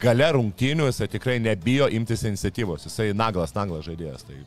[0.01, 2.89] gale rungtynių jisai tikrai nebijo imtis iniciatyvos.
[2.89, 4.27] Jisai naglas, naglas žaidėjas.
[4.29, 4.41] Tai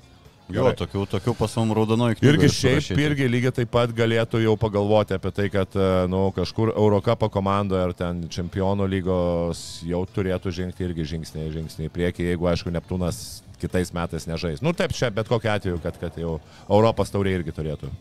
[0.51, 0.75] Jo, gerai.
[0.75, 2.31] tokių, tokių pasom raudonųjų knygų.
[2.33, 3.05] Irgi ir šiaip, surašyti.
[3.05, 7.85] irgi lygiai taip pat galėtų jau pagalvoti apie tai, kad e, nu, kažkur Eurocapo komandoje
[7.87, 13.21] ar ten čempionų lygos jau turėtų žengti irgi žingsnį, žingsnį į priekį, jeigu aišku Neptūnas
[13.63, 14.59] kitais metais nežais.
[14.59, 16.35] Nu taip, čia bet kokiu atveju, kad, kad jau
[16.67, 17.93] Europos taurė irgi turėtų.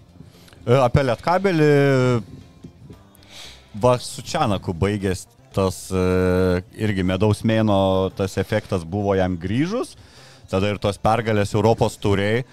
[0.67, 1.71] E, Apie Lietkabelį
[3.83, 6.03] va su Čianaku baigės tas e,
[6.81, 9.95] irgi medaus mėno, tas efektas buvo jam grįžus,
[10.53, 12.45] tada ir tos pergalės Europos turėjai.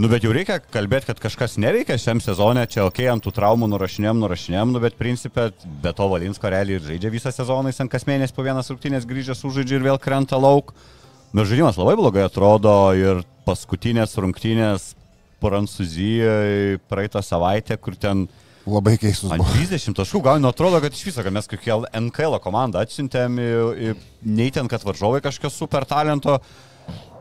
[0.00, 3.66] Nu, bet jau reikia kalbėti, kad kažkas neveikia šiam sezonė, čia ok, ant tų traumų
[3.72, 5.48] nurašinėm, nurašinėm, nu, bet principė,
[5.82, 9.04] be to Valinsko realiai ir žaidžia visą sezoną, jis ant kas mėnesį po vienas rungtynės
[9.10, 10.70] grįžęs užžaidžia ir vėl krenta lauk.
[11.36, 14.94] Nu, žaidimas labai blogai atrodo ir paskutinės rungtynės
[15.40, 18.26] Prancūzijoje praeitą savaitę, kur ten
[19.32, 19.54] Labai buvo.
[19.56, 22.82] 30 taškų gauni, nu, atrodo, kad iš viso, kad mes kokią NKL komandą
[23.90, 23.94] į-
[24.28, 26.38] nei ten, kad varžovai kažkokio super talento.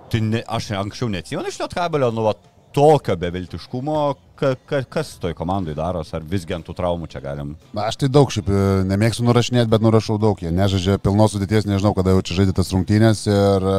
[0.10, 2.34] Tai ne, aš anksčiau neatsimenu iš net kabelio, nu, va,
[2.74, 3.98] tokio beviltiškumo,
[4.40, 7.56] ka, ka, kas toj komandai daros, ar visgi ant tų traumų čia galim.
[7.78, 10.42] Aš tai daug šiaip e, nemėgstu nurašinėti, bet nurašau daug.
[10.42, 13.78] Jie nežaidžia pilnos sudėties, nežinau, kada jau čia žaidė tas rungtynės ir e,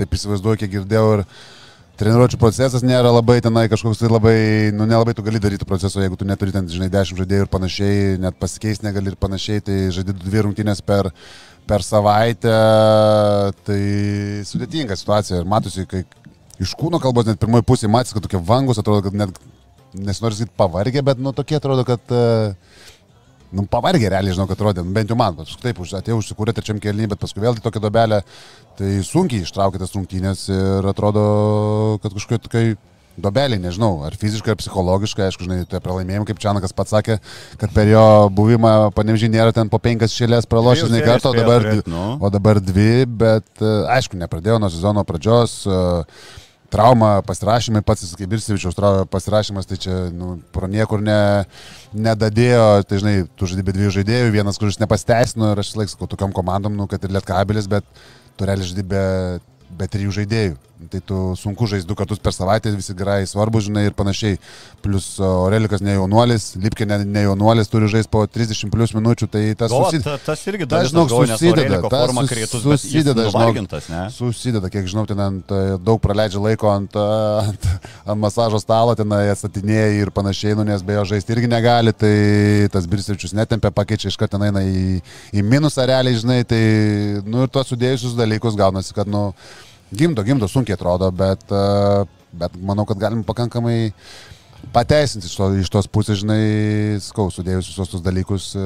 [0.00, 1.24] taip įsivaizduoju, kiek girdėjau ir
[1.96, 4.36] treniruočio procesas nėra labai tenai kažkoks tai labai,
[4.76, 8.00] nu nelabai tu gali daryti proceso, jeigu tu neturi ten, žinai, 10 žaidėjų ir panašiai,
[8.20, 11.08] net pasikeisti negali ir panašiai, tai žaidži dvi rungtynės per,
[11.66, 12.54] per savaitę,
[13.66, 13.80] tai
[14.46, 15.40] sudėtinga situacija.
[15.42, 16.04] Ir matosi, kai
[16.62, 19.40] iš kūno kalbos net pirmoji pusė matys, kad tokie vangus, atrodo, kad net,
[19.94, 22.54] nesinori sakyti pavargę, bet nu tokie atrodo, kad uh,
[23.54, 26.80] Nu, pavargė realiai, žinau, kad rodė, nu, bent jau man, paskui taip, atėjau užsikūrė trečiam
[26.82, 28.18] kelnį, bet paskui vėl į tokią dobelę,
[28.78, 31.22] tai sunkiai ištraukė tas rungtynės ir atrodo,
[32.02, 32.64] kad kažkokia tokia
[33.20, 37.18] dobelė, nežinau, ar fiziškai, ar psichologiškai, aišku, žinai, tai pralaimėjimai, kaip Čianakas pats sakė,
[37.60, 38.06] kad per jo
[38.36, 42.08] buvimą panemžiai nėra ten po penkias šėlės pralošęs nei kartą, o dabar, turėt, nu.
[42.20, 45.62] o dabar dvi, bet e, aišku, nepradėjo nuo sezono pradžios.
[45.66, 48.74] e, Trauma, pasirašymai, pats kaip ir Sivičiaus
[49.12, 51.46] pasirašymas, tai čia nu, pro niekur ne,
[51.94, 56.10] nedadėjo, tai žinai, tu žaidži be dviejų žaidėjų, vienas, kuris nepasteisino ir aš laik sakau
[56.10, 57.86] tokiam komandom, nu, kad ir lietkabelis, bet
[58.36, 59.04] tu realiai žaidži be,
[59.78, 60.56] be trijų žaidėjų.
[60.76, 64.36] Tai tu sunku žaisti du kartus per savaitę, visi gerai svarbu, žinai, ir panašiai.
[64.84, 69.42] Plus Orelikas ne jaunuolis, Lipkė ne, ne jaunuolis, turi žaisti po 30 plus minučių, tai
[69.56, 70.18] tas Gal, susideda.
[70.18, 70.66] ta, tas irgi
[71.08, 73.24] galvoju, nes susideda, Aurelijako ta forma sus- susideda,
[73.88, 74.02] ne?
[74.12, 77.06] Susideda, kiek žinau, ten ant, e, daug praleidžia laiko ant, e,
[77.48, 77.68] ant,
[78.04, 82.68] ant masažo stalo, ten atstatinėja ir panašiai, nu, nes be jo žaisti irgi negali, tai
[82.68, 85.00] tas Birsevičius netempia, pakeičia iš karto eina į,
[85.32, 86.60] į minusą realiai, žinai, tai,
[87.24, 89.30] nu, ir tuos sudėjusius dalykus gaunasi, kad, nu,
[89.96, 92.04] gimdo, gimdo sunkiai atrodo, bet, e,
[92.36, 93.92] bet manau, kad galim pakankamai
[94.74, 98.64] pateisinti iš, to, iš tos pusės, žinai, skau, sudėjus visus tos dalykus, e,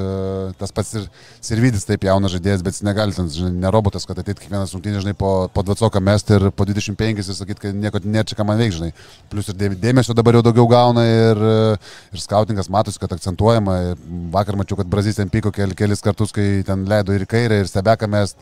[0.59, 1.07] tas pats ir
[1.43, 5.05] Sirvidis taip jaunas žaidėjas, bet jis negali, ten, žinai, ne robotas, kad ateit kiekvienas rungtynės,
[5.05, 8.45] žinai, po, po 20 mest ir po 25 ir sakyt, kad nieko nėra čia ką
[8.47, 8.91] man veik, žinai.
[9.31, 11.77] Plus ir dė- dėmesio dabar jau daugiau gauna ir, e,
[12.15, 13.77] ir skautingas matosi, kad akcentuojama.
[14.33, 17.71] Vakar mačiau, kad Brazys ten pyko kel, kelis kartus, kai ten leido ir kairę, ir
[17.71, 18.41] stebeką mest.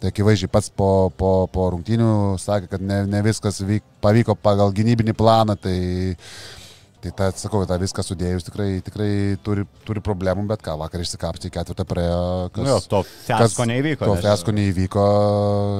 [0.00, 4.72] Tai akivaizdžiai pats po, po, po rungtynių sakė, kad ne, ne viskas vyk, pavyko pagal
[4.72, 5.58] gynybinį planą.
[5.60, 5.76] Tai,
[7.00, 9.08] Tai tą, sakau, tą viską sudėjus tikrai, tikrai
[9.40, 12.18] turi, turi problemų, bet ką, vakar išsikapstė į ketvirtą praėjo.
[12.52, 15.04] Kas, Nu, jo, to fiasko neįvyko, To fiasko neįvyko,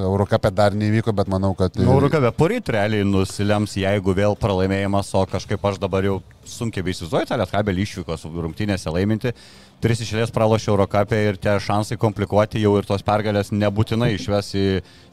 [0.07, 1.77] Eurocapė dar neįvyko, bet manau, kad...
[1.77, 7.29] Nu, Rukavė poryt realiai nusilems, jeigu vėl pralaimėjimas, o kažkaip aš dabar jau sunkiai įsivaizduoju
[7.29, 9.35] tą Lietkabelį išvykos rungtynėse laiminti.
[9.81, 14.65] Tris išėlės pralošė Eurocapė ir tie šansai komplikuoti jau ir tos pergalės nebūtinai išves į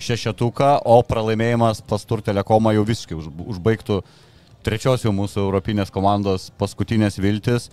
[0.09, 4.01] šešetuką, o pralaimėjimas pas Tur Telekomą jau visiškai už- užbaigtų
[4.67, 7.69] trečios jau mūsų europinės komandos paskutinės viltis.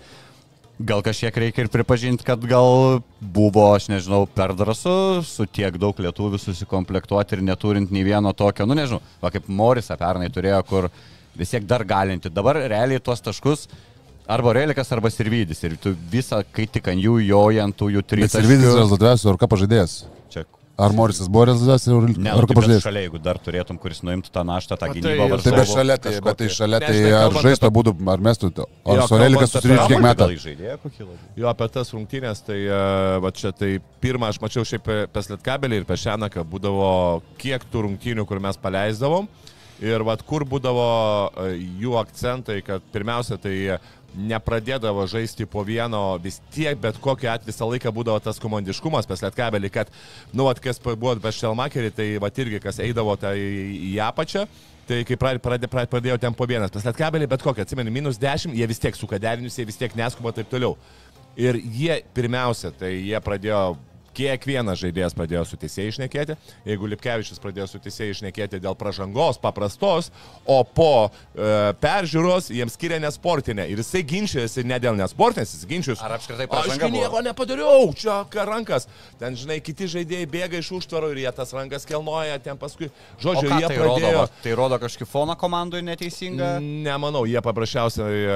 [0.76, 5.96] Gal kažkiek reikia ir pripažinti, kad gal buvo, aš nežinau, per drąsu su tiek daug
[6.04, 10.90] lietuvių susikomplektuoti ir neturint nei vieno tokio, nu nežinau, va kaip Morisa pernai turėjo, kur
[11.40, 12.32] vis tiek dar galinti.
[12.34, 13.70] Dabar realiai tuos taškus
[14.28, 15.64] arba Relikas, arba Sirvidis.
[15.64, 18.28] Ir tu visą, kai tik ant jų joji ant tų jų trijų.
[18.28, 19.96] Bet Servidis rezultatas, ar ką pažadėjęs?
[20.78, 22.84] Ar Morisas buvo rezultatas, Ne, ar nu, ką tai bet pažadėjęs?
[22.84, 25.66] šalia, jeigu dar turėtum, kuris nuimtų tą naštą, tą tai gynybą Tai varžovų.
[25.72, 29.56] šalia, tai, bet tai šalia, tai Nežinai, ar žaista būtų, ar mestų, ar Sorelikas kalbant
[29.56, 30.28] susirinks kiek metų?
[31.40, 32.82] Jo, apie tas rungtynės, tai e,
[33.24, 33.72] va čia tai
[34.04, 36.92] pirmą aš mačiau šiaip per Lietkabelį ir per Šenaką būdavo
[37.40, 39.30] kiek tų rungtynių, kur mes paleisdavom.
[39.84, 40.86] Ir vad kur būdavo
[41.48, 43.56] e, jų akcentai, kad pirmiausia tai
[44.16, 49.24] nepradėdavo žaisti po vieno, vis tiek bet kokiu atveju visą laiką būdavo tas komandiškumas pas
[49.26, 49.92] Lietkabelį, kad,
[50.34, 54.46] nu, vat, kas buvo pas Šelmakerį, tai va irgi kas eidavo tai į apačią.
[54.86, 58.20] Tai kai pradė, pradė, pradė, pradėjo ten po vienas, pas Lietkabelį bet kokią, atsimeni, minus
[58.22, 60.76] 10, jie vis tiek suka derinius, jie vis tiek neskuba taip toliau.
[61.42, 63.64] Ir jie pirmiausia, tai jie pradėjo,
[64.16, 66.38] kiekvienas žaidėjas pradėjo su teisėjai išnekėti.
[66.68, 70.12] Jeigu Lipkevičius pradėjo su teisėjai išnekėti dėl pažangos paprastos,
[70.48, 73.68] o po e, peržiūros jiems skiria nesportinę.
[73.72, 76.04] Ir jisai ginčiasi ne dėl nesportinės, jis ginčiasi.
[76.06, 77.02] Ar apskritai Aš pažanga buvo?
[77.02, 78.88] nieko nepadariau, čia ką rankas.
[79.20, 82.90] Ten, žinai, kiti žaidėjai bėga iš užtvaro ir jie tas rankas kelnoja, ten paskui,
[83.22, 84.00] žodžiu, jie tai rodo?
[84.00, 84.24] pradėjo...
[84.26, 86.50] Va, Tai rodo kažkokį foną komandui neteisingą.
[86.86, 88.36] Nemanau, jie paprasčiausiai e,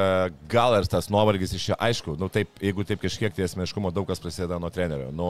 [0.52, 4.22] gal ir tas nuovargis iš čia, aišku, nu taip, jeigu taip kažkiek asmeniškumo daug kas
[4.24, 5.12] prasideda nuo trenerio.
[5.16, 5.30] Nu,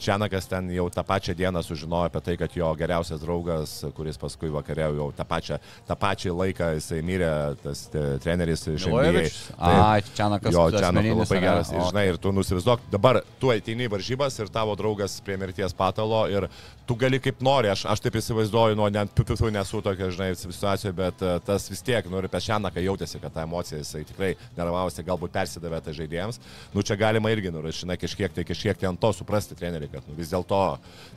[0.00, 4.48] Čianakas ten jau tą pačią dieną sužinojo apie tai, kad jo geriausias draugas, kuris paskui
[4.48, 5.58] vakare jau tą pačią,
[5.88, 8.86] tą pačią laiką jisai mirė, tas te, treneris iš.
[8.88, 9.40] Milojevičius?
[9.50, 9.60] Taip.
[9.60, 11.72] A, Čianakas Jo, tas čia asmeninis, labai geras.
[11.74, 15.76] Ir, žinai, ir tu nusivizduok, dabar tu ateini į varžybas ir tavo draugas prie mirties
[15.76, 16.48] patalo ir
[16.90, 20.94] tu gali kaip nori, aš, aš taip įsivaizduoju, nu, net pipiu nesu tokia, žinai, situacijoje,
[20.98, 25.04] bet e, tas vis tiek, nu, ir pešianaką jautėsi, kad ta emocija jisai tikrai nervavosi,
[25.06, 26.40] galbūt persidavė tai žaidėjams.
[26.74, 30.08] Nu, čia galima irgi, nu, žinai, kažkiek tai, kažkiek tai ant to suprasti treneriui, kad
[30.10, 30.58] nu, vis dėlto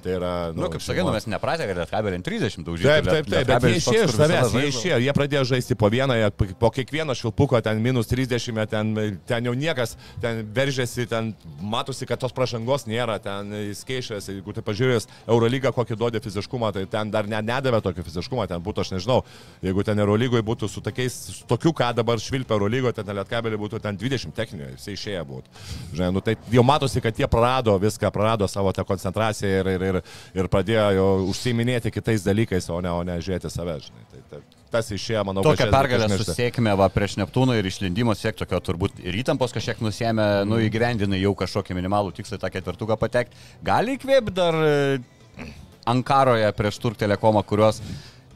[0.04, 0.34] tai yra...
[0.54, 2.92] Nu, kaip sakiau, šeimos- mes nepratę, kad Lietkabelį 30 daužyti.
[2.92, 6.20] Taip, taip, taip, bet jie išėjo iš savęs, jie išėjo, jie pradėjo žaisti po vieną,
[6.38, 8.94] po- kiekvieno švilpuko ten minus 30, ten,
[9.30, 11.34] ten jau niekas, ten veržėsi, ten
[11.66, 16.84] matosi, kad tos pražangos nėra, ten skaičias, jeigu tai pažiūrėjus Eurolygą, kokį duodė fiziškumą, tai
[16.92, 19.22] ten dar ne, nedavė tokio fiziškumo, ten būtų, aš nežinau,
[19.64, 23.82] jeigu ten Eurolygoje būtų su tokiais, su tokiu, ką dabar švilpia Eurolygoje, ten Lietkabelį būtų
[23.84, 25.64] ten 20 techninio, jisai išėję būtų.
[25.94, 29.88] Žinai, nu, tai jau matosi, kad jie prarado viską, prarado savo tą koncentraciją ir, ir,
[29.92, 30.02] ir,
[30.42, 33.80] ir pradėjo jau užsiminėti kitais dalykais, o ne, o ne žiūrėti save.
[33.88, 34.10] Žinai.
[34.12, 36.34] Tai, tai, tas išėjo, manau, pergalę užmiršta.
[36.34, 41.22] susiekime va prieš Neptūną ir išlindimo siek tokio turbūt ir įtampos kažkiek nusėmė, nu įgyvendinai
[41.22, 43.38] jau kažkokį minimalų tikslą tą ketvirtuką patekti.
[43.66, 44.58] Gali įkvėpti dar
[45.90, 47.82] Ankaroje prieš Turk Telekomą, kurios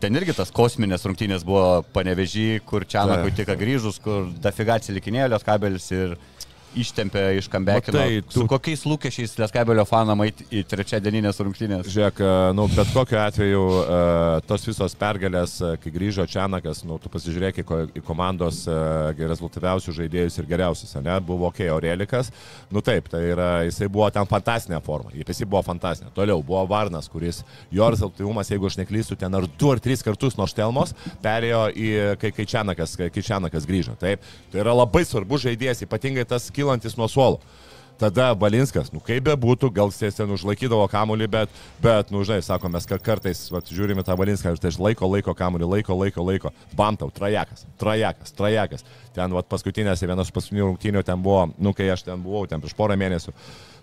[0.01, 5.87] ten irgi tas kosminės rungtynės buvo panevežį, kur Čianakui tik grįžus, kur dafiga atsilikinėjo Lietkabelis
[5.95, 6.17] ir
[6.75, 8.01] ištempė iš kambekino.
[8.29, 11.87] Su tu- kokiais lūkesčiais Lieskabelio fanam į trečią dieninės rungtynės?
[11.87, 16.97] Žiūrėk, e, nu, bet kokiu atveju e, tos visos pergalės, e, kai grįžo Čianakas, nu,
[16.99, 18.65] tu pasižiūrėk į ko- į komandos
[19.15, 21.15] rezultatyviausius žaidėjus ir geriausius, ne?
[21.23, 22.31] Buvo ok, Aurelikas,
[22.71, 26.11] nu taip, tai yra, jisai buvo ten fantastinė forma, jis buvo fantastinė.
[26.15, 30.37] Toliau buvo Varnas, kuris, jo rezultatyvumas, jeigu aš neklystu, ten ar du ar tris kartus
[30.37, 31.89] nuo Štelmos perėjo į,
[32.21, 33.97] kai, kai, Čianakas, kai, kai Čianakas grįžo.
[33.99, 34.21] Taip,
[34.51, 37.39] tai yra labai svarbus žaidėjas, ypatingai tas kilantis nuo suolo.
[37.97, 42.43] Tada Balinskas, nu kaip be būtų, gal jis ten užlaikydavo kamuolį, bet, bet, nu žinai,
[42.45, 46.25] sako, mes kar- kartais vat, žiūrime tą Balinską ir tai laiko, laiko kamuolį, laiko, laiko,
[46.27, 46.51] laiko.
[46.77, 48.85] Bamtau, trajekas, trajekas, trajekas.
[49.17, 52.77] Ten vat, paskutinėse vienas paskutinių rungtynių ten buvo, nu kai aš ten buvau, ten prieš
[52.77, 53.33] porą mėnesių.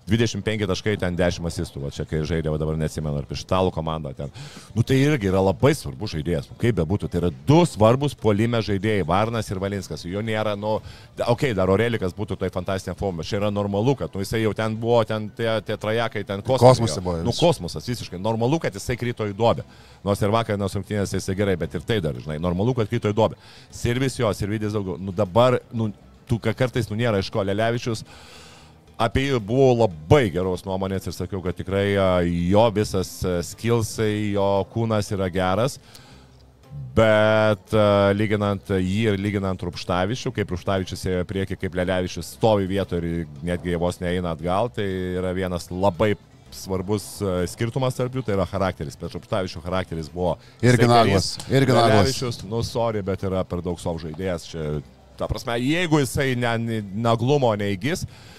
[0.08, 3.72] 25 taškai, ten 10 asistų, va čia kai žaidė, va dabar neatsimenu, ar prieš italų
[3.72, 4.32] komandą ten.
[4.76, 8.60] Nu tai irgi yra labai svarbus žaidėjas, nu, kaip bebūtų, tai yra du svarbus polime
[8.64, 10.76] žaidėjai, Varnas ir Valinskas, jo nėra, nu,
[11.16, 14.52] okei, okay, dar Orelikas būtų tai fantastinė forma, čia yra normalu, kad, nu, jisai jau
[14.56, 16.68] ten buvo, ten tie, tie trajekai, ten kosmose.
[16.68, 19.64] Kosmose buvo Nu, kosmosas, visiškai, normalu, kad jisai krito į duobę.
[20.04, 23.08] Nors ir vakar nuo rungtynės jisai gerai, bet ir tai dar, žinai, normalu, kad krito
[23.08, 23.40] į duobę.
[23.72, 24.98] Servis jo, servidis daugiau.
[25.00, 25.88] Nu dabar, nu,
[26.28, 28.04] tu kartais, nu, nėra iš ko, Lelevičius
[29.00, 34.48] apie jį buvau labai geros nuomonės ir sakiau, kad tikrai jo visas a, skillsai, jo
[34.74, 35.78] kūnas yra geras.
[36.94, 37.74] Bet
[38.14, 43.28] lyginant jį ir lyginant Rupštavičių, kaip Rupštavičius ėjo į priekį, kaip Lelevičius stovi vietoje ir
[43.46, 44.86] netgi vos neina atgal, tai
[45.18, 46.12] yra vienas labai
[46.54, 47.06] svarbus
[47.50, 48.98] skirtumas tarp jų, tai yra charakteris.
[48.98, 50.36] Bet Rupštavičių charakteris buvo...
[50.62, 51.96] Irgi naglas, irgi naglas.
[51.96, 54.46] Lelevičius, nu, sorry, bet yra per daug savo žaidėjas.
[54.50, 54.68] Čia,
[55.18, 58.33] ta prasme, jeigu jisai ne, ne, naglumo neįgis, e,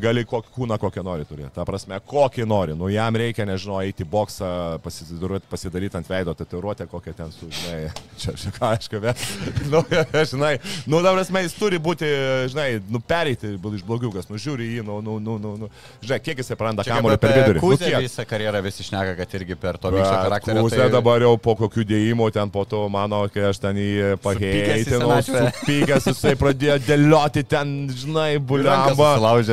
[0.00, 1.52] gali kokį kūną kokią nori turėti.
[1.56, 2.74] Ta prasme, kokį nori.
[2.76, 4.50] Nu, jam reikia, nežinau, eiti į boksą,
[4.84, 9.22] pasidaryti, pasidaryti ant veido tatuiruotę, kokią ten su, žinai, čia, čia ką, aišku, bet,
[9.72, 9.82] nu,
[10.32, 10.54] žinai,
[10.84, 12.08] nu, ta prasme, jis turi būti,
[12.52, 15.70] žinai, nu, pereiti iš blogiukas, nu, žiūri jį, nu, nu, nu, nu, nu,
[16.04, 17.60] žinai, kiek jisai praranda kamuolį per vidurį.
[17.60, 18.04] Nu, Kūzė kiek?
[18.04, 20.66] visą karjerą visi šneka, kad irgi per to mykščio charakterį.
[20.66, 25.16] Kūzė dabar jau po kokių dėjimų ten po to mano, kai aš ten jį pageitinau,
[25.24, 25.44] senatvę.
[25.56, 29.12] supykęs, jisai pradėjo dėlioti ten, žinai, buliambą.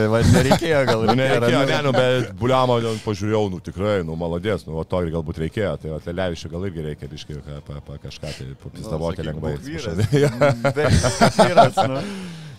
[0.09, 4.77] Va, nereikėjo gal Nu, nereikėjo, ne, nu, bet buliamo pažiūrėjau, nu tikrai, nu, maladės, nu,
[4.79, 8.33] o to ir galbūt reikėjo, tai Atlevišio gal irgi reikia biškai pa, pa, pa, kažką
[8.37, 9.53] tai papizdavoti lengvai.
[11.39, 12.01] Vyras, nu.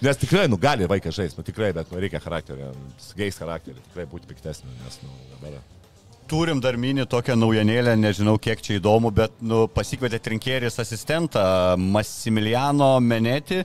[0.00, 2.70] Nes tikrai, nu, gali vaikas žaisti, nu, tikrai, bet, nu, reikia charakterio,
[3.18, 5.60] geis charakterį, tikrai būti piktesniu, nes, nu, dabar.
[6.30, 11.42] Turim dar mini tokią naujanėlę, nežinau kiek čia įdomu, bet nu, pasikvietė trinkėris asistentą
[11.76, 13.64] Massimiliano Meneti.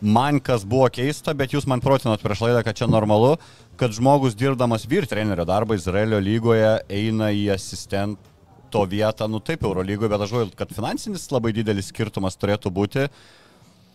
[0.00, 3.36] Man kas buvo keista, bet jūs man protinot prieš laidą, kad čia normalu,
[3.80, 9.84] kad žmogus dirbdamas vyr trenerio darbą Izraelio lygoje eina į asistento vietą, nu taip, Euro
[9.84, 13.06] lygoje, bet aš žinau, kad finansinis labai didelis skirtumas turėtų būti.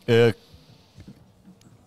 [0.09, 0.17] E,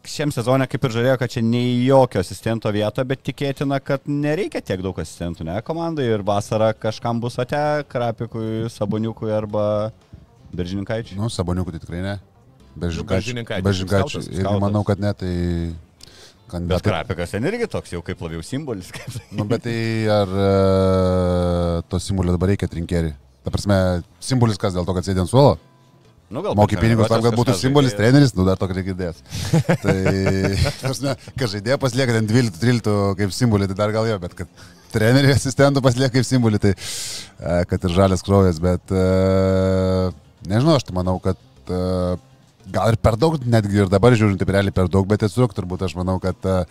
[0.06, 4.62] šiam sezonė kaip ir žadėjo, kad čia nei jokio asistento vieto, bet tikėtina, kad nereikia
[4.62, 9.66] tiek daug asistentų, ne komandai ir vasarą kažkam bus ate, Krapikui, Saboniukui arba
[10.54, 11.18] Beržininkaičiui.
[11.18, 12.14] Nu, saboniukų tai tikrai ne.
[13.88, 14.62] Skautas, Irgi skautas.
[14.62, 15.34] manau, kad ne, tai...
[16.44, 16.90] Bet Kandidatai.
[16.90, 18.90] Krapikas ten irgi toks jau kaip labiau simbolis.
[18.94, 19.14] Kaip...
[19.34, 19.78] Nu, bet tai
[20.12, 20.48] ar e,
[21.88, 23.14] to simbolio dabar reikia trinkerį?
[23.44, 23.78] Ta prasme,
[24.22, 25.56] simbolis kas dėl to, kad sėdė ant suolo?
[26.34, 28.32] Nu, gal Moki pinigus tam, kad būtų simbolis, treneris.
[28.32, 29.20] treneris, nu dar to, kad reikia įdės.
[29.84, 29.96] tai,
[30.80, 34.64] ta prasme, kad žaidėja paslieka ten 12-13 kaip simbolį, tai dar gal jo, bet kad
[34.94, 39.04] trenerių asistentų paslieka kaip simbolį, tai e, kad ir žalias kraujas, bet e,
[40.48, 41.40] nežinau, aš tai manau, kad
[42.72, 45.84] gal ir per daug, netgi ir dabar žiūrint, taip realiai per daug, bet tiesiog turbūt
[45.86, 46.62] aš manau, kad e,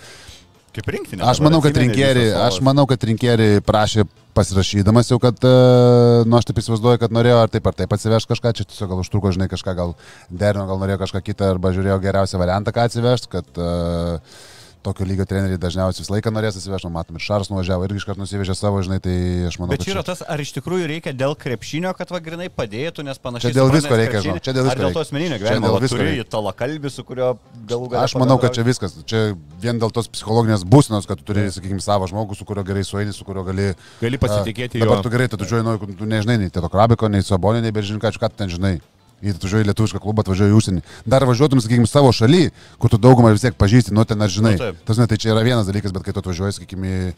[0.73, 1.21] Kaip rinktinė.
[1.29, 6.47] Aš manau, kad rinkėri, aš manau, kad rinkėri prašė pasirašydamas jau, kad, e, nu aš
[6.49, 9.45] taip įsivaizduoju, kad norėjo ar taip ar taip atsivežti kažką, čia tiesiog gal užtruko, žinai,
[9.51, 9.93] kažką gal
[10.31, 14.41] derino, gal norėjo kažką kitą, arba žiūrėjo geriausią variantą, ką atsivežti, kad uh,
[14.83, 18.19] tokio lygio treneriai dažniausiai visą laiką norės atsivežti, nu, matom, ir Šaras nuvažiavo irgi iškart
[18.21, 19.15] nusivežė savo, žinai, tai
[19.47, 22.21] aš manau, Bet kad čia yra tas, ar iš tikrųjų reikia dėl krepšinio, kad va
[22.23, 23.53] grinai padėtų, nes panašiai.
[23.53, 25.99] Čia dėl visko reikia, žinau, čia dėl visko Ar dėl to asmeninio gyvenimo, dėl visko
[26.01, 27.29] turi talakalbį, su kurio
[27.69, 28.03] galų galę.
[28.03, 28.97] Aš manau, kad čia viskas.
[29.09, 29.23] Čia
[29.63, 33.15] vien dėl tos psichologinės būsenos, kad tu turi, sakykime, savo žmogų, su kuriuo gerai sueini,
[33.15, 33.71] su kuriuo gali...
[34.03, 34.85] Gali pasitikėti a.
[34.85, 38.21] Dabar tu gerai, tu žiūri, nu, tu nežinai nei Tėto Krabiko, nei Sabonio, nei Beržinkačių,
[38.21, 38.77] ką tu ten žinai.
[39.23, 40.81] Jei tu važiuoji į lietuvišką klubą, atvažiuoji į užsienį.
[41.07, 42.49] Dar važiuotum, sakykime, savo šaly,
[42.81, 44.57] kur tu daugumą vis tiek pažįsti, nu ten ar žinai.
[44.59, 44.71] Nu.
[44.83, 47.13] Tas, ne, tai čia yra vienas dalykas, bet kai tu atvažiuoji, sakykime, į,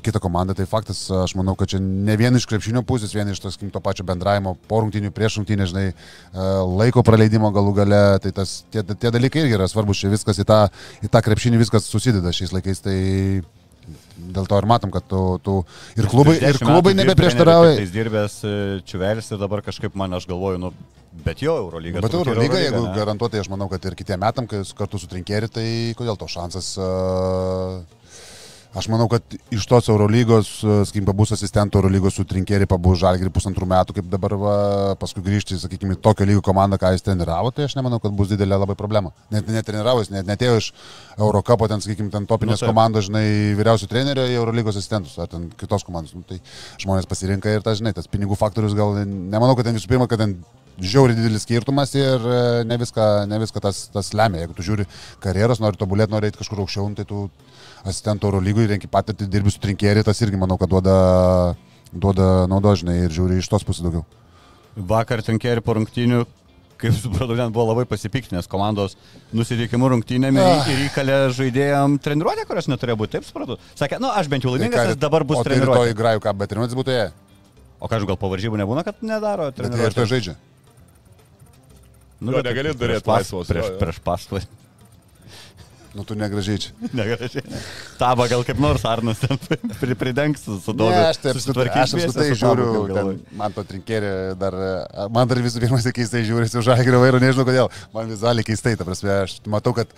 [0.00, 3.28] į kitą komandą, tai faktas, aš manau, kad čia ne vien iš krepšinio pusės, vien
[3.28, 6.48] iš to, sakykime, to pačio bendravimo, po rungtinių, prieš rungtinį, žinai, e,
[6.80, 10.48] laiko praleidimo galų gale, tai tas, tie, tie dalykai irgi yra svarbus, čia viskas į
[10.48, 10.62] tą,
[11.04, 12.96] į tą krepšinį viskas susideda šiais laikais, tai
[14.34, 15.58] dėl to ir matom, kad tu, tu
[15.98, 17.76] ir klubai, ir klubai nebeprieštarauja.
[17.80, 18.54] Jis dirbęs e,
[18.86, 20.72] Čiuvelis ir dabar kažkaip man, aš galvoju, nu,
[21.12, 22.02] bet jo Eurolyga.
[22.04, 22.92] Bet yra Eurolyga, jeigu ne?
[22.96, 26.74] garantuotai, aš manau, kad ir kitiem metam, kai kartu su trinkeri, tai kodėl to šansas...
[26.78, 27.80] Uh,
[28.76, 33.32] aš manau, kad iš tos Eurolygos, uh, sakykim, pabus asistentų Eurolygos su trinkeri, pabus žalgri
[33.34, 34.54] pusantrų metų, kaip dabar, va,
[35.00, 38.60] paskui grįžti, sakykime, tokio lygio komandą, ką jis treniravo, tai aš nemanau, kad bus didelė
[38.60, 39.10] labai problema.
[39.34, 40.70] Net netreniravo, jis net netėjo iš
[41.18, 42.72] Eurocapo, ten, sakykime, ten topinės Nu, taip.
[42.74, 43.26] komandos, žinai,
[43.58, 46.14] vyriausių trenerių į Eurolygos asistentus, ar ten kitos komandos.
[46.14, 46.38] Nu, tai
[46.82, 50.22] žmonės pasirinka ir tas, žinai, tas pinigų faktorius gal, nemanau, kad ten visų pirma, kad
[50.22, 50.38] ten
[50.80, 54.44] žiauriai didelis skirtumas ir e, ne viską, ne viską tas, tas lemia.
[54.44, 54.86] Jeigu tu žiūri
[55.22, 57.26] karjeros, nori tobulėti, nori eiti kažkur aukščiau, nu, tai tu
[57.86, 60.96] asistentų oro lygui renki patirtį, dirbi su trinkėri, tas irgi manau, kad duoda,
[61.92, 64.04] duoda naudo, žinai, ir žiūri iš tos pusės daugiau.
[64.76, 66.20] Vakar Trinkeri po rungtynių,
[66.80, 68.94] kaip supratau, ten buvo labai pasipiktinęs komandos
[69.36, 70.68] nusiteikimų rungtynėmi Ah.
[70.70, 73.58] ir įkalė žaidėjams treniruotę, kurios neturėjo būti, taip supratau.
[73.76, 75.96] Sakė, nu aš bent jau laimingas, nes dabar bus tai rytoj treniruotė.
[75.98, 77.10] grajų ką, bet treniruotis būtų jie.
[77.80, 80.36] O kažkaip gal po varžybų nebūna, kad nedaro jie ir to žaidžia.
[82.20, 84.40] Nu, Jo, bet negali pas- laisvos, Prieš, prieš pastvą.
[85.90, 86.70] Nu, tu negražiai čia.
[86.98, 87.42] Negražiai.
[87.98, 89.38] Taba gal kaip nors Arnas ten
[89.80, 93.10] pri- pridengs su su Ne, aš taip aš apskritai žiūriu, ten,
[93.40, 94.56] man to trinkėri dar,
[95.10, 98.86] man dar visų pirma keistai žiūri su žalgerio vairu, nežinau kodėl, man vizualiai keistai, ta
[98.86, 99.90] prasme, aš matau, kad,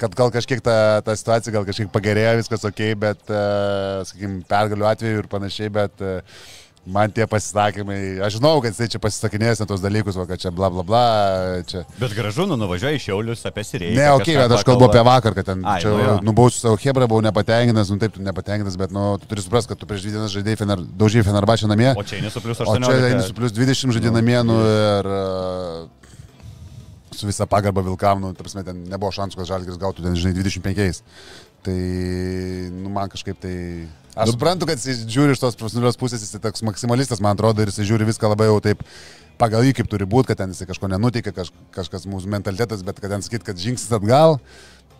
[0.00, 0.76] kad gal kažkiek ta,
[1.06, 6.04] ta situacija, gal kažkiek pagerėjo, viskas ok, bet, uh, sakykime, pergalių atveju ir panašiai, bet
[6.04, 6.42] uh,
[6.86, 10.70] man tie pasisakymai, aš žinau, kad jisai čia pasisakinės tos dalykus, va, kad čia bla
[10.72, 11.02] bla bla,
[11.68, 11.82] čia.
[11.98, 13.96] Bet gražu, nu nuvažiuoja iš Šiaulius apie Siriją.
[13.98, 16.16] Ne, okei, okay, bet aš kalbu apie vakar, kad ten, Ai, čia, nu jo.
[16.30, 19.82] nubausiu savo Hebrą, buvau nepatenkintas, nu taip, tu nepatenkintas, bet, nu, tu turi suprasti, kad
[19.82, 22.68] tu prieš dvi dienas žaidėjai fener, daužiai Fenerbačią namie, O čia eini su plus o
[22.68, 23.28] čia eini 18.
[23.28, 25.98] su plus 20 žaidėjai namie, nu, ir uh,
[27.18, 30.36] su visa pagarba Vilkam, nu, ta prasme, ten nebuvo šansų, kad Žalgiris gautų ten, žinai,
[30.38, 31.02] 25.
[31.66, 31.78] Tai,
[32.78, 33.56] nu, man kažkaip tai...
[34.18, 37.70] Aš suprantu, kad jis žiūri iš tos profesionalios pusės, jis toks maksimalistas, man atrodo, ir
[37.70, 38.82] jis žiūri viską labai jau taip
[39.38, 42.98] pagal jį, kaip turi būti, kad ten jis kažko nenuteikia, kaž, kažkas mūsų mentalitetas, bet
[42.98, 44.40] kad ten sakyt, kad žingsnis atgal,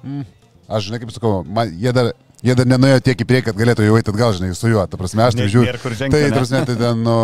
[0.07, 0.23] mm,
[0.71, 2.13] aš žinai, kaip sakau, man, jie, dar,
[2.47, 5.01] jie dar nenuėjo tiek į priekį, kad galėtų jau eiti atgal, žinai, su juo, ta
[5.01, 5.75] prasme, aš tai žiūriu.
[5.75, 7.17] Tai, ta prasme, tai ten, nu,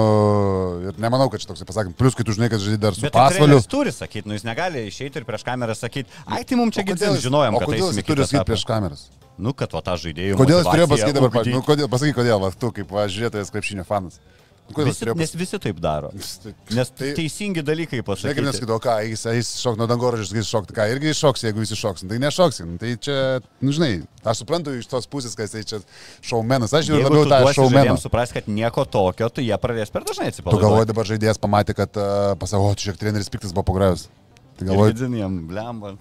[0.90, 1.94] ir nemanau, kad čia toks pasakymas.
[2.02, 3.60] Plus, kai tu žinai, kad žaidži dar su Bet tai pasvaliu.
[3.62, 6.82] jis turi sakyti, nu jis negali išeiti ir prieš kamerą sakyti, ai tai mums čia
[6.90, 9.06] jis- žinojom, kad eisim jis turi sakyti prieš kameras?
[9.38, 10.36] Nu, kad va tą žaidėjų.
[10.38, 11.54] Kodėl jis turėjo pasakyti dabar, ugdyt.
[11.56, 14.20] nu, kodėl, pasakyk, kodėl, va, tu kaip va, žiūrėtojas krepšinio fanas.
[14.64, 16.08] Nu, Kodėl Visi, turėjo nes visi taip daro.
[16.14, 16.74] pasakyti?
[16.78, 18.44] Nes Tai- teisingi dalykai pasakyti.
[18.46, 21.76] nesakytų, o ką, jis, jis šok nuo dangoraižės, jis šokti, ką, irgi iššoks, jeigu visi
[21.76, 22.62] šoks, tai nešoks.
[22.64, 23.18] Nu, tai čia,
[23.60, 23.90] nu, žinai,
[24.24, 25.82] aš suprantu iš tos pusės, kad jis čia
[26.24, 27.74] šaumenas, aš žiūriu labiau tu tą šaumeną.
[27.76, 30.64] žaidėjams supras, kad nieko tokio, tai jie pradės per dažnai Tu atsipalaiduoti.
[30.64, 34.08] galvoji dabar žaidėjas pamatė, kad uh, pasako, o, čia treneris piktas buvo pograjus.
[34.56, 35.98] Tai galvoji, Vidiniem, blemba.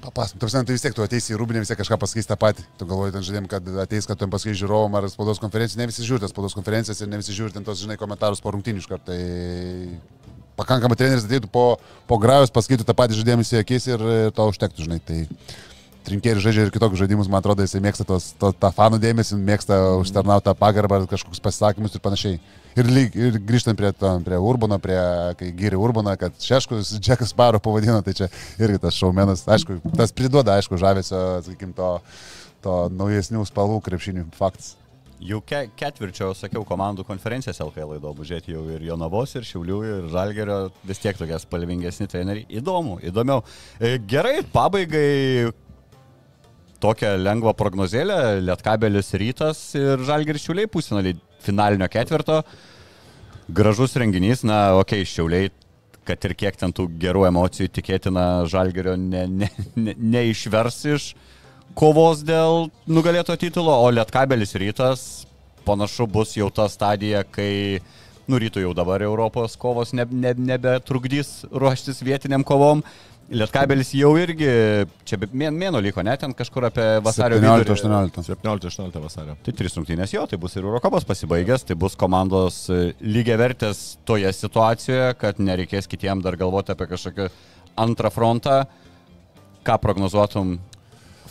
[0.00, 2.36] Papas, tu prasme, tai vis tiek tu ateisi į rūbinę, vis tiek kažką pasakys tą
[2.40, 2.64] patį.
[2.80, 5.88] Tu galvoji ten žaidėjim, kad ateis, kad tu jam pasakys žiūrovom ar spaudos konferenciją, ne
[5.90, 8.82] visi žiūri tas spaudos konferencijas ir ne visi žiūri ten tos, žinai, komentarus po rungtynių
[8.82, 9.12] iš karto.
[9.12, 9.18] Tai
[10.60, 11.64] pakankamai treneris ateitų po,
[12.08, 15.00] po grajus, pasakytų tą patį žaidėjimą į akis ir, ir to užtektų, žinai.
[15.04, 15.20] Tai
[16.08, 19.78] trinkėri žaidžia ir kitokius žaidimus, man atrodo, jisai mėgsta tos, to, tą fanų dėmesį, mėgsta
[20.00, 22.40] užtarnautą pagarbą, kažkokius pasisakymus ir panašiai.
[22.78, 24.98] Ir, lyg, ir grįžtant prie, to, prie Urbano, prie,
[25.38, 28.28] kai gyrė Urbaną, kad Šeškus, Džekas Paro pavadino, tai čia
[28.62, 31.96] irgi tas šaumenas, aišku, tas priduoda, aišku, žavesio, sakykim, to,
[32.62, 34.76] to naujesnių spalvų krepšinių faktas.
[35.20, 40.06] Jau ke ketvirčio, sakiau, komandų konferencijas LKL įdomu žiūrėti jau ir Jonavos, ir Šiaulių, ir
[40.14, 42.46] Žalgerio, vis tiek tokie spalvingesni treneriai.
[42.56, 43.42] Įdomu, įdomiau.
[43.76, 45.50] E, Gerai, pabaigai
[46.80, 48.16] tokią lengvą prognozėlę,
[48.46, 52.42] Lietkabelis rytas ir Žalgeris Šiauliai pusinaliai finalinio ketvirto.
[53.50, 55.50] Gražus renginys, na, okei, okay, Šiauliai,
[56.06, 61.08] kad ir kiek ten tų gerų emocijų tikėtina Žalgerio ne, ne, ne, neišvers iš
[61.78, 65.08] kovos dėl nugalėto titulo, o Lietkabelis rytas
[65.66, 67.80] panašu bus jau ta stadija, kai
[68.30, 72.84] nurytų jau dabar Europos kovos ne, ne, nebetrukdys ruoštis vietiniam kovom.
[73.30, 74.48] Lietkabelis jau irgi,
[75.06, 78.24] čia mėno liko, net ten kažkur apie vasario 17-18.
[78.26, 79.36] 17-18 vasario.
[79.46, 82.64] Tai trys rungtynės jo, tai bus ir Eurokopos pasibaigęs, tai bus komandos
[82.98, 87.28] lygiai vertės toje situacijoje, kad nereikės kitiem dar galvoti apie kažkokį
[87.78, 88.64] antrą frontą.
[89.62, 90.56] Ką prognozuotum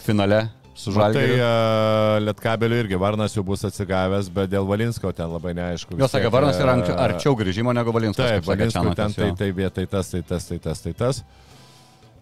[0.06, 0.46] finale
[0.80, 1.44] su Tai Žalgiriu?
[2.24, 5.98] Lietkabeliu irgi Varnas jau bus atsigavęs, bet dėl Valinsko ten labai neaišku.
[5.98, 8.38] Jo, vis sakė, Varnas yra e, arčiau grįžimo negu Valinskas.
[8.38, 9.38] Taip, Valinsko ten Čianakas, tai, jo.
[9.42, 11.24] tai vietai tas, tai tas, tai tas, tai tas.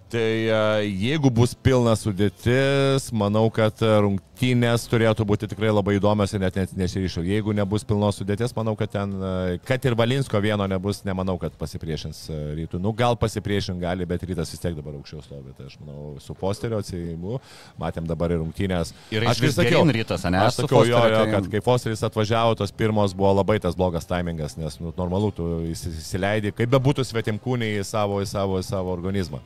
[0.08, 6.32] Tai e, jeigu bus pilna sudėtis, manau, kad e, rungtynės turėtų būti tikrai labai įdomios
[6.32, 7.26] ir net, net nesiryšiu.
[7.28, 11.58] Jeigu nebus pilnos sudėties, manau, kad ten, e, kad ir Valinsko vieno nebus, nemanau, kad
[11.60, 12.22] pasipriešins
[12.56, 12.80] rytų.
[12.80, 15.52] Nu, gal pasipriešint gali, bet rytas vis tiek dabar aukščiau stovi.
[15.58, 17.42] Tai aš manau, su posterio atsijimu,
[17.84, 18.94] matėm dabar ir rungtynės.
[19.12, 20.40] Ir aš vis geryn rytas, ane?
[20.48, 24.56] Aš sakiau, jo, jo, kad kai Fosteris atvažiavo, tos pirmos buvo labai tas blogas timingas,
[24.56, 28.96] nes nu, normalu, tu įsi- įsileidi, kaip bebūtų svetimkūniai į savo, į savo, į savo
[28.96, 29.44] organizmą.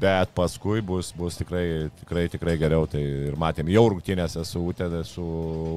[0.00, 2.86] Bet paskui bus, bus tikrai, tikrai, tikrai geriau.
[2.88, 5.24] Tai ir matėm jau rungtynėse su Utena, su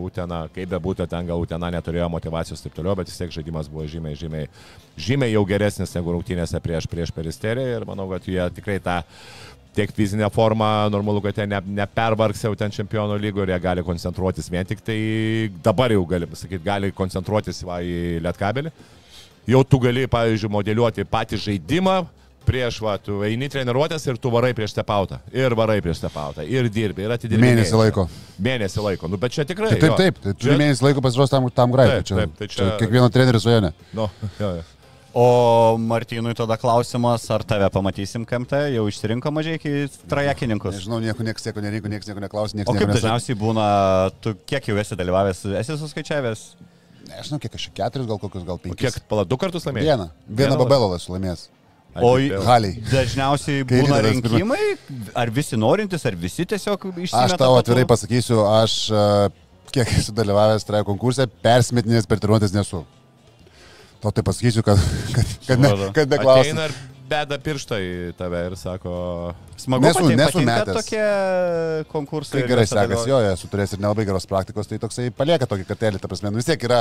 [0.06, 3.68] Utena kaip bebūtų, ten gal Utena neturėjo motivacijos ir taip toliau, bet vis tiek žaidimas
[3.72, 4.52] buvo žymiai, žymiai,
[4.96, 9.02] žymiai jau geresnis negu rungtynėse prieš, prieš peristeriją ir manau, kad jie tikrai tą
[9.74, 13.84] tiek fizinę formą, normalu, kad jie ne, nepervargs jau ten čempionų lygų ir jie gali
[13.86, 14.98] koncentruotis vien tik tai
[15.66, 18.72] dabar jau gali pasakyti, gali koncentruotis va, į lietkabelį.
[19.50, 21.98] Jau tu gali, pavyzdžiui, modeliuoti patį žaidimą.
[22.44, 25.22] Prieš, va, tu eini treniruotės ir tu varai prieš stepautą.
[25.32, 26.44] Ir varai prieš stepautą.
[26.44, 27.06] Ir dirbi.
[27.06, 27.40] Ir atidirbi.
[27.46, 28.04] Mėnesį laiko.
[28.44, 29.08] Mėnesį laiko.
[29.08, 29.70] Nu, bet čia tikrai.
[29.72, 29.96] Tai taip, jo.
[30.02, 32.02] taip, tai Čia- mėnesį laiko pasiruošti tam, tam graikui.
[32.02, 32.58] Taip, Čia, taip, tai čia...
[32.60, 33.72] čia- kiekvieno trenerio svajonė.
[33.96, 34.10] Nu,
[34.44, 34.66] jo, jo.
[35.14, 39.74] O Martynui tada klausimas, ar tave pamatysim KMT, jau išsirinko mažai iki
[40.10, 40.80] trajekininkus.
[40.80, 43.04] Nežinau, nieko niekas nieko nereikia, niekas nieko neklausė, niekas O kaip nieko nesakė.
[43.06, 43.66] dažniausiai būna,
[44.26, 46.42] tu kiek jau esi dalyvavęs, esi suskaičiavęs?
[47.12, 48.82] Nežinau, kiek aš čia keturis, gal kokius, gal O penkis.
[48.98, 49.86] kiek, pala, du kartus laimėjai?
[49.92, 50.10] Vieną.
[50.42, 51.46] Vieną babelą esu laimėjęs.
[52.02, 52.16] O
[52.48, 52.80] Haliai.
[52.90, 54.72] dažniausiai būna rinkimai,
[55.14, 57.26] ar visi norintys, ar visi tiesiog išsimeta.
[57.28, 59.04] Aš tau atvirai pasakysiu, aš a,
[59.74, 62.82] kiek esu dalyvavęs trajo konkursė, persmetinės per treniruotės nesu.
[64.02, 64.82] Tau tai pasakysiu, kad,
[65.14, 66.66] kad, kad, ne, kad neklausiu.
[67.14, 68.94] Beda pirštą į tave ir sako,
[69.64, 70.76] Smagu, Nesu- pati- nesu metęs.
[70.80, 71.04] tokie
[71.92, 72.40] konkursai.
[72.42, 76.02] Kai gerai sekasi, jo, esu turėjęs ir nelabai geros praktikos, tai toksai palieka tokį kartelį,
[76.02, 76.80] ta prasme, nu vis tiek yra,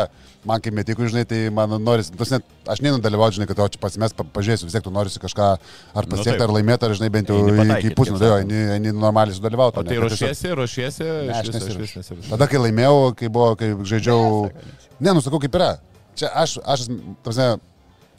[0.48, 3.68] man kaip metikų, žinai, tai man noris, tas net, aš neinu dalyvauti, žinai, kad o
[3.68, 6.46] čia pasimės, pa, pažiūrėsiu, vis tiek tu norisi kažką ar Nu pasiekti, taip.
[6.48, 8.40] ar laimėti, ar, žinai, bent jau iki sakoma.
[8.40, 9.78] eini, normaliai sudalyvauti.
[9.78, 12.30] o tai ruošiesi, ruošiesi, nesiruošiu.
[12.32, 14.50] Tada, kai laimėjau, kai buvo, kai žaidžiau...
[14.98, 15.74] Ne, nusakau, kaip yra.
[16.16, 16.88] Čia aš, aš,
[17.24, 17.46] tarsi,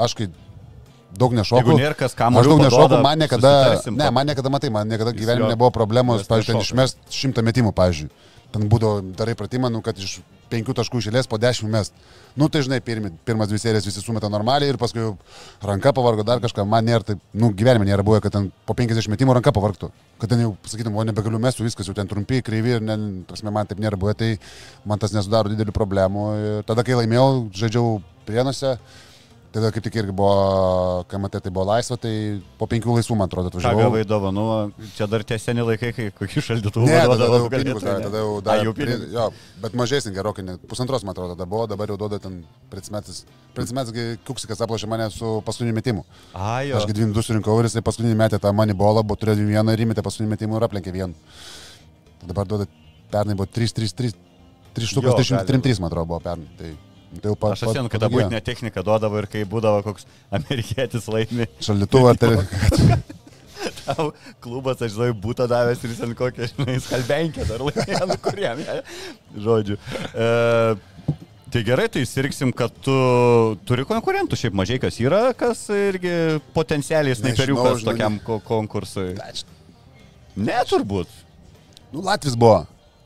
[0.01, 0.27] aš kai
[1.17, 1.33] daug
[1.97, 3.53] kas Aš daug nešoku, paduoda, man niekada,
[3.87, 8.09] ne, man niekada, matai, man niekada gyvenime nebuvo problemos, pavyzdžiui, ten išmest šimtą metimų, pavyzdžiui.
[8.53, 10.19] Ten būdavo, darai pratimą, nu, kad iš
[10.53, 11.95] penkių taškų išėlės po dešimt mest.
[12.37, 15.05] Nu, tai žinai, pirmi, pirmas dvi serijas visi sumeta normaliai ir paskui
[15.65, 16.65] ranka pavargo dar kažką.
[16.69, 19.89] Man nėra taip, nu, gyvenime nėra buvę, kad ten po 50 metimų ranka pavargtų.
[20.21, 22.97] Kad ten jau, sakytum, o nebegaliu mestų, viskas jau ten trumpi, kreivi ir, ne,
[23.29, 24.31] prasme, man taip nėra buvę, tai
[24.89, 26.27] man tas nesudaro didelių problemų.
[26.43, 27.27] Ir tada, kai laimėjau,
[27.63, 27.97] žaidžiau
[28.29, 28.77] prienuose.
[29.53, 33.27] Tada kaip tik irgi buvo, kai matai, tai buvo laisva, tai po penkių laisvų, man
[33.29, 33.83] atrodo, Ką atvažiavau.
[33.83, 34.45] gavai dovanų,
[34.97, 37.93] čia dar tie seni laikai, kai kokį šaldytuvą Ne, tada duodavo, jau pinigus ne?
[38.07, 38.63] tada jau A, davė.
[38.65, 39.03] jau pinigus.
[39.13, 39.27] Jo,
[39.61, 42.39] bet mažesnį gerokai, pusantros, man atrodo, tada buvo, dabar jau duoda ten
[42.73, 43.19] Prinsmetis.
[43.53, 46.01] Prinsmetis, Kuksikas aplašė mane su paskutiniu metimu.
[46.33, 46.79] A, jo.
[46.81, 49.85] Aš dviem du surinkau ir jisai paskutinį metę tą mani bolą, buvo turėjo vieną ir
[49.85, 51.13] įmetė paskutinį metimą ir aplenkė vieną.
[52.25, 52.65] Dabar duoda,
[53.13, 54.15] pernai buvo 3-3-3.
[54.73, 56.49] 3 štukas, Jo, 303, man atrodo, buvo pernai.
[56.57, 56.73] Tai,
[57.21, 58.29] tai pa, Aš atsimenu, kad tą padaugėjo.
[58.29, 62.31] būtinę techniką duodavo ir kai būdavo koks amerikietis laimi, Šaldytuvą, tai
[63.83, 64.09] tau
[64.43, 68.79] klubas, aš žinau, būtų davęs ir ant kokią, žinai, skalbenkę dar laimėjo, nu kuriem, ne?
[69.45, 69.77] žodžiu.
[70.13, 70.27] E,
[71.53, 72.95] tai gerai, tai sirgsim, kad tu
[73.67, 76.13] turi konkurentų, šiaip mažai kas yra, kas irgi
[76.55, 79.13] potencialiai snaiperiukas tokiam ko konkursui.
[80.33, 81.11] Ne, turbūt.
[81.93, 82.63] nu, Latvis buvo,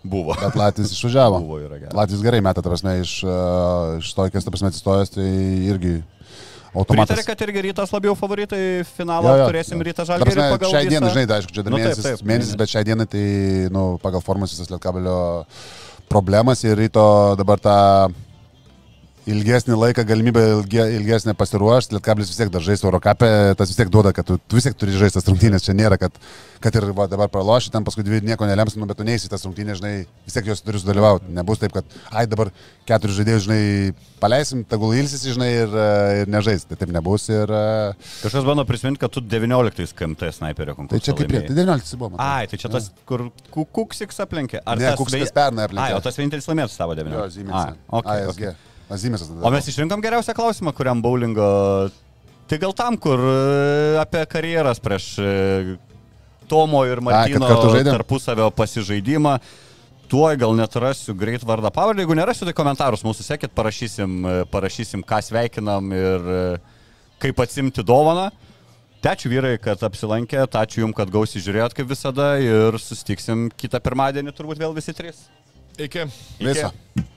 [0.09, 0.35] Buvo.
[0.39, 1.39] bet Latvis išvažiavo.
[1.43, 1.95] Buvo yra gerai.
[1.97, 5.27] Latvis gerai metą, ta prasme, iš, uh, iš to, kas, ta prasme, atsistojęs, tai
[5.71, 5.95] irgi
[6.77, 7.15] automatas.
[7.17, 9.85] Pritarė, kad irgi rytas labiau favoritai finalą Jo, jo, turėsim jo.
[9.87, 10.17] rytą Ta
[10.57, 12.57] pagal Šiai visą- dienai, žinai, tai aišku, čia dar Nu, taip, mėnesis, taip, mėnesis, mėnesis.
[12.61, 13.25] bet šiai dienai tai,
[13.73, 15.17] nu, pagal formas visas Lietkabelio
[16.09, 17.77] problemas ir ryto dabar tą
[19.27, 23.29] ilgesnį laiką, galimybę ilge, ilgesnę pasiruošti, Lietkablis vis tiek dar žais Eurocapė,
[23.59, 25.97] tas vis tiek duoda, kad tu, tu vis tiek turi žaisti tas rungtynės, čia nėra,
[25.99, 26.15] kad,
[26.63, 29.43] kad ir va, dabar praloši, ten paskui dvi nieko nelems, nu, bet tu neįsi tas
[29.47, 29.93] rungtynės, žinai,
[30.27, 31.27] vis tiek jos turi sudalyvauti.
[31.35, 32.53] Nebus taip, kad, ai dabar
[32.87, 33.59] keturis žaidėjus, žinai,
[34.23, 35.89] paleisim, tegul ilsis, žinai, ir, e,
[36.23, 36.63] ir nežais.
[36.69, 37.51] Tai taip nebus ir...
[37.51, 37.91] e,
[38.23, 40.95] Kažkas bando prisiminti, kad tu 19 KMT sniperio konkursą.
[40.95, 41.51] Tai čia kaip, laimėjai.
[41.51, 42.13] tai 19 buvo.
[42.15, 42.23] man.
[42.23, 44.63] Ai, tai čia tas, kur Ku- Kuksiks aplenkė.
[44.63, 45.91] Ar Ne, Kuksikas vei- pernai aplenkė.
[45.91, 47.35] Ai, o tas vienintelis laimėtas tavo Jo, 19.
[47.35, 47.59] Zymės.
[47.59, 48.31] Ai, okay, ASG.
[48.47, 48.76] okay.
[48.93, 49.43] Azymės tada.
[49.43, 51.47] O mes išrinkom geriausią klausimą, kuriam bowlingo.
[52.47, 53.37] Tai gal tam, kur e,
[53.99, 55.31] apie karjeras prieš e,
[56.47, 57.91] Tomo ir Martino žaidėm?
[57.97, 59.35] tarpusavio pasižaidimą.
[60.07, 62.05] Tuoj gal net rasiu greit vardą pavardę.
[62.05, 66.31] Jeigu nerasiu, tai komentarus mūsų sekit, parašysim, e, parašysim ką sveikinam ir
[67.19, 68.29] kaip atsimti dovaną.
[69.07, 74.33] Ačiū vyrai, kad apsilankėt, ačiū jums, kad gausiai žiūrėjot kaip visada ir sustiksim kitą pirmadienį
[74.35, 75.21] turbūt vėl visi trys.
[75.79, 76.09] Iki.
[76.43, 76.73] Visą.
[76.97, 77.16] Bet